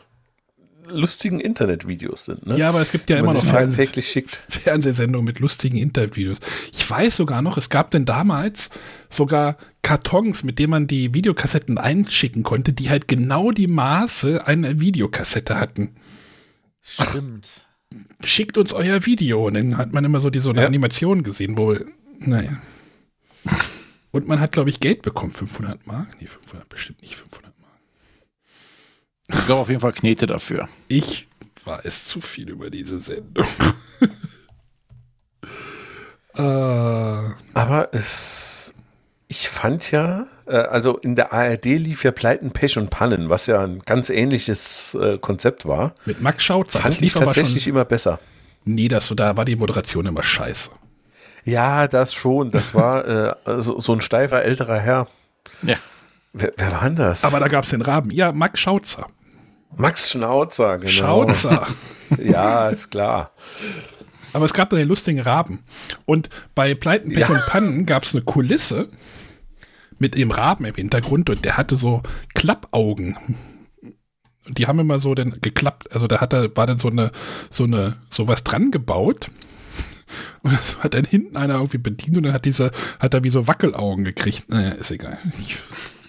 [0.89, 2.47] lustigen Internetvideos sind.
[2.47, 2.57] Ne?
[2.59, 4.43] Ja, aber es gibt ja immer noch tagtäglich schickt.
[4.49, 6.39] Fernsehsendungen mit lustigen Interviews.
[6.73, 8.71] Ich weiß sogar noch, es gab denn damals
[9.11, 14.81] sogar Kartons, mit denen man die Videokassetten einschicken konnte, die halt genau die Maße einer
[14.81, 15.97] Videokassette hatten.
[16.81, 17.66] Stimmt.
[18.23, 19.47] Schickt uns euer Video.
[19.47, 21.77] Und dann hat man immer so die so eine Animation gesehen, wo,
[22.19, 22.61] naja.
[24.13, 25.33] Und man hat, glaube ich, Geld bekommen.
[25.33, 26.09] 500 Mark?
[26.21, 27.73] Nee, 500, bestimmt nicht 500 Mark.
[29.29, 30.69] Ich glaube auf jeden Fall Knete dafür.
[30.89, 31.27] Ich
[31.65, 33.47] weiß zu viel über diese Sendung.
[36.35, 38.73] äh, Aber es,
[39.29, 43.63] ich fand ja, also in der ARD lief ja Pleiten, Pech und Pannen, was ja
[43.63, 45.95] ein ganz ähnliches äh, Konzept war.
[46.05, 46.81] mit Max Schautzer.
[46.81, 47.73] Fand das lief ich tatsächlich schon.
[47.73, 48.19] immer besser.
[48.65, 50.71] Nee, das, da war die Moderation immer scheiße.
[51.45, 52.51] Ja, das schon.
[52.51, 55.07] Das war äh, so, so ein steifer älterer Herr.
[55.63, 55.77] Ja.
[56.33, 57.23] Wer, wer war denn das?
[57.25, 58.11] Aber da gab es den Raben.
[58.11, 59.07] Ja, Max Schautzer.
[59.77, 60.91] Max Schnauzer, genau.
[60.91, 61.67] Schautzer.
[62.19, 63.31] ja, ist klar.
[64.33, 65.65] Aber es gab da den lustigen Raben.
[66.05, 67.35] Und bei Pleiten, Pech Ja.
[67.35, 68.89] und Pannen gab es eine Kulisse
[69.99, 72.03] mit dem Raben im Hintergrund und der hatte so
[72.35, 73.17] Klappaugen.
[74.47, 77.11] Und Die haben immer so dann geklappt, also da hat er, war dann so eine,
[77.51, 79.31] so eine, sowas dran gebaut.
[80.43, 82.71] Und das hat dann hinten einer irgendwie bedient und dann hat dieser,
[83.01, 84.49] hat er wie so Wackelaugen gekriegt.
[84.49, 85.19] Naja, ist egal.
[85.41, 85.59] Ich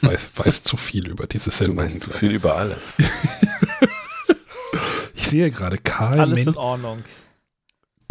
[0.01, 1.77] weiß, weiß zu viel über diese Sendung.
[1.77, 2.97] Du weißt zu viel über alles.
[5.15, 6.99] Ich sehe gerade Karl Alles Men in Ordnung.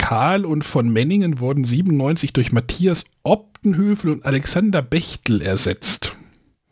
[0.07, 6.15] Karl und von Menningen wurden 97 durch Matthias Optenhöfel und Alexander Bechtel ersetzt.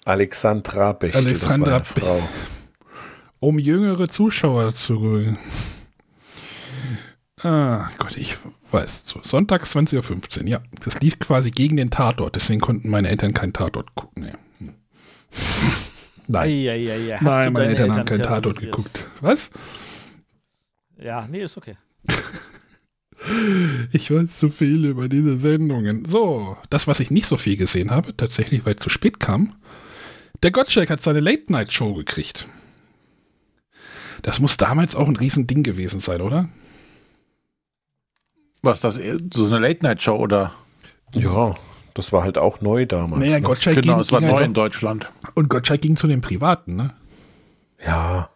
[0.05, 2.29] Alexandra Bechtel, Alexandra das war eine Frau.
[3.41, 5.37] Um jüngere Zuschauer zu.
[7.43, 8.37] Ah, Gott, ich
[8.71, 9.03] weiß.
[9.05, 10.63] So, Sonntags 20.15 Uhr, ja.
[10.85, 14.31] Das lief quasi gegen den Tatort, deswegen konnten meine Eltern keinen Tatort gucken.
[14.61, 14.71] Nee.
[16.29, 16.51] Nein.
[16.51, 19.09] Eieiei, hast Nein, du meine Eltern haben keinen Tatort geguckt.
[19.21, 19.51] Was?
[21.03, 21.77] Ja, nee, ist okay.
[23.93, 26.05] Ich weiß zu viel über diese Sendungen.
[26.05, 29.55] So, das, was ich nicht so viel gesehen habe, tatsächlich, weil es zu spät kam.
[30.43, 32.47] Der Gottschalk hat seine Late-Night-Show gekriegt.
[34.23, 36.49] Das muss damals auch ein Riesending gewesen sein, oder?
[38.63, 38.99] Was, das,
[39.33, 40.55] so eine Late-Night-Show oder?
[41.15, 41.55] Ja,
[41.95, 43.21] das war halt auch neu damals.
[43.21, 43.43] Naja, ne?
[43.43, 45.11] Gottschalk Genau, ging, es war ging neu halt in Deutschland.
[45.35, 46.95] Und Gottschalk ging zu den Privaten, ne?
[47.85, 48.31] Ja.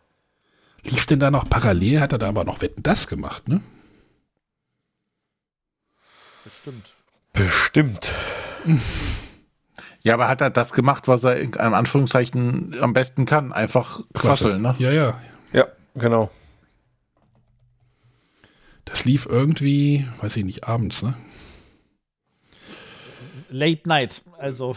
[0.85, 3.61] Lief denn da noch parallel, hat er da aber noch Wetten das gemacht, ne?
[7.39, 8.13] Bestimmt.
[10.03, 13.53] Ja, aber hat er das gemacht, was er in einem Anführungszeichen am besten kann?
[13.53, 14.75] Einfach quasseln, ne?
[14.79, 15.21] Ja, ja.
[15.53, 16.31] Ja, genau.
[18.85, 21.15] Das lief irgendwie, weiß ich nicht, abends, ne?
[23.51, 24.77] Late Night, also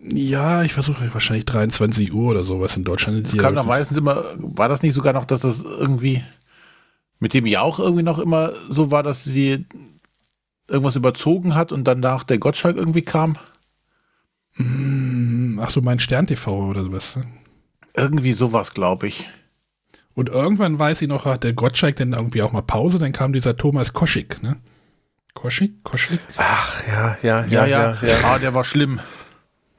[0.00, 3.26] Ja, ich versuche wahrscheinlich 23 Uhr oder sowas in Deutschland.
[3.26, 6.22] Das kam doch meistens immer, war das nicht sogar noch, dass das irgendwie
[7.18, 9.66] mit dem Jauch irgendwie noch immer so war, dass sie
[10.68, 13.36] irgendwas überzogen hat und danach der Gottschalk irgendwie kam?
[14.54, 17.16] Hm, Ach so, mein Stern TV oder sowas.
[17.16, 17.26] ne?
[17.94, 19.28] Irgendwie sowas, glaube ich.
[20.14, 23.32] Und irgendwann weiß ich noch, hat der Gottschalk dann irgendwie auch mal Pause, dann kam
[23.32, 24.56] dieser Thomas Koschik, ne?
[25.34, 25.84] Koschik?
[25.84, 26.18] Koschik?
[26.36, 27.98] Ach, ja, ja, Ja, ja, ja.
[28.02, 28.08] ja.
[28.08, 28.16] ja.
[28.24, 28.98] Ah, der war schlimm.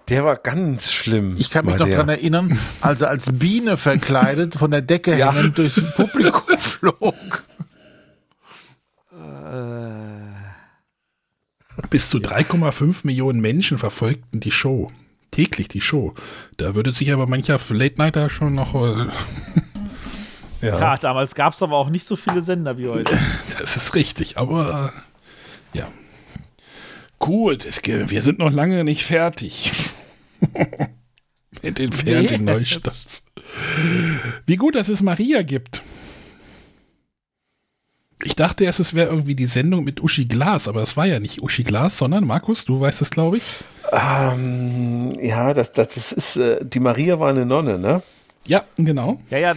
[0.07, 1.35] Der war ganz schlimm.
[1.37, 1.97] Ich kann mich noch der.
[1.97, 5.33] dran erinnern, als er als Biene verkleidet von der Decke Ja.
[5.33, 7.43] hängend durchs Publikum flog.
[11.89, 14.91] Bis zu 3,5 Millionen Menschen verfolgten die Show.
[15.31, 16.13] Täglich die Show.
[16.57, 18.75] Da würde sich aber mancher Late-Nighter schon noch.
[18.75, 19.07] Äh,
[20.67, 23.17] ja, damals gab es aber auch nicht so viele Sender wie heute.
[23.59, 24.93] das ist richtig, aber
[25.73, 25.87] äh, ja.
[27.19, 29.71] Gut, es, ge- wir sind noch lange nicht fertig.
[31.61, 33.23] Mit den Fernsehneustarts.
[34.45, 35.81] Wie gut, dass es Maria gibt.
[38.23, 41.19] Ich dachte erst, es wäre irgendwie die Sendung mit Uschi Glas, aber es war ja
[41.19, 43.59] nicht Uschi Glas, sondern Markus, du weißt es, glaube ich.
[43.91, 48.01] Ähm, ja, das, das, das ist, äh, die Maria war eine Nonne, ne?
[48.45, 49.21] Ja, genau.
[49.29, 49.53] Ja, ja,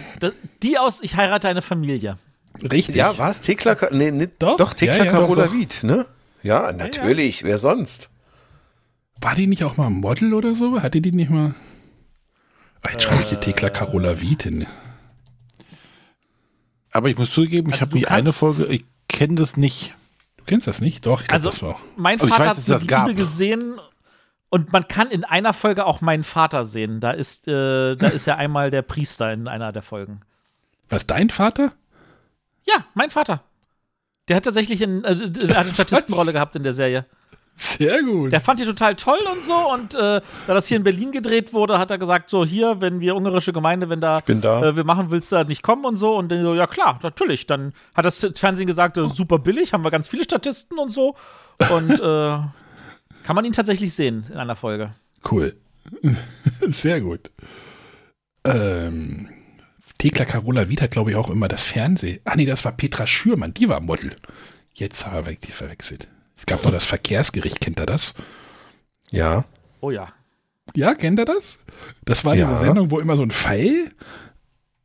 [0.61, 2.17] die aus Ich heirate eine Familie.
[2.61, 2.95] Richtig.
[2.95, 3.75] Ja, war es Thekla?
[3.75, 5.53] Ka- Nee, nee, Doch, doch, Thekla ja, ja, Carola doch.
[5.53, 6.05] Wied, ne?
[6.43, 7.43] Ja, natürlich.
[7.43, 8.09] Wer sonst?
[9.21, 10.81] War die nicht auch mal Model oder so?
[10.81, 11.55] Hatte die nicht mal.
[12.81, 14.67] Ah, jetzt schreibe ich hier Thekla Carola Wied hin.
[16.93, 19.93] Aber ich muss zugeben, ich Also habe du nie eine Folge, ich kenne das nicht.
[20.37, 21.05] Du kennst das nicht?
[21.05, 21.79] Doch, ich glaube, Also, das war auch.
[21.97, 23.07] mein Also ich Vater hat es mit gab.
[23.07, 23.79] Liebe gesehen
[24.49, 26.99] und man kann in einer Folge auch meinen Vater sehen.
[26.99, 30.21] Da ist, äh, da ist ja einmal der Priester in einer der Folgen.
[30.89, 31.73] Was, dein Vater?
[32.65, 33.41] Ja, mein Vater.
[34.27, 37.05] Der hat tatsächlich in, äh, der hat eine Statistenrolle gehabt in der Serie.
[37.55, 38.31] Sehr gut.
[38.31, 39.53] Der fand die total toll und so.
[39.71, 42.99] Und äh, da das hier in Berlin gedreht wurde, hat er gesagt: So, hier, wenn
[42.99, 44.63] wir ungarische Gemeinde, wenn da, da.
[44.63, 46.17] Äh, wir machen, willst du da nicht kommen und so.
[46.17, 47.45] Und dann so, ja klar, natürlich.
[47.45, 51.15] Dann hat das Fernsehen gesagt: äh, super billig, haben wir ganz viele Statisten und so.
[51.69, 52.03] Und äh,
[53.23, 54.95] kann man ihn tatsächlich sehen in einer Folge.
[55.29, 55.55] Cool.
[56.67, 57.31] Sehr gut.
[58.45, 59.29] Ähm,
[59.99, 62.19] Thekla Carola Wied hat, glaube ich, auch immer das Fernsehen.
[62.25, 64.15] Ach nee, das war Petra Schürmann, die war Model.
[64.73, 66.09] Jetzt haben wir die verwechselt.
[66.43, 68.13] Es gab noch das Verkehrsgericht, kennt ihr das?
[69.11, 69.45] Ja.
[69.79, 70.09] Oh ja.
[70.75, 71.57] Ja, kennt ihr das?
[72.03, 72.45] Das war Ja.
[72.45, 73.91] diese Sendung, wo immer so ein Fall,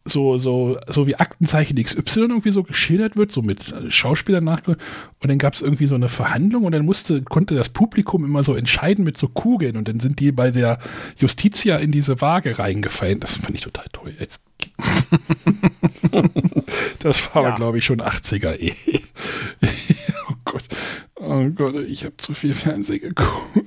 [0.04, 4.64] so, so, so wie Aktenzeichen XY irgendwie so geschildert wird, so mit äh, Schauspielern nach.
[4.68, 4.78] Und
[5.20, 8.54] dann gab es irgendwie so eine Verhandlung und dann musste, konnte das Publikum immer so
[8.54, 10.78] entscheiden mit so Kugeln und dann sind die bei der
[11.16, 13.18] Justitia in diese Waage reingefallen.
[13.18, 14.14] Das fand ich total toll.
[14.20, 14.42] Jetzt.
[17.00, 17.54] das war aber, Ja.
[17.56, 18.74] glaube ich, schon 80er eh.
[20.30, 20.68] oh Gott.
[21.20, 23.66] Oh Gott, ich habe zu viel Fernsehen geguckt.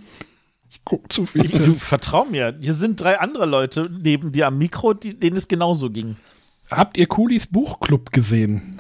[0.70, 1.74] Ich gucke zu viel Ich, Fernsehen.
[1.74, 2.58] du vertrau mir.
[2.62, 6.16] Hier sind drei andere Leute neben dir am Mikro, die, denen es genauso ging.
[6.70, 8.80] Habt ihr Kulis Buchclub gesehen?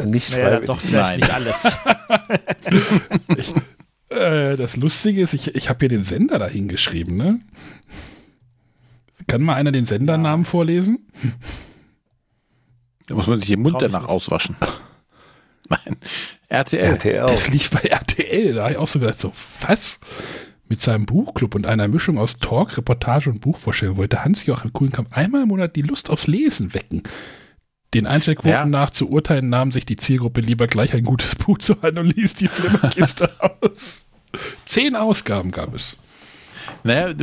[0.00, 1.20] Äh, nicht Naja, doch vielleicht Nein.
[1.20, 1.76] nicht alles.
[4.08, 7.40] Äh, das Lustige ist, ich, ich habe hier den Sender da hingeschrieben, ne?
[9.28, 11.06] Kann mal einer den Sendernamen vorlesen?
[13.06, 14.08] Da muss man sich den Mund danach nicht.
[14.10, 14.56] auswaschen.
[15.68, 15.96] Nein.
[16.50, 16.92] RTL.
[16.94, 17.26] RTL.
[17.26, 18.54] Das lief bei RTL.
[18.54, 19.32] Da habe ich auch so gedacht, so,
[19.62, 19.98] was?
[20.68, 25.42] Mit seinem Buchclub und einer Mischung aus Talk, Reportage und Buchvorstellung wollte Hans-Joachim Kuhlenkamp einmal
[25.42, 27.02] im Monat die Lust aufs Lesen wecken.
[27.94, 28.66] Den Einschaltquoten Ja.
[28.66, 32.14] nach zu urteilen nahm sich die Zielgruppe lieber gleich ein gutes Buch zu Hand und
[32.16, 33.30] ließ die Flimmerkiste
[33.62, 34.06] aus.
[34.64, 35.96] Zehn Ausgaben gab es.
[36.84, 37.14] Naja,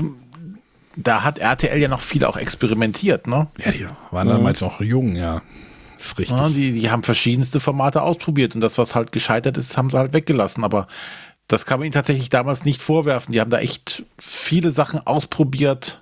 [0.98, 3.48] da hat RTL ja noch viel auch experimentiert, ne?
[3.64, 5.42] Ja, die waren damals noch jung, ja.
[5.98, 6.38] Ist richtig.
[6.38, 9.98] Ja, die, die haben verschiedenste Formate ausprobiert und das, was halt gescheitert ist, haben sie
[9.98, 10.64] halt weggelassen.
[10.64, 10.88] Aber
[11.48, 13.32] das kann man ihnen tatsächlich damals nicht vorwerfen.
[13.32, 16.02] Die haben da echt viele Sachen ausprobiert,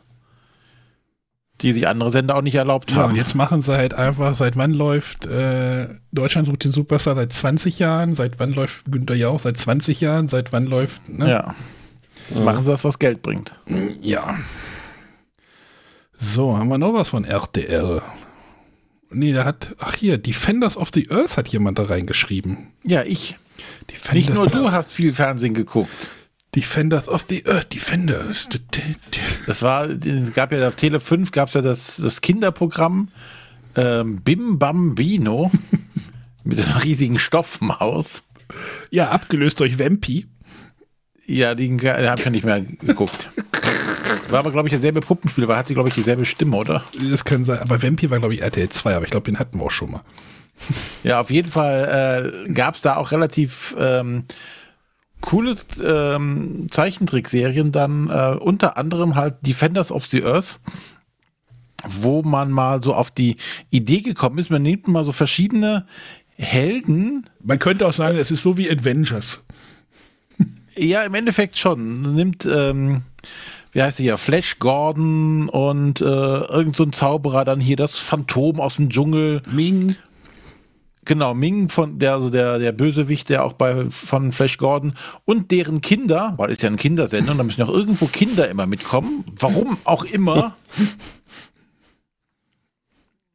[1.62, 3.12] die sich andere Sender auch nicht erlaubt Ja, haben.
[3.12, 7.16] und jetzt machen sie halt einfach, seit wann läuft äh, Deutschland sucht den Superstar?
[7.16, 8.16] Seit 20 Jahren.
[8.16, 9.40] Seit wann läuft Günther Jauch?
[9.40, 10.28] Seit 20 Jahren.
[10.28, 11.08] Seit wann läuft.
[11.08, 11.30] Ne?
[11.30, 11.56] Ja.
[12.44, 13.54] Machen sie das, was Geld bringt.
[14.02, 14.36] Ja.
[16.18, 18.02] So, haben wir noch was von RTL?
[19.10, 22.72] Nee, der hat, ach hier, Defenders of the Earth hat jemand da reingeschrieben.
[22.84, 23.38] Ja, ich.
[23.90, 26.10] Defenders Nicht nur du hast viel Fernsehen geguckt.
[26.56, 28.50] Defenders of the Earth, Defenders.
[29.46, 33.10] Das war, es gab ja auf Tele 5 gab es ja das, das Kinderprogramm
[33.76, 35.52] ähm, Bim Bam Bino
[36.44, 38.24] mit so einer riesigen Stoffmaus.
[38.90, 40.28] Ja, abgelöst durch Vampi.
[41.26, 43.30] Ja, den, den habe ich ja nicht mehr geguckt.
[44.36, 46.84] War aber, glaube ich, derselbe Puppenspieler, weil hatte, glaube ich, dieselbe Stimme, oder?
[47.10, 49.60] Das kann sein, aber Vampi war, glaube ich, RTL 2, aber ich glaube, den hatten
[49.60, 50.02] wir auch schon mal.
[51.06, 54.26] Ja, auf jeden Fall äh, gab es da auch relativ ähm,
[55.22, 60.60] coole ähm, Zeichentrickserien dann, äh, unter anderem halt Defenders of the Earth,
[61.88, 63.38] wo man mal so auf die
[63.70, 65.88] Idee gekommen ist, man nimmt mal so verschiedene
[66.36, 67.24] Helden.
[67.42, 69.40] Man könnte auch sagen, es ist so wie Avengers.
[70.78, 72.02] Ja, im Endeffekt schon.
[72.02, 73.04] Man nimmt, ähm,
[73.76, 77.98] wie heißt er hier, Flash Gordon und äh, irgend so ein Zauberer, dann hier das
[78.00, 79.42] Phantom aus dem Dschungel.
[79.52, 79.98] Ming.
[81.04, 84.94] Genau, Ming von der, also der, der Bösewicht, der auch bei von Flash Gordon
[85.26, 89.26] und deren Kinder, weil es ja ein Kindersendung, da müssen auch irgendwo Kinder immer mitkommen.
[89.40, 90.56] Warum auch immer.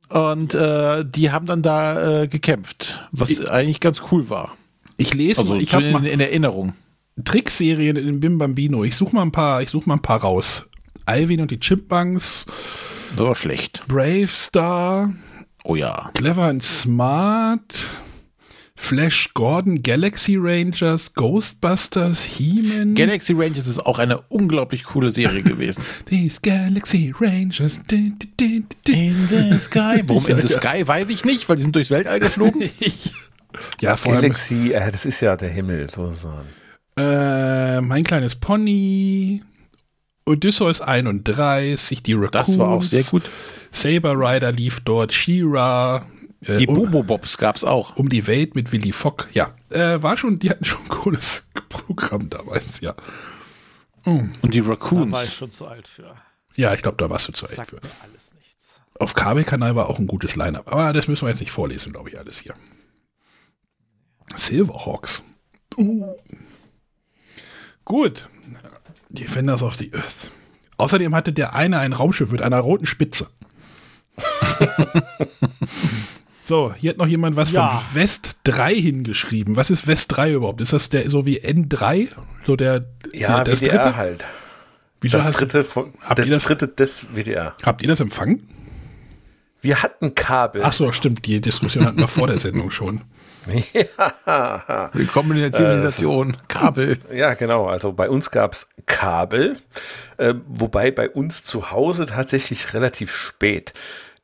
[0.09, 4.57] Und äh, die haben dann da äh, gekämpft, was Ich- eigentlich ganz cool war.
[4.97, 6.75] Ich lese, Also ich habe in, in Erinnerung.
[7.25, 8.85] Trickserien in Bim Bambino.
[8.85, 10.67] Ich suche mal ein paar, ich suche mal ein paar raus.
[11.07, 12.47] Alvin und die Chipmunks,
[13.17, 13.83] Das war schlecht.
[13.89, 15.13] Brave Star,
[15.65, 16.11] Oh ja.
[16.15, 17.87] Clever and Smart,
[18.77, 22.95] Flash Gordon, Galaxy Rangers, Ghostbusters, He-Man.
[22.95, 25.83] Galaxy Rangers ist auch eine unglaublich coole Serie gewesen.
[26.07, 27.83] These Galaxy Rangers.
[27.91, 30.03] Din, din, din, In the sky.
[30.07, 32.71] Warum in the sky, weiß ich nicht, weil die sind durchs Weltall geflogen.
[33.81, 36.47] Ja, vor allem Galaxy, äh, das ist ja der Himmel, sozusagen.
[36.97, 39.43] Äh, mein kleines Pony,
[40.27, 42.47] Odysseus 31, die Raccoons.
[42.49, 43.23] Das war auch sehr gut.
[43.73, 46.07] Saber Rider lief dort, She-Ra.
[46.43, 47.97] äh, Die um, Bobo-Bobs gab es auch.
[47.97, 49.29] um die Welt mit Willy Fogg.
[49.33, 52.95] Ja, äh, war schon, die hatten schon ein cooles Programm damals, ja.
[54.05, 55.13] Und die Da Raccoons.
[55.13, 56.15] war ich schon zu alt für.
[56.57, 57.77] Ja, ich glaube, da warst du zu alt Sagt für.
[57.77, 58.81] mir alles nichts.
[58.99, 60.71] Auf Kabelkanal war auch ein gutes Line-Up.
[60.73, 62.55] Aber das müssen wir jetzt nicht vorlesen, glaube ich, alles hier.
[64.37, 65.23] Silverhawks.
[65.77, 66.15] Uh.
[67.91, 68.29] Gut.
[69.09, 70.31] Defenders of the Earth.
[70.77, 73.27] Außerdem hatte der eine ein Raumschiff mit einer roten Spitze.
[76.43, 77.69] so, hier hat noch jemand was Ja.
[77.69, 79.57] von West 3 hingeschrieben.
[79.57, 80.61] Was ist West 3 überhaupt?
[80.61, 82.09] Ist das der so wie N3?
[82.47, 83.97] So der, Ja, das WDR dritte?
[83.97, 84.27] halt.
[85.01, 87.55] Wieso das hast- dritte, von, Habt das ihr das- dritte des WDR.
[87.63, 88.49] Habt ihr das empfangen?
[89.63, 90.63] Wir hatten Kabel.
[90.65, 91.27] Ach so, stimmt.
[91.27, 93.03] Die Diskussion hatten wir vor der Sendung schon.
[93.73, 94.91] Ja.
[94.93, 96.37] Willkommen in der Zivilisation.
[96.49, 96.99] Kabel.
[97.13, 97.67] Ja, genau.
[97.67, 99.57] Also bei uns gab es Kabel,
[100.17, 103.75] äh, wobei bei uns zu Hause tatsächlich relativ spät.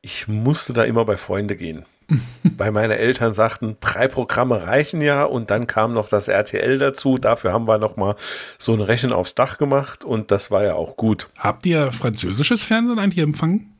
[0.01, 1.85] Ich musste da immer bei Freunde gehen.
[2.57, 7.17] Weil meine Eltern sagten, drei Programme reichen ja und dann kam noch das RTL dazu.
[7.17, 8.15] Dafür haben wir noch mal
[8.57, 11.27] so ein Rechen aufs Dach gemacht und das war ja auch gut.
[11.37, 13.73] Habt ihr französisches Fernsehen eigentlich empfangen?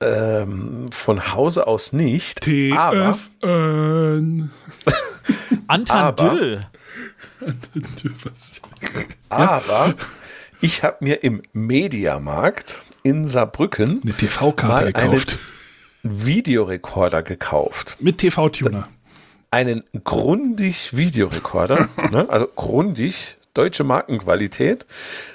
[0.00, 2.46] Ähm, von Hause aus nicht.
[2.76, 4.50] Aber, TFN.
[5.66, 6.58] Antandö.
[9.28, 9.94] aber
[10.60, 15.38] ich habe mir im Mediamarkt in Saarbrücken Eine TV-Karte mal einen gekauft.
[16.02, 17.96] Videorekorder gekauft.
[18.00, 18.88] Mit TV-Tuner.
[19.50, 22.28] einen Grundig Videorekorder, ne?
[22.28, 24.86] also Grundig, deutsche Markenqualität,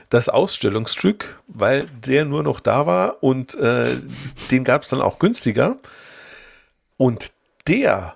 [0.09, 3.85] das Ausstellungsstück, weil der nur noch da war und äh,
[4.51, 5.77] den gab es dann auch günstiger.
[6.97, 7.31] Und
[7.67, 8.15] der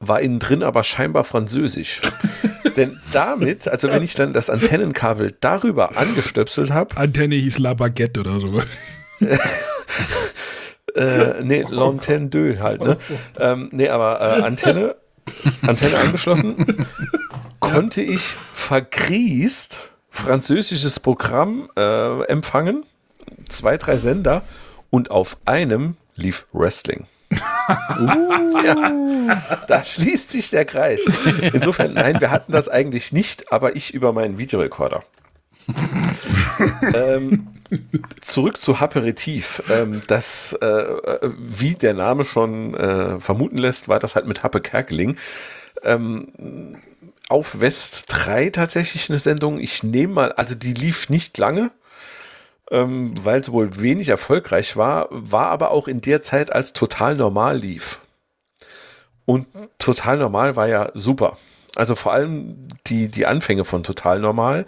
[0.00, 2.00] war innen drin aber scheinbar französisch.
[2.76, 8.20] Denn damit, also wenn ich dann das Antennenkabel darüber angestöpselt habe, Antenne hieß La Baguette
[8.20, 8.62] oder so.
[10.94, 12.96] äh, nee, L'Antenne 2 halt, ne?
[13.38, 14.96] Ähm, nee, aber äh, Antenne,
[15.62, 16.86] Antenne angeschlossen,
[17.60, 22.84] konnte ich vergriest französisches Programm äh, empfangen,
[23.48, 24.42] zwei, drei Sender
[24.90, 27.06] und auf einem lief Wrestling.
[27.30, 31.00] uh, ja, da schließt sich der Kreis.
[31.52, 35.04] Insofern, nein, wir hatten das eigentlich nicht, aber ich über meinen Videorekorder.
[36.94, 37.46] ähm,
[38.20, 39.62] zurück zu Haperitif.
[39.70, 40.84] Ähm, das, äh,
[41.38, 45.16] wie der Name schon äh, vermuten lässt, war das halt mit Happe Kerkeling.
[45.84, 46.76] Ähm,
[47.30, 49.60] auf West 3 tatsächlich eine Sendung.
[49.60, 51.70] Ich nehme mal, also die lief nicht lange,
[52.70, 57.16] ähm, weil sie wohl wenig erfolgreich war, war aber auch in der Zeit als total
[57.16, 58.00] normal lief.
[59.26, 59.46] Und
[59.78, 61.38] total normal war ja super.
[61.76, 64.66] Also vor allem die, die Anfänge von total normal,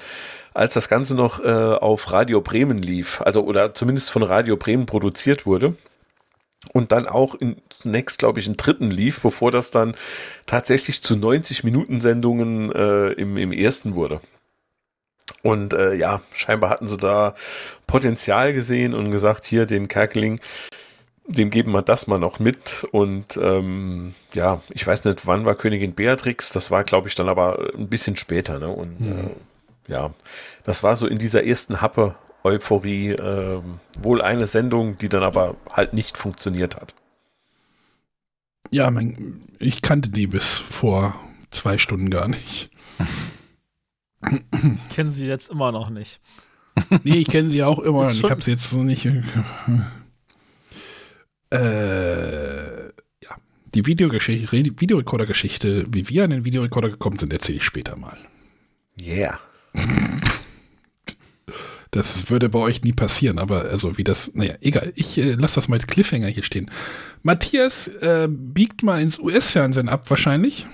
[0.54, 4.86] als das Ganze noch äh, auf Radio Bremen lief, also oder zumindest von Radio Bremen
[4.86, 5.74] produziert wurde
[6.72, 9.94] und dann auch in, zunächst, glaube ich, einen dritten lief, bevor das dann
[10.46, 14.20] tatsächlich zu 90 Minuten Sendungen äh, im, im ersten wurde.
[15.42, 17.34] Und äh, ja, scheinbar hatten sie da
[17.86, 20.40] Potenzial gesehen und gesagt, hier den Kerkeling,
[21.26, 22.84] dem geben wir das mal noch mit.
[22.92, 27.28] Und ähm, ja, ich weiß nicht, wann war Königin Beatrix, das war, glaube ich, dann
[27.28, 28.58] aber ein bisschen später.
[28.58, 28.68] Ne?
[28.68, 29.12] Und Mhm.
[29.88, 30.10] äh, ja,
[30.64, 35.56] das war so in dieser ersten Happe Euphorie ähm, wohl eine Sendung, die dann aber
[35.70, 36.94] halt nicht funktioniert hat.
[38.70, 41.14] Ja, mein, ich kannte die bis vor
[41.50, 42.70] zwei Stunden gar nicht.
[44.30, 46.20] Ich kenne sie jetzt immer noch nicht.
[47.02, 48.04] Nee, ich kenne sie auch immer.
[48.04, 49.06] Ist und Ich habe sie jetzt noch nicht.
[51.50, 53.36] Äh, ja,
[53.74, 58.16] die Videogeschichte, Re- Videorekorder-Geschichte, wie wir an den Videorekorder gekommen sind, erzähle ich später mal.
[58.98, 59.38] Yeah.
[61.92, 64.92] Das würde bei euch nie passieren, aber also wie das, naja, egal.
[64.96, 66.70] Ich äh, lasse das mal als Cliffhanger hier stehen.
[67.22, 70.66] Matthias äh, biegt mal ins US-Fernsehen ab, wahrscheinlich.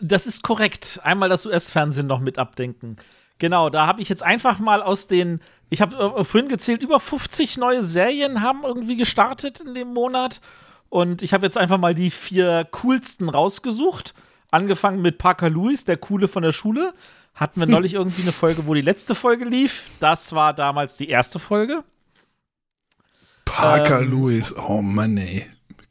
[0.00, 1.00] Das ist korrekt.
[1.04, 2.96] Einmal das US-Fernsehen noch mit abdenken.
[3.38, 6.98] Genau, da habe ich jetzt einfach mal aus den, ich habe äh, vorhin gezählt, über
[6.98, 10.40] 50 neue Serien haben irgendwie gestartet in dem Monat.
[10.88, 14.14] Und ich habe jetzt einfach mal die vier coolsten rausgesucht.
[14.50, 16.94] Angefangen mit Parker Lewis, der Coole von der Schule.
[17.42, 19.90] Hatten wir neulich irgendwie eine Folge, wo die letzte Folge lief.
[19.98, 21.82] Das war damals die erste Folge.
[23.44, 25.46] Parker Ähm, Lewis, oh Mann, ey.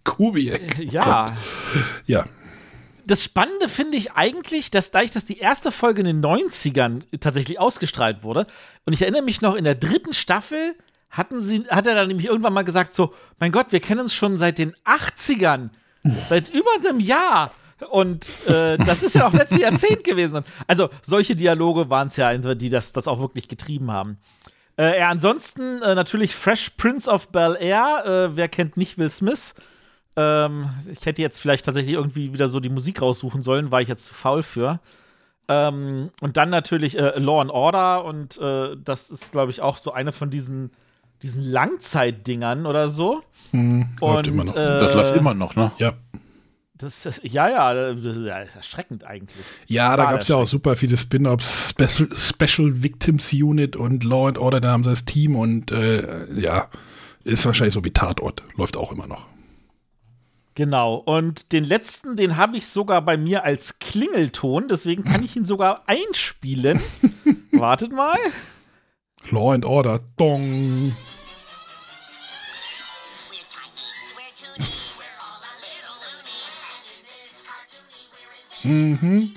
[0.05, 0.79] Kubiak.
[0.79, 1.25] Ja.
[1.25, 1.33] Gott.
[2.05, 2.23] Ja.
[3.05, 7.59] das Spannende finde ich eigentlich, dass dadurch, dass die erste Folge in den 90ern tatsächlich
[7.59, 8.47] ausgestrahlt wurde,
[8.85, 10.75] und ich erinnere mich noch, in der dritten Staffel
[11.09, 14.13] hatten sie, hat er dann nämlich irgendwann mal gesagt: so, mein Gott, wir kennen uns
[14.13, 15.71] schon seit den 80ern,
[16.29, 17.51] seit über einem Jahr.
[17.89, 20.43] Und äh, das ist ja auch letztes Jahrzehnt gewesen.
[20.67, 24.17] Also solche Dialoge waren es ja, die das, das auch wirklich getrieben haben.
[24.77, 28.03] Äh, ja, ansonsten äh, natürlich Fresh Prince of Bel Air.
[28.05, 29.55] Äh, wer kennt nicht Will Smith?
[30.15, 33.87] Ähm, ich hätte jetzt vielleicht tatsächlich irgendwie wieder so die Musik raussuchen sollen, war ich
[33.87, 34.79] jetzt zu faul für.
[35.47, 39.77] Ähm, und dann natürlich äh, Law and Order und äh, das ist, glaube ich, auch
[39.77, 40.71] so eine von diesen,
[41.21, 43.21] diesen Langzeitdingern oder so.
[43.51, 44.55] Hm, läuft Und, immer noch.
[44.55, 45.71] äh, Das läuft immer noch, ne?
[45.77, 45.93] Ja.
[46.81, 49.45] Das ist, ja, ja, das ist, erschreckend eigentlich.
[49.67, 54.03] Ja, da Total gab es ja auch super viele Spin-offs, Special, Special Victims Unit und
[54.03, 56.69] Law and Order, da haben sie das Team und äh, ja,
[57.23, 59.27] ist wahrscheinlich so wie Tatort, läuft auch immer noch.
[60.55, 60.95] Genau.
[60.95, 65.45] Und den letzten, den habe ich sogar bei mir als Klingelton, deswegen kann ich ihn
[65.45, 66.81] sogar einspielen.
[67.51, 68.17] Wartet mal.
[69.29, 70.93] Law and Order, dong.
[78.63, 79.31] Mhm.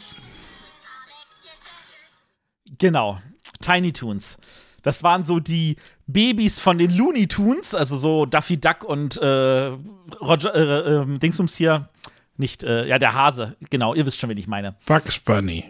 [2.78, 3.20] Genau.
[3.60, 4.38] Tiny Toons.
[4.82, 5.76] Das waren so die
[6.06, 9.72] Babys von den Looney Tunes, also so Daffy Duck und äh,
[10.20, 11.88] Roger, äh, äh, Dingsums hier.
[12.36, 13.56] Nicht, äh, ja, der Hase.
[13.70, 14.74] Genau, ihr wisst schon, wen ich meine.
[14.86, 15.64] Bugs Bunny.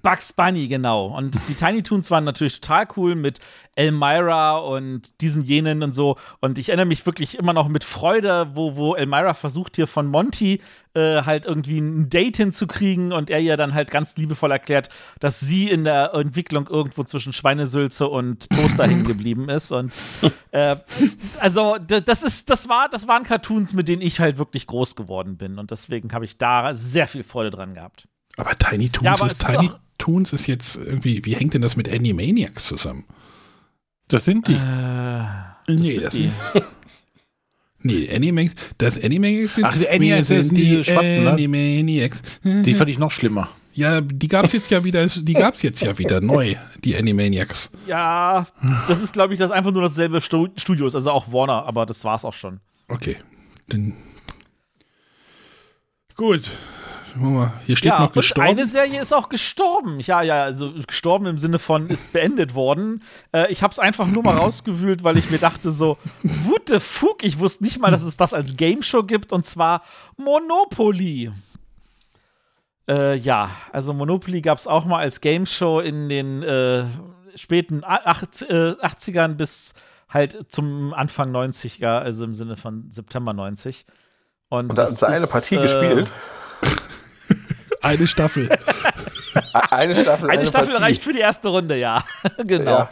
[0.00, 1.06] Bugs Bunny, genau.
[1.06, 3.40] Und die Tiny Toons waren natürlich total cool mit
[3.74, 6.16] Elmira und diesen jenen und so.
[6.40, 10.06] Und ich erinnere mich wirklich immer noch mit Freude, wo, wo Elmira versucht hier von
[10.06, 10.60] Monty
[10.94, 14.88] äh, halt irgendwie ein Date hinzukriegen und er ihr dann halt ganz liebevoll erklärt,
[15.20, 19.72] dass sie in der Entwicklung irgendwo zwischen Schweinesülze und Toaster hängen geblieben ist.
[19.72, 19.94] Und
[20.50, 20.76] äh,
[21.38, 25.36] also das ist, das war, das waren Cartoons, mit denen ich halt wirklich groß geworden
[25.36, 25.58] bin.
[25.58, 28.06] Und deswegen habe ich da sehr viel Freude dran gehabt.
[28.36, 31.76] Aber Tiny Toons, Ja, aber ist, Tiny Toons ist jetzt irgendwie, wie hängt denn das
[31.76, 33.04] mit Animaniacs zusammen?
[34.08, 34.54] Das sind die.
[34.54, 35.22] Äh,
[35.68, 36.30] nee, sind das die.
[36.52, 36.64] sind
[37.84, 41.32] Nee, Animaniacs, das Animaniacs sind Ach, die Animaniacs sind diese Schwatten, ne?
[41.32, 42.22] Animaniacs.
[42.44, 43.48] Die fand ich noch schlimmer.
[43.74, 47.70] Ja, die gab's jetzt ja wieder, die gab's jetzt ja wieder neu, die Animaniacs.
[47.86, 48.46] Ja,
[48.86, 51.86] das ist, glaube ich, das einfach nur dasselbe Stu Studio ist, also auch Warner, aber
[51.86, 52.60] das war's auch schon.
[52.88, 53.16] Okay.
[53.68, 53.94] Dann
[56.16, 56.50] Gut.
[57.12, 58.48] Guck mal, Hier steht ja, noch und gestorben.
[58.48, 60.00] eine Serie ist auch gestorben.
[60.00, 63.02] Ja, ja, also gestorben im Sinne von ist beendet worden.
[63.34, 66.80] Äh, ich habe es einfach nur mal rausgewühlt, weil ich mir dachte so, what the
[66.80, 67.22] fuck?
[67.22, 69.82] Ich wusste nicht mal, dass es das als Game Show gibt und zwar
[70.16, 71.30] Monopoly.
[72.88, 76.84] Äh, ja, also Monopoly gab es auch mal als Game Show in den äh,
[77.36, 79.74] späten A- acht- äh, 80ern bis
[80.08, 83.86] halt zum Anfang 90er, also im Sinne von September 90.
[84.48, 86.12] Und, Und da du eine Partie äh, gespielt.
[87.82, 88.48] Eine Staffel.
[89.70, 90.82] Eine Staffel, Eine, eine Staffel Partie.
[90.82, 92.04] reicht für die erste Runde, ja.
[92.46, 92.88] genau.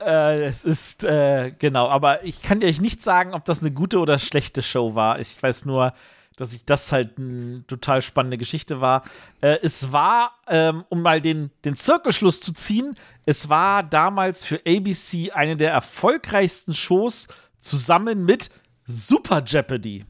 [0.00, 3.70] Äh, es ist, äh, genau, aber ich kann dir euch nicht sagen, ob das eine
[3.70, 5.18] gute oder schlechte Show war.
[5.20, 5.92] Ich weiß nur,
[6.36, 9.04] dass ich das halt eine total spannende Geschichte war.
[9.42, 12.96] Äh, es war, ähm, um mal den, den Zirkelschluss zu ziehen,
[13.26, 17.28] es war damals für ABC eine der erfolgreichsten Shows
[17.58, 18.50] zusammen mit
[18.86, 20.06] Super Jeopardy.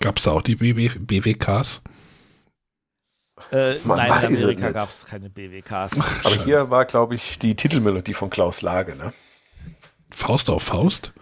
[0.00, 1.82] Gab es da auch die BW, BWKs?
[3.52, 6.00] Äh, nein, in Amerika gab es keine BWKs.
[6.24, 9.12] Aber hier war, glaube ich, die Titelmelodie von Klaus Lage, ne?
[10.10, 11.12] Faust auf Faust?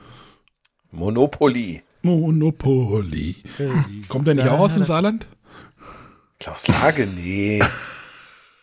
[0.93, 1.83] Monopoly.
[2.03, 3.43] Monopoly.
[4.09, 5.27] Kommt der nicht auch aus dem Saarland?
[6.39, 7.61] Klaus Lage, nee.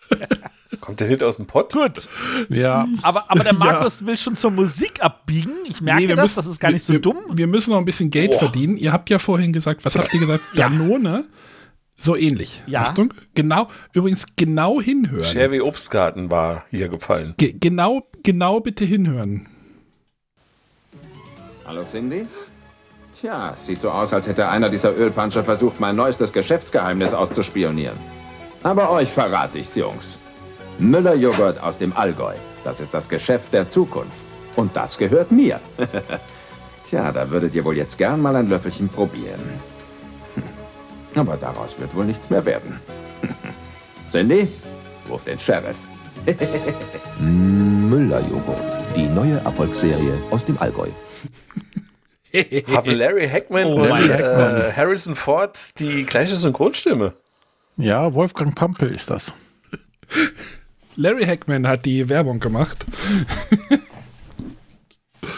[0.79, 1.73] Kommt der nicht aus dem Pott?
[1.73, 2.07] Gut.
[2.49, 2.87] Ja.
[3.01, 3.59] Aber, aber der Ja.
[3.59, 5.51] Markus will schon zur Musik abbiegen.
[5.65, 7.17] Ich merke Nee, wir das, müssen- das ist gar nicht so wir, dumm.
[7.33, 8.39] Wir müssen noch ein bisschen Geld Boah.
[8.39, 8.77] verdienen.
[8.77, 10.43] Ihr habt ja vorhin gesagt, was habt ihr gesagt?
[10.55, 11.25] Danone?
[11.97, 12.63] So ähnlich.
[12.65, 12.83] Ja.
[12.83, 13.13] Achtung.
[13.35, 15.23] Genau, übrigens genau hinhören.
[15.25, 17.35] Chevy Obstgarten war hier gefallen.
[17.37, 19.47] Ge genau, genau bitte hinhören.
[21.65, 22.25] Hallo Cindy?
[23.19, 27.95] Tja, sieht so aus, als hätte einer dieser Ölpanscher versucht, mein neuestes Geschäftsgeheimnis auszuspionieren.
[28.63, 30.17] Aber euch verrate ich's, Jungs.
[30.79, 32.33] Müller-Joghurt aus dem Allgäu.
[32.63, 34.11] Das ist das Geschäft der Zukunft.
[34.55, 35.59] Und das gehört mir.
[36.89, 39.41] Tja, da würdet ihr wohl jetzt gern mal ein Löffelchen probieren.
[41.15, 42.79] Aber daraus wird wohl nichts mehr werden.
[44.11, 44.47] Cindy,
[45.09, 45.77] ruf den Sheriff.
[47.19, 48.57] Müller-Joghurt.
[48.95, 50.89] Die neue Erfolgsserie aus dem Allgäu.
[52.33, 54.71] Haben Larry Hackman Oh und äh.
[54.75, 57.13] Harrison Ford die gleiche Synchronstimme?
[57.77, 59.33] Ja, Wolfgang Pampel ist das.
[60.95, 62.85] Larry Hackman hat die Werbung gemacht.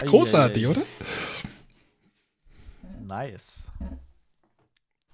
[0.06, 0.82] Großartig, oder?
[3.06, 3.68] Nice.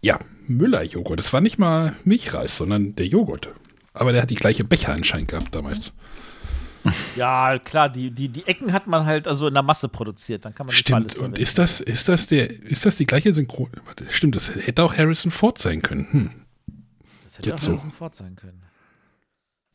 [0.01, 1.19] Ja, Müller-Joghurt.
[1.19, 3.49] Das war nicht mal Milchreis, sondern der Joghurt.
[3.93, 5.91] Aber der hat die gleiche Becher anscheinend gehabt damals.
[7.17, 10.45] Ja, klar, die, die, die Ecken hat man halt also in der Masse produziert.
[10.45, 11.17] Dann kann man Stimmt.
[11.17, 13.69] Und ist das, ist das der, ist das die gleiche Synchron?
[14.09, 16.07] Stimmt, das hätte auch Harrison Ford sein können.
[16.11, 16.31] Hm.
[17.25, 17.71] Das hätte jetzt auch so.
[17.71, 18.61] Harrison Ford sein können.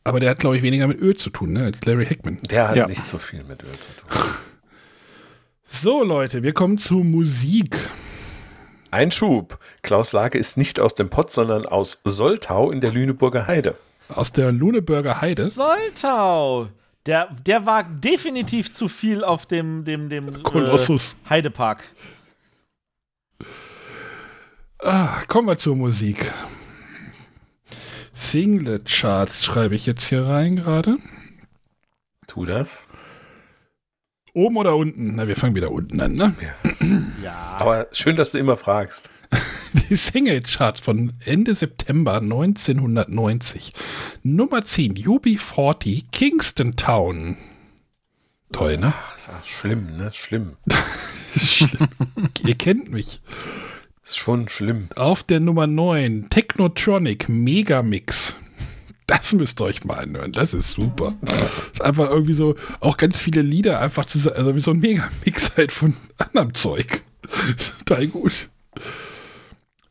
[0.05, 2.37] Aber der hat, glaube ich, weniger mit Öl zu tun, ne, als Larry Hackman.
[2.51, 2.87] Der hat Ja.
[2.87, 4.21] nicht so viel mit Öl zu tun.
[5.67, 7.77] So, Leute, wir kommen zu Musik.
[8.91, 9.59] Einschub.
[9.83, 13.77] Klaus Lage ist nicht aus dem Pott, sondern aus Soltau in der Lüneburger Heide.
[14.09, 15.43] Aus der Luneburger Heide.
[15.47, 16.69] Soltau!
[17.07, 21.17] Der, der war definitiv zu viel auf dem, dem, dem Kolossus.
[21.27, 21.85] Äh, Heidepark.
[24.79, 26.31] Ah, kommen wir zur Musik.
[28.15, 30.99] Singlet-Charts schreibe ich jetzt hier rein gerade.
[32.27, 32.87] Tu das.
[34.33, 35.17] Oben oder unten?
[35.17, 36.35] Na, wir fangen wieder unten an, ne?
[37.23, 37.57] Ja.
[37.59, 39.11] Aber schön, dass du immer fragst.
[39.91, 43.73] Die Single-Charts von Ende September 1990.
[44.23, 47.37] Nummer 10, UB40, Kingston Town.
[48.53, 48.93] Toll, ne?
[48.97, 50.13] Ach, ist auch schlimm, ne?
[50.13, 50.57] Schlimm.
[52.47, 53.21] Ihr kennt mich.
[54.05, 54.89] Ist schon schlimm.
[54.97, 58.37] Auf der Nummer 9, Technotronic Megamix.
[59.07, 60.33] Das müsst ihr euch mal anhören.
[60.33, 61.15] Das ist super.
[61.73, 65.53] ist einfach irgendwie so, auch ganz viele Lieder einfach zusammen, also wie so ein Megamix
[65.57, 67.03] halt von anderem Zeug.
[67.57, 68.51] Ist Total gut.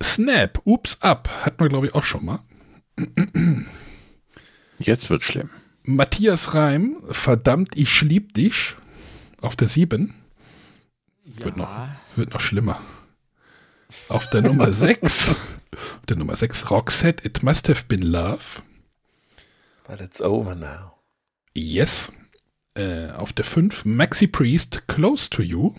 [0.01, 2.39] Snap, Ups Up, hatten wir glaube ich auch schon mal.
[4.77, 5.49] Jetzt wird schlimm.
[5.83, 8.75] Matthias Reim, verdammt, ich lieb dich.
[9.41, 10.13] Auf der 7.
[11.25, 11.69] Wird, noch,
[12.15, 12.79] wird noch schlimmer.
[14.09, 15.29] Auf der Nummer 6.
[15.29, 18.61] auf der Nummer 6, Roxette, It Must Have Been Love.
[19.87, 20.93] But it's over now.
[21.55, 22.11] Yes.
[22.75, 25.73] Äh, auf der 5, Maxi Priest, Close to You.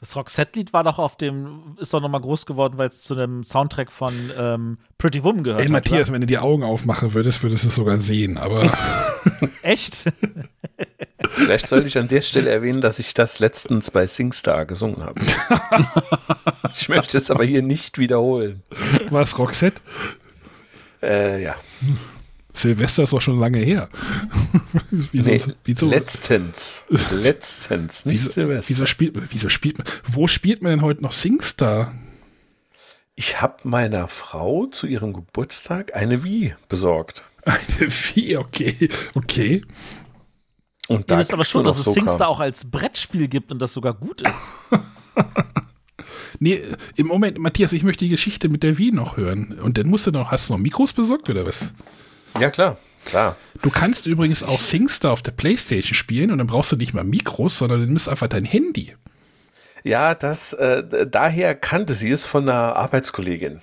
[0.00, 3.44] Das Roxette-Lied war doch auf dem, ist doch nochmal groß geworden, weil es zu dem
[3.44, 5.72] Soundtrack von ähm, Pretty Woman gehört Ey, hat.
[5.72, 6.14] Matthias, oder?
[6.14, 8.70] wenn du die Augen aufmachen würdest, würdest du es sogar sehen, aber
[9.62, 10.04] Echt?
[11.28, 15.20] Vielleicht sollte ich an der Stelle erwähnen, dass ich das letztens bei SingStar gesungen habe.
[16.74, 18.62] ich möchte es aber hier nicht wiederholen.
[19.10, 19.80] was, Roxette?
[21.02, 21.56] Äh, ja.
[22.62, 23.88] Silvester ist doch schon lange her.
[24.90, 26.84] wieso, Nee, wieso, Letztens.
[27.12, 28.70] Letztens, nicht wieso, Silvester.
[28.70, 31.94] wieso, spielt, wieso spielt man, wo spielt man denn heute noch Singstar?
[33.14, 37.24] Ich habe meiner Frau zu ihrem Geburtstag eine Wii besorgt.
[37.44, 39.62] Eine Vieh, okay, okay.
[40.88, 43.72] Und Ihr wisst aber schon, dass es so Singstar auch als Brettspiel gibt und das
[43.72, 44.52] sogar gut ist.
[46.42, 46.62] Nee,
[46.96, 49.58] im Moment, Matthias, ich möchte die Geschichte mit der Wii noch hören.
[49.60, 51.72] Und dann musst du noch, hast du noch Mikros besorgt oder was?
[52.38, 52.76] Ja, klar.
[53.04, 53.36] Klar.
[53.62, 57.04] Du kannst übrigens auch SingStar auf der Playstation spielen und dann brauchst du nicht mal
[57.04, 58.94] Mikros, sondern du nimmst einfach dein Handy.
[59.82, 63.62] Ja, das, äh, daher kannte sie es von einer Arbeitskollegin.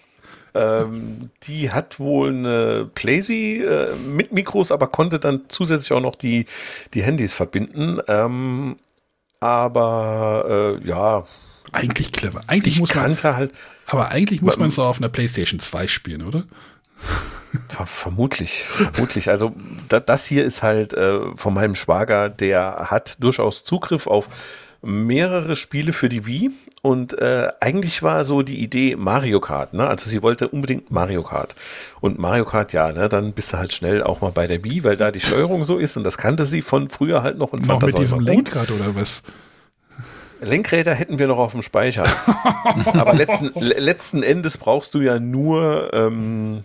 [0.55, 6.15] Ähm, die hat wohl eine Playsee äh, mit Mikros, aber konnte dann zusätzlich auch noch
[6.15, 6.45] die,
[6.95, 7.99] die Handys verbinden.
[8.07, 8.77] Ähm,
[9.39, 11.27] aber äh, ja.
[11.71, 12.41] Eigentlich clever.
[12.47, 13.51] Eigentlich ich muss man, kannte halt.
[13.85, 16.45] aber eigentlich muss man es auch auf einer Playstation 2 spielen, oder?
[17.69, 19.29] Ver vermutlich, vermutlich.
[19.29, 19.53] Also
[19.89, 24.29] da, das hier ist halt äh, von meinem Schwager, der hat durchaus Zugriff auf
[24.81, 26.51] mehrere Spiele für die Wii
[26.83, 29.87] und äh, eigentlich war so die Idee Mario Kart, ne?
[29.87, 31.55] Also sie wollte unbedingt Mario Kart.
[31.99, 34.83] Und Mario Kart, ja, ne, dann bist du halt schnell auch mal bei der Wii,
[34.83, 37.61] weil da die Steuerung so ist und das kannte sie von früher halt noch und
[37.67, 38.19] Noch fand mit diesem.
[38.19, 39.23] Lenkrad oder was?
[40.39, 42.05] Lenkräder hätten wir noch auf dem Speicher.
[42.93, 46.63] Aber letzten, le- letzten Endes brauchst du ja nur ähm,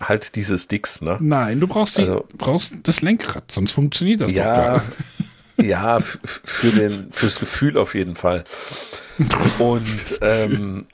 [0.00, 1.16] halt diese Sticks, ne?
[1.20, 4.82] Nein, du brauchst, die, Also- brauchst das Lenkrad, sonst funktioniert das Ja,
[5.56, 8.44] ja, für den, fürs Gefühl auf jeden Fall.
[9.58, 9.84] Und
[10.20, 10.86] ähm,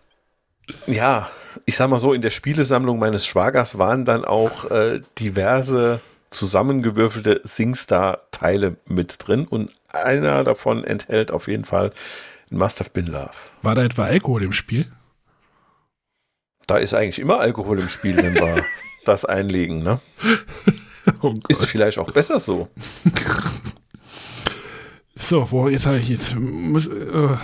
[0.86, 1.28] ja,
[1.66, 6.00] ich sag mal so, in der Spielesammlung meines Schwagers waren dann auch äh, diverse
[6.30, 11.92] zusammengewürfelte SingStar-Teile mit drin und einer davon enthält auf jeden Fall
[12.48, 13.30] Must Have Been Love.
[13.60, 14.86] War da etwa Alkohol im Spiel?
[16.66, 18.64] Da ist eigentlich immer Alkohol im Spiel, wenn wir
[19.04, 20.00] das einlegen, ne?
[21.20, 22.68] Oh Ist vielleicht auch besser so.
[25.14, 26.90] So, wo jetzt habe ich jetzt muss, äh,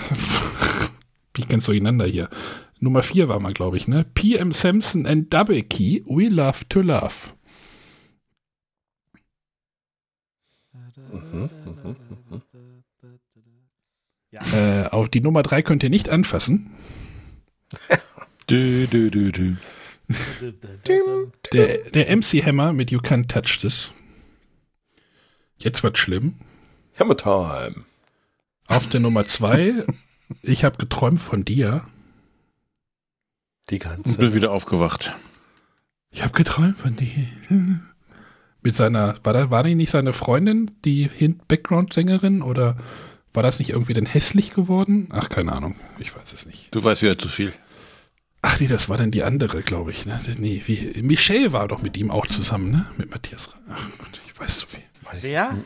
[1.32, 2.28] bin ich ganz durcheinander hier.
[2.80, 4.04] Nummer 4 war mal, glaube ich, ne?
[4.14, 7.14] PM Samson and Double Key, We Love to Love.
[11.12, 11.50] Mhm,
[14.52, 16.70] Äh, auf die Nummer 3 könnt ihr nicht anfassen.
[18.50, 19.56] Dü, dü, dü, dü.
[21.52, 23.90] Der, der MC Hammer mit You Can't Touch This.
[25.58, 26.36] Jetzt wird schlimm.
[26.98, 27.84] Hammer Time.
[28.66, 29.84] Auf der Nummer 2,
[30.42, 31.84] ich habe geträumt von dir.
[33.70, 34.18] Die Und ganze.
[34.18, 35.12] bin wieder aufgewacht.
[36.10, 37.26] Ich habe geträumt von dir.
[38.62, 41.08] Mit seiner, war, da, war die nicht seine Freundin, die
[41.48, 42.40] Background-Sängerin?
[42.42, 42.78] Oder
[43.34, 45.08] war das nicht irgendwie dann hässlich geworden?
[45.12, 45.76] Ach, keine Ahnung.
[45.98, 46.74] Ich weiß es nicht.
[46.74, 47.52] Du weißt wieder zu viel.
[48.42, 50.06] Ach nee, das war dann die andere, glaube ich.
[50.06, 50.20] Ne?
[50.38, 52.86] Nee, wie, Michelle war doch mit ihm auch zusammen, ne?
[52.96, 53.50] Mit Matthias.
[53.68, 54.80] Ach Gott, ich weiß zu viel.
[55.20, 55.56] Wer?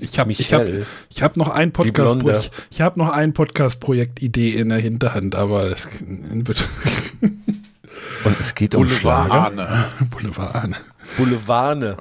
[0.00, 0.86] Ich habe ich hab, Michelle.
[1.10, 2.38] ich hab noch ein Podcast Blonde.
[2.38, 6.68] ich, ich habe noch ein Podcast Projektidee in der Hinterhand, aber es wird
[8.24, 9.46] Und es geht um Schlager.
[9.46, 9.86] Ahne.
[10.10, 10.76] Boulevard an.
[11.16, 11.96] Boulevardne.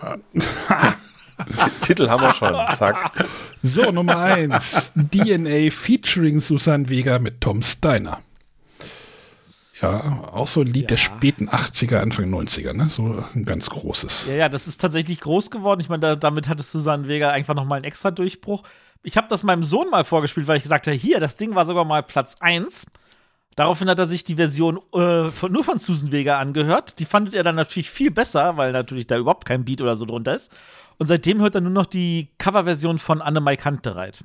[1.81, 2.55] Titel haben wir schon.
[2.75, 3.11] Zack.
[3.61, 4.93] So, Nummer eins.
[4.95, 8.21] DNA featuring Susan Vega mit Tom Steiner.
[9.83, 12.89] Ja, auch so ein Lied der späten 80er, Anfang 90er, ne?
[12.89, 14.27] So ein ganz großes.
[14.27, 15.81] Ja, ja, das ist tatsächlich groß geworden.
[15.81, 18.63] Ich meine, da, damit hatte Susanne Vega einfach noch mal einen extra Durchbruch.
[19.03, 21.65] Ich habe das meinem Sohn mal vorgespielt, weil ich gesagt habe, hier, das Ding war
[21.65, 22.87] sogar mal Platz 1.
[23.55, 26.99] Daraufhin hat er sich die Version äh, von, nur von Susan Vega angehört.
[26.99, 30.05] Die fandet er dann natürlich viel besser, weil natürlich da überhaupt kein Beat oder so
[30.05, 30.51] drunter ist.
[30.97, 34.23] Und seitdem hört er nur noch die Coverversion von Anne-Mai Kantereit.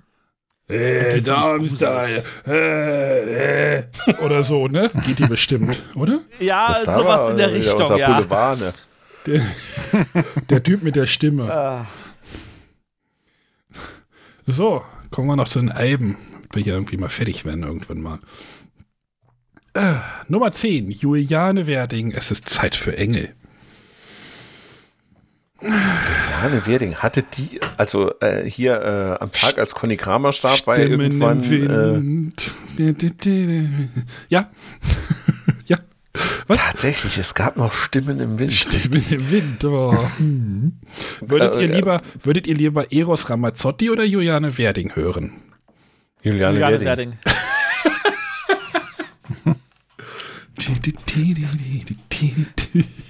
[0.68, 2.06] Äh, die da find ich ist da,
[2.46, 3.84] äh, äh,
[4.22, 4.90] oder so, ne?
[5.06, 6.20] Geht die bestimmt, oder?
[6.40, 8.72] Ja, Das da sowas war in der wieder Richtung, ja.
[9.26, 9.42] Der,
[10.50, 11.50] der Typ mit der Stimme.
[11.52, 11.86] Ah.
[14.46, 18.00] So, kommen wir noch zu den Alben, damit wir hier irgendwie mal fertig werden irgendwann
[18.00, 18.18] mal.
[19.74, 19.94] Äh,
[20.28, 23.34] Nummer 10, Juliane Werding, es ist Zeit für Engel.
[25.60, 30.78] Jane Werding, hatte die, also äh, hier äh, am Tag, als Conny Kramer starb, war
[30.78, 31.42] ja Stimmen irgendwann.
[31.42, 32.50] im Wind.
[34.28, 34.48] Ja.
[35.66, 35.78] ja.
[36.48, 38.52] Äh, tatsächlich, es gab noch Stimmen im Wind.
[38.52, 39.64] Stimmen im Wind.
[39.64, 39.96] Oh.
[40.18, 40.72] Hm.
[41.20, 45.32] Würdet, Äh, ihr äh, lieber, würdet ihr lieber Eros Ramazzotti oder Juliane Werding hören?
[46.22, 46.86] Juliane, Juliane Werding.
[46.86, 47.18] Werding.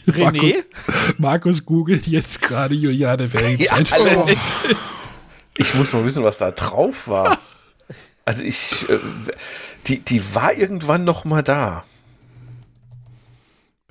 [0.06, 0.54] René?
[1.16, 3.58] Markus, Markus googelt jetzt gerade Juliane Werding.
[3.58, 4.36] Ja, Zeit Alter, für-
[5.56, 7.38] Ich muss mal wissen, was da drauf war.
[8.24, 8.98] Also ich, äh,
[9.86, 11.84] die, die war irgendwann noch mal da.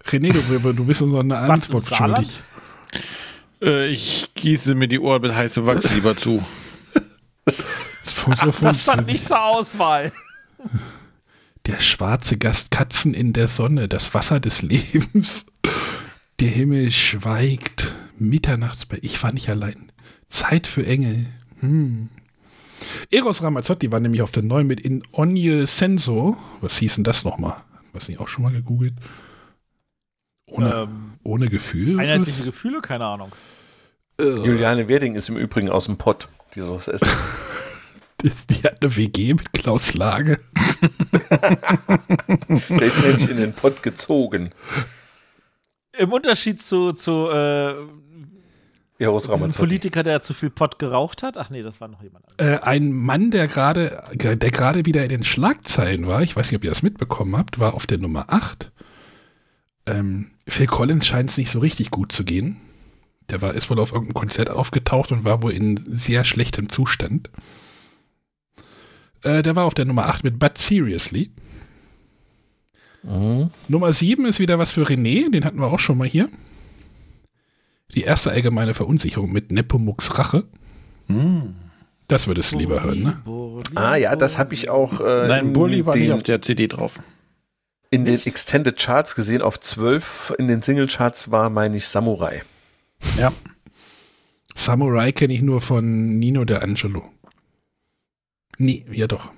[0.05, 2.39] René, du, du bist uns noch eine Antwort schuldig.
[3.63, 6.45] Äh, ich gieße mir die Ohren mit heißem Wachs lieber zu.
[7.45, 7.57] Das,
[8.05, 10.11] so Das stand nicht zur Auswahl.
[11.67, 15.45] Der schwarze Gast Katzen in der Sonne, das Wasser des Lebens.
[16.39, 17.93] Der Himmel schweigt.
[18.19, 19.03] Mitternachtsbett.
[19.03, 19.91] Ich war nicht allein.
[20.29, 21.25] Zeit für Engel.
[21.59, 22.09] Hm.
[23.11, 26.37] Eros Ramazzotti war nämlich auf der 9 mit In Onye Senso.
[26.61, 27.57] Was hieß denn das nochmal?
[27.93, 28.93] Was nicht auch schon mal gegoogelt?
[30.47, 31.99] Ohne, Ähm, ohne Gefühl?
[31.99, 32.45] Einheitliche was?
[32.45, 33.31] Gefühle, keine Ahnung.
[34.19, 37.07] Juliane Werding ist im Übrigen aus dem Pott, die sowas essen.
[38.23, 40.39] Die, die hat eine WG mit Klaus Lage.
[42.69, 44.49] Der ist nämlich in den Pott gezogen.
[45.95, 47.75] Im Unterschied zu, zu äh,
[48.99, 49.57] diesem Ramazzotti.
[49.57, 51.37] Politiker, der zu viel Pott geraucht hat.
[51.37, 52.25] Ach nee, das war noch jemand.
[52.37, 56.57] Äh, ein Mann, der gerade der gerade wieder in den Schlagzeilen war, ich weiß nicht,
[56.57, 58.71] ob ihr das mitbekommen habt, war auf der Nummer 8.
[59.85, 62.57] Ähm, Phil Collins scheint es nicht so richtig gut zu gehen.
[63.29, 67.29] Der war, ist wohl auf irgendeinem Konzert aufgetaucht und war wohl in sehr schlechtem Zustand.
[69.23, 71.31] Äh, der war auf der Nummer 8 mit But Seriously.
[73.67, 76.29] Nummer 7 ist wieder was für René, den hatten wir auch schon mal hier.
[77.95, 80.43] Die erste allgemeine Verunsicherung mit Nepomuk's Rache.
[82.07, 83.21] Das würdest du lieber hören, ne?
[83.75, 84.99] Ah ja, das habe ich auch.
[84.99, 86.99] Äh, Nein, in Burli war nicht auf der CD drauf.
[87.89, 92.43] In den Extended Charts gesehen, auf 12 in den Single Charts war, meine ich, Samurai.
[93.17, 93.31] Ja.
[94.55, 97.09] Samurai kenne ich nur von Nino de Angelo.
[98.57, 99.31] Nee, ja doch.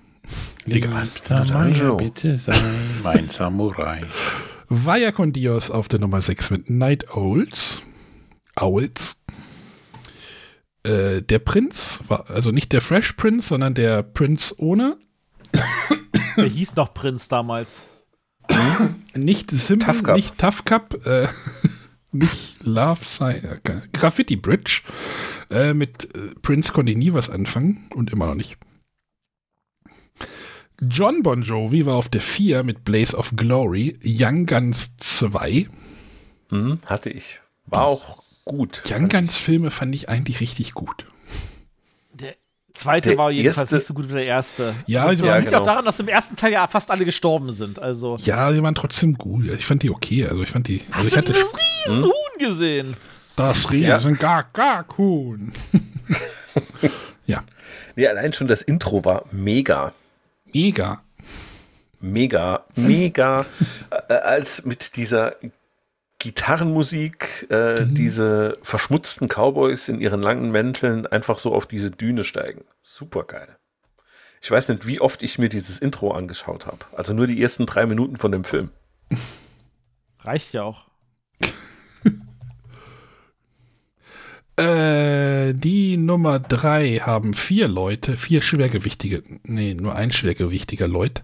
[0.65, 1.05] Egal.
[1.05, 2.55] Samurai, bitte sei
[3.03, 4.01] mein Samurai.
[4.69, 7.81] Vaya con Dios auf der Nummer 6 mit Night Owls.
[8.55, 9.17] Owls.
[10.83, 14.97] Äh, der Prinz war, also nicht der Fresh Prince, sondern der Prinz ohne.
[16.37, 17.85] Der hieß noch Prinz damals.
[19.15, 20.15] Nicht Simple, Tough Cup.
[20.15, 21.27] nicht Tough Cup, äh,
[22.11, 24.81] nicht Love Sign, äh, Graffiti Bridge.
[25.49, 28.57] Äh, mit äh, Prince konnte ich nie was anfangen und immer noch nicht.
[30.81, 33.97] John Bon Jovi war auf der 4 mit Blaze of Glory.
[34.03, 35.67] Young Guns 2.
[36.49, 37.39] Hm, hatte ich.
[37.65, 38.81] War auch gut.
[38.89, 41.05] Young Guns Filme fand ich eigentlich richtig gut.
[42.13, 42.33] Der
[42.73, 44.73] zweite Der war jedenfalls erste- nicht so gut wie der erste.
[44.87, 45.59] Ja, das, ja, das liegt genau.
[45.61, 47.79] auch daran, dass im ersten Teil ja fast alle gestorben sind.
[47.79, 49.45] Also Ja, die waren trotzdem gut.
[49.45, 50.25] Ich fand die okay.
[50.25, 50.81] Also ich fand die.
[50.91, 51.55] hast also du ich dieses
[51.87, 52.97] riesen Huhn gesehen?
[53.35, 55.39] Das riesen gar, gar cool.
[57.25, 57.43] ja.
[57.95, 59.93] Nee, allein schon das Intro war mega.
[60.53, 61.03] Mega.
[62.01, 63.45] Mega, mega.
[64.07, 65.35] äh, als mit dieser
[66.19, 72.65] Gitarrenmusik äh, diese verschmutzten Cowboys in ihren langen Mänteln einfach so auf diese Düne steigen.
[72.83, 73.57] Super geil.
[74.41, 76.85] Ich weiß nicht, wie oft ich mir dieses Intro angeschaut habe.
[76.93, 78.69] Also nur die ersten drei Minuten von dem Film.
[80.19, 80.88] Reicht ja auch.
[84.59, 91.21] Äh, die Nummer drei haben vier Leute, vier schwergewichtige, nee, nur ein schwergewichtiger Leut,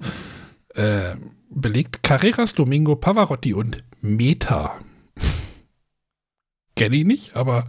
[0.73, 1.15] äh,
[1.49, 2.01] belegt.
[2.01, 4.79] Carreras, Domingo, Pavarotti und Meta.
[6.77, 7.67] Kenne ich nicht, aber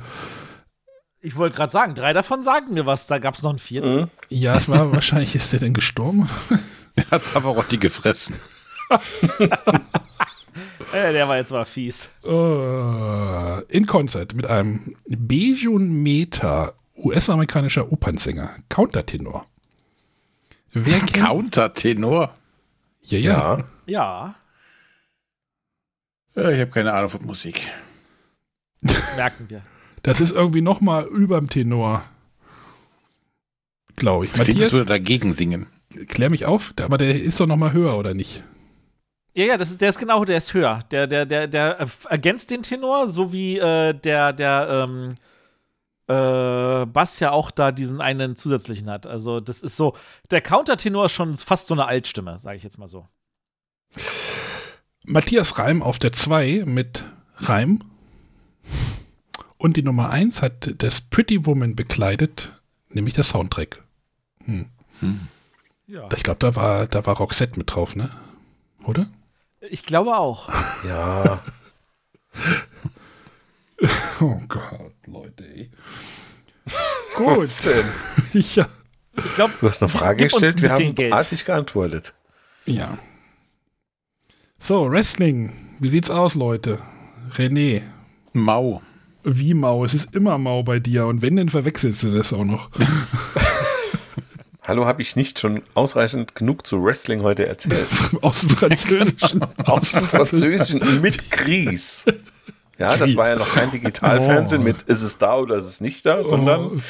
[1.20, 3.08] Ich wollte gerade sagen, drei davon sagen mir was.
[3.08, 4.08] Da gab es noch einen vierten.
[4.28, 6.28] ja, es war wahrscheinlich, ist der denn gestorben?
[6.98, 8.36] Er hat Pavarotti gefressen.
[10.92, 12.08] Äh, der war jetzt mal fies.
[12.24, 19.46] Äh, in Konzert mit einem Bejun Meta, US-amerikanischer Opernsänger, Countertenor.
[20.72, 22.34] Wer kennt Countertenor?
[23.02, 23.64] Ja, ja.
[23.86, 24.34] Ja,
[26.34, 27.68] Ja, ich habe keine Ahnung von Musik.
[28.80, 29.62] das merken wir.
[30.02, 32.04] Das ist irgendwie noch mal überm Tenor.
[33.96, 34.36] Glaube ich.
[34.36, 35.66] Matthias, würde dagegen singen.
[36.08, 38.44] klär mich auf, aber der ist doch noch mal höher, oder nicht?
[39.36, 40.80] Ja, ja, das ist, der ist genau, der ist höher.
[40.90, 45.14] Der, der, der, der ergänzt den Tenor, so wie äh, der, der ähm,
[46.06, 49.06] äh, Bass ja auch da diesen einen zusätzlichen hat.
[49.06, 49.94] Also, das ist so,
[50.30, 53.06] der Countertenor ist schon fast so eine Altstimme, sage ich jetzt mal so.
[55.04, 57.04] Matthias Reim auf der 2 mit
[57.36, 57.82] Reim.
[59.58, 62.52] Und die Nummer 1 hat das Pretty Woman bekleidet,
[62.88, 63.84] nämlich der Soundtrack.
[64.46, 64.70] Hm.
[65.86, 66.08] Ja.
[66.16, 68.10] Ich glaube, da war, da war Roxette mit drauf, ne?
[68.84, 69.08] Oder?
[69.70, 70.48] Ich glaube auch.
[70.86, 71.40] Ja.
[74.20, 75.70] Oh Gott, Leute, ey.
[77.18, 77.66] Was Gut.
[77.74, 78.40] denn?
[78.54, 78.66] ja.
[79.18, 81.12] Ich glaube, Du hast eine Frage gib uns gestellt, ein wir bisschen haben Geld.
[81.12, 82.14] artig geantwortet.
[82.64, 82.96] Ja.
[84.58, 85.52] So, Wrestling.
[85.78, 86.78] Wie sieht's aus, Leute?
[87.36, 87.82] René.
[88.32, 88.80] Mau.
[89.24, 89.84] Wie Mau?
[89.84, 91.06] Es ist immer Mau bei dir.
[91.06, 92.70] Und wenn, dann verwechselst du das auch noch.
[94.66, 97.86] Hallo, habe ich nicht schon ausreichend genug zu Wrestling heute erzählt?
[98.22, 99.40] Aus dem Französischen.
[99.64, 102.04] Aus dem Französischen mit Gries.
[102.78, 103.16] Ja, das Gries.
[103.16, 104.64] war ja noch kein Digitalfernsehen Oh.
[104.64, 106.82] mit ist es da oder ist es nicht da, sondern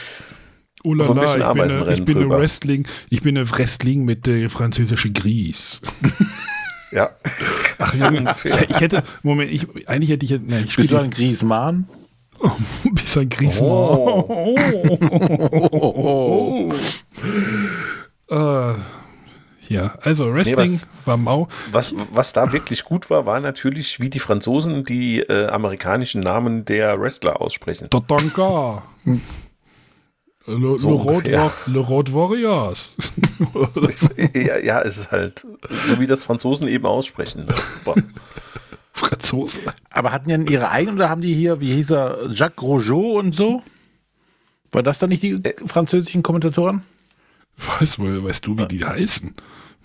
[0.85, 2.39] Oh la so ein bisschen ich bin, eine, Ameisenrennen ich bin eine drüber.
[2.41, 5.81] Wrestling, ich bin eine Wrestling mit äh, französische Gries.
[6.93, 7.11] Ja.
[7.79, 8.07] Ach, So
[8.69, 11.89] ich hätte, Moment, ich, eigentlich hätte ich, jetzt- nein, ich Bist du spiele ein Griesmann?
[12.93, 13.69] bis ein Griesmann.
[15.61, 16.73] Oh.
[18.31, 18.75] Äh,
[19.69, 21.49] ja, Also Wrestling Nee, was- war mau.
[21.73, 26.65] Was, was da wirklich gut war, war natürlich, wie die Franzosen die äh, amerikanischen Namen
[26.65, 27.91] der Wrestler aussprechen.
[27.91, 28.83] Tatanka.
[30.47, 31.33] Le, So Le, Road.
[31.33, 32.91] War- Le Road Warriors.
[34.35, 35.45] ja, ja, es ist halt
[35.89, 37.47] so, wie das Franzosen eben aussprechen.
[37.85, 38.01] Super.
[38.93, 39.61] Franzosen.
[39.91, 43.19] Aber hatten die denn ihre eigenen oder haben die hier, wie hieß er, Jacques Rougeau
[43.19, 43.63] und so?
[44.73, 46.83] War das dann nicht die französischen Kommentatoren?
[47.57, 49.35] Weiß, wohl- weißt du, wie die heißen?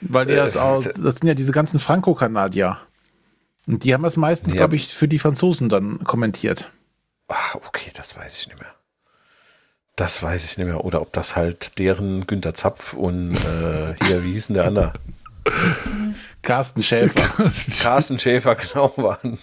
[0.00, 2.78] Weil die das Äh, aus, das sind ja diese ganzen Franco-Kanadier.
[3.66, 4.58] Und die haben das meistens, Ja.
[4.58, 6.70] glaube ich, für die Franzosen dann kommentiert.
[7.28, 8.74] Ah, okay, das weiß ich nicht mehr.
[9.96, 10.84] Das weiß ich nicht mehr.
[10.84, 14.92] Oder ob das halt deren Günter Zapf und äh, hier, wie hieß denn der andere?
[16.42, 17.28] Carsten Schäfer.
[17.80, 19.38] Carsten Schäfer, genau waren.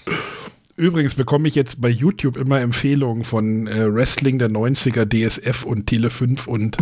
[0.78, 5.88] Übrigens bekomme ich jetzt bei YouTube immer Empfehlungen von äh, Wrestling der 90er, DSF und
[5.88, 6.78] Tele 5 und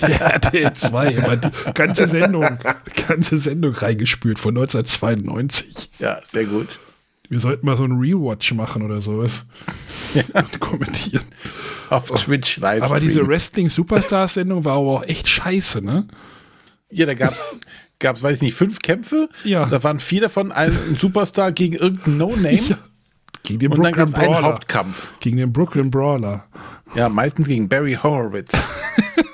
[0.00, 1.08] RTL 2.
[1.12, 2.58] Immer die ganze Sendung,
[3.06, 5.90] ganze Sendung reingespült von 1992.
[6.00, 6.80] Ja, sehr gut.
[7.28, 9.44] Wir sollten mal so einen Rewatch machen oder sowas.
[10.32, 11.24] Und kommentieren.
[11.90, 12.82] Auf Twitch live.
[12.82, 16.08] Aber diese Wrestling-Superstars-Sendung war aber auch echt scheiße, ne?
[16.90, 17.60] Ja, da gab's,
[17.98, 19.28] gab's, weiß ich nicht, fünf Kämpfe.
[19.44, 19.66] Ja.
[19.66, 22.78] Da waren vier davon ein Superstar gegen irgendeinen No-Name.
[23.42, 24.46] Gegen den Und dann Brooklyn gab's einen Brawler.
[24.46, 25.08] Hauptkampf.
[25.20, 26.44] Gegen den Brooklyn Brawler.
[26.94, 28.52] Ja, meistens gegen Barry Horowitz.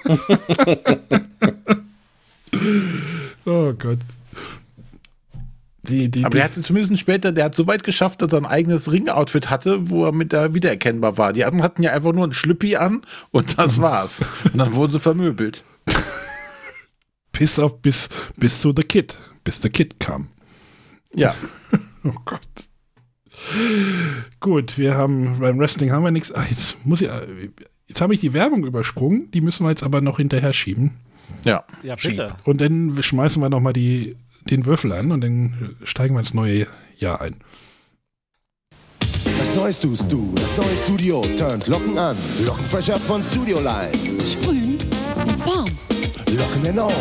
[3.47, 3.98] Oh Gott.
[5.82, 8.47] Die, die, Aber der hatte zumindest später, der hat so weit geschafft, dass er ein
[8.47, 11.35] eigenes Ring-Outfit hatte, wo er mit da wiedererkennbar war.
[11.35, 13.02] Die anderen hatten ja einfach nur ein Schlüppi an
[13.32, 14.22] und das war's.
[14.44, 15.62] Und dann wurden sie vermöbelt.
[17.32, 19.18] Piss auf bis, bis zu The Kid.
[19.43, 20.28] Bis The Kid kam.
[21.14, 21.35] Ja.
[22.06, 22.68] Oh Gott.
[24.41, 26.33] Gut, wir haben beim Wrestling haben wir nichts.
[26.33, 27.11] Ah, jetzt muss ich.
[27.87, 29.31] Jetzt habe ich die Werbung übersprungen.
[29.33, 30.93] Die müssen wir jetzt aber noch hinterher schieben.
[31.45, 31.65] Ja.
[31.83, 32.37] Ja, bitte.
[32.45, 34.16] Und dann schmeißen wir noch mal die,
[34.51, 36.66] den Würfel an und dann steigen wir ins neue
[36.97, 37.37] Jahr ein.
[39.39, 42.16] Das Neues tust du, das neue Studio turnt Locken an.
[42.47, 43.93] Lockenfresher von Studio Line.
[44.27, 44.79] Sprühen
[45.29, 45.69] in Form.
[46.37, 46.93] Locken enorm.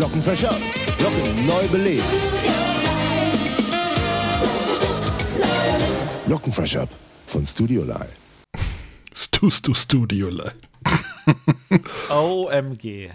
[0.00, 0.54] Lockenfresher,
[1.02, 2.71] Locken neu belebt.
[6.26, 6.86] Lockenfresher
[7.26, 8.08] von Studio Line.
[9.14, 10.54] Stu Stu Studio Line.
[12.10, 13.10] OMG.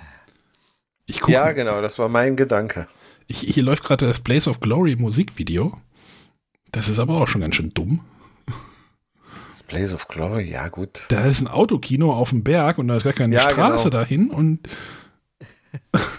[1.06, 2.88] Ich guck, Ja, genau, das war mein Gedanke.
[3.28, 5.78] ich, hier läuft gerade das Blaze of Glory Musikvideo.
[6.72, 8.02] Das ist aber auch schon ganz schön dumm.
[9.52, 11.06] Das Blaze of Glory, ja gut.
[11.10, 13.98] Da ist ein Autokino auf dem Berg und da ist gar keine Ja, Straße genau.
[14.04, 14.68] dahin und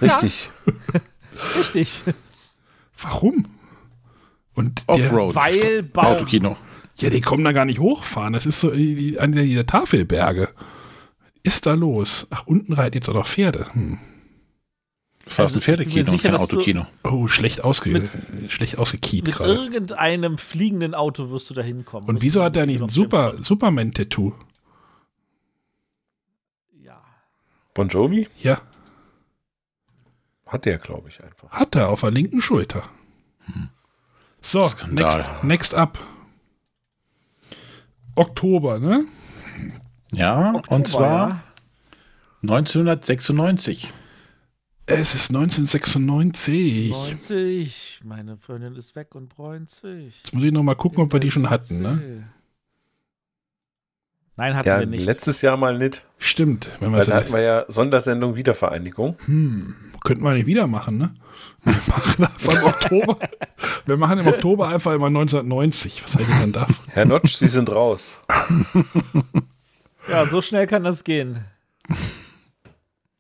[0.03, 0.51] Richtig.
[1.59, 2.03] Richtig.
[3.01, 3.47] warum?
[4.59, 5.35] Und der, Offroad.
[5.35, 5.89] Weil.
[5.95, 6.57] Autokino.
[6.97, 8.33] ja, die kommen da gar nicht hochfahren.
[8.33, 10.49] Das ist so die, an dieser Tafelberge.
[10.55, 12.27] Was ist da los?
[12.31, 13.67] Ach, unten reiten jetzt auch noch Pferde.
[13.73, 13.99] Hm.
[15.37, 16.87] War Also, ein Pferdekino, sicher, kein Autokino.
[17.05, 18.11] Oh, schlecht, ausge Mit-
[18.49, 19.53] schlecht ausgekiet Mit gerade.
[19.55, 22.09] irgendeinem fliegenden Auto wirst du da hinkommen.
[22.09, 24.33] Und wieso hat er nicht ein super Superman-Tattoo?
[26.83, 27.01] Ja.
[27.75, 28.61] Bon Jovi Ja,
[30.47, 31.51] hat der, glaube ich, einfach.
[31.51, 32.85] hat er auf der linken Schulter.
[34.41, 35.99] So, next, next up.
[38.15, 39.05] Oktober, ne?
[40.13, 41.43] Ja, Oktober, und zwar ja.
[42.43, 43.91] 1996.
[44.87, 46.91] Es ist 1996.
[46.91, 48.01] 90.
[48.05, 50.23] Meine Freundin ist weg und bräunt sich.
[50.25, 52.25] Jetzt muss ich noch mal gucken, ob wir die schon hatten, ne?
[54.37, 55.05] Nein, hatten Ja, wir nicht.
[55.05, 56.07] letztes Jahr mal nicht.
[56.19, 56.71] Stimmt.
[56.81, 59.17] Wenn wir Weil so, da hatten wir ja Sondersendung Wiedervereinigung.
[59.27, 61.15] hm, könnten wir nicht wieder machen, ne?
[61.65, 63.19] Wir machen einfach im Oktober.
[63.87, 66.03] wir machen im Oktober einfach immer 1990.
[66.05, 66.77] Was ihr denn davon?
[66.89, 68.19] Herr Notch, Sie sind raus.
[70.09, 71.45] Ja, so schnell kann das gehen.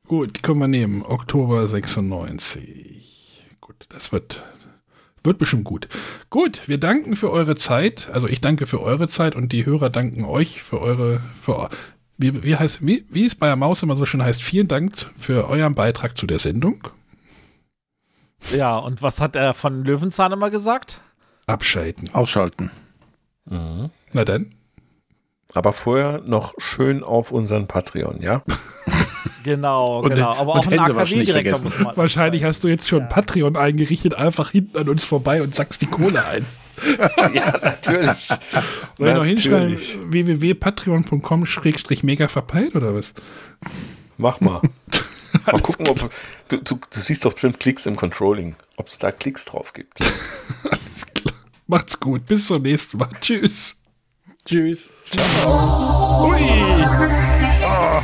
[0.07, 1.03] Gut, die können wir nehmen.
[1.03, 3.47] Oktober 96.
[3.61, 4.43] Gut, das wird,
[5.23, 5.89] wird bestimmt gut.
[6.31, 8.09] Gut, wir danken für eure Zeit.
[8.11, 11.69] Also ich danke für eure Zeit und die Hörer danken euch für eure, für,
[12.19, 14.95] wie, wie heißt, wie, wie es bei der Maus immer so schön heißt, vielen Dank
[15.19, 16.87] für euren Beitrag zu der Sendung.
[18.53, 21.01] Ja, und was hat er von Löwenzahn immer gesagt?
[21.47, 22.13] Abschalten.
[22.15, 22.71] Ausschalten.
[23.47, 23.91] Mhm.
[24.13, 24.51] Na dann.
[25.55, 28.43] Aber vorher noch schön auf unseren Patreon, ja?
[29.45, 30.33] Genau, Und- genau.
[30.35, 31.79] Aber und auch ein Hände waschen nicht AKW-Direktor vergessen.
[31.85, 31.97] muss man.
[31.97, 35.87] Wahrscheinlich hast du jetzt schon Patreon eingerichtet, einfach hinten an uns vorbei und sackst die
[35.87, 36.45] Kohle ein.
[37.35, 38.29] ja, natürlich.
[38.99, 39.79] Soll ich noch hinschreiben,
[40.13, 41.45] www.patreon.com
[42.03, 43.13] mega verpeilt oder was?
[44.17, 44.61] Mach mal.
[45.47, 46.11] mal gucken, ob
[46.49, 50.01] du, du, du siehst doch bestimmt Klicks im Controlling, ob es da Klicks drauf gibt.
[50.65, 51.35] Alles klar.
[51.67, 52.27] Macht's gut.
[52.27, 53.11] Bis zum nächsten Mal.
[53.21, 53.77] Tschüss.
[54.45, 54.91] Tschüss.
[55.47, 56.41] Ui.
[57.63, 58.03] Ah.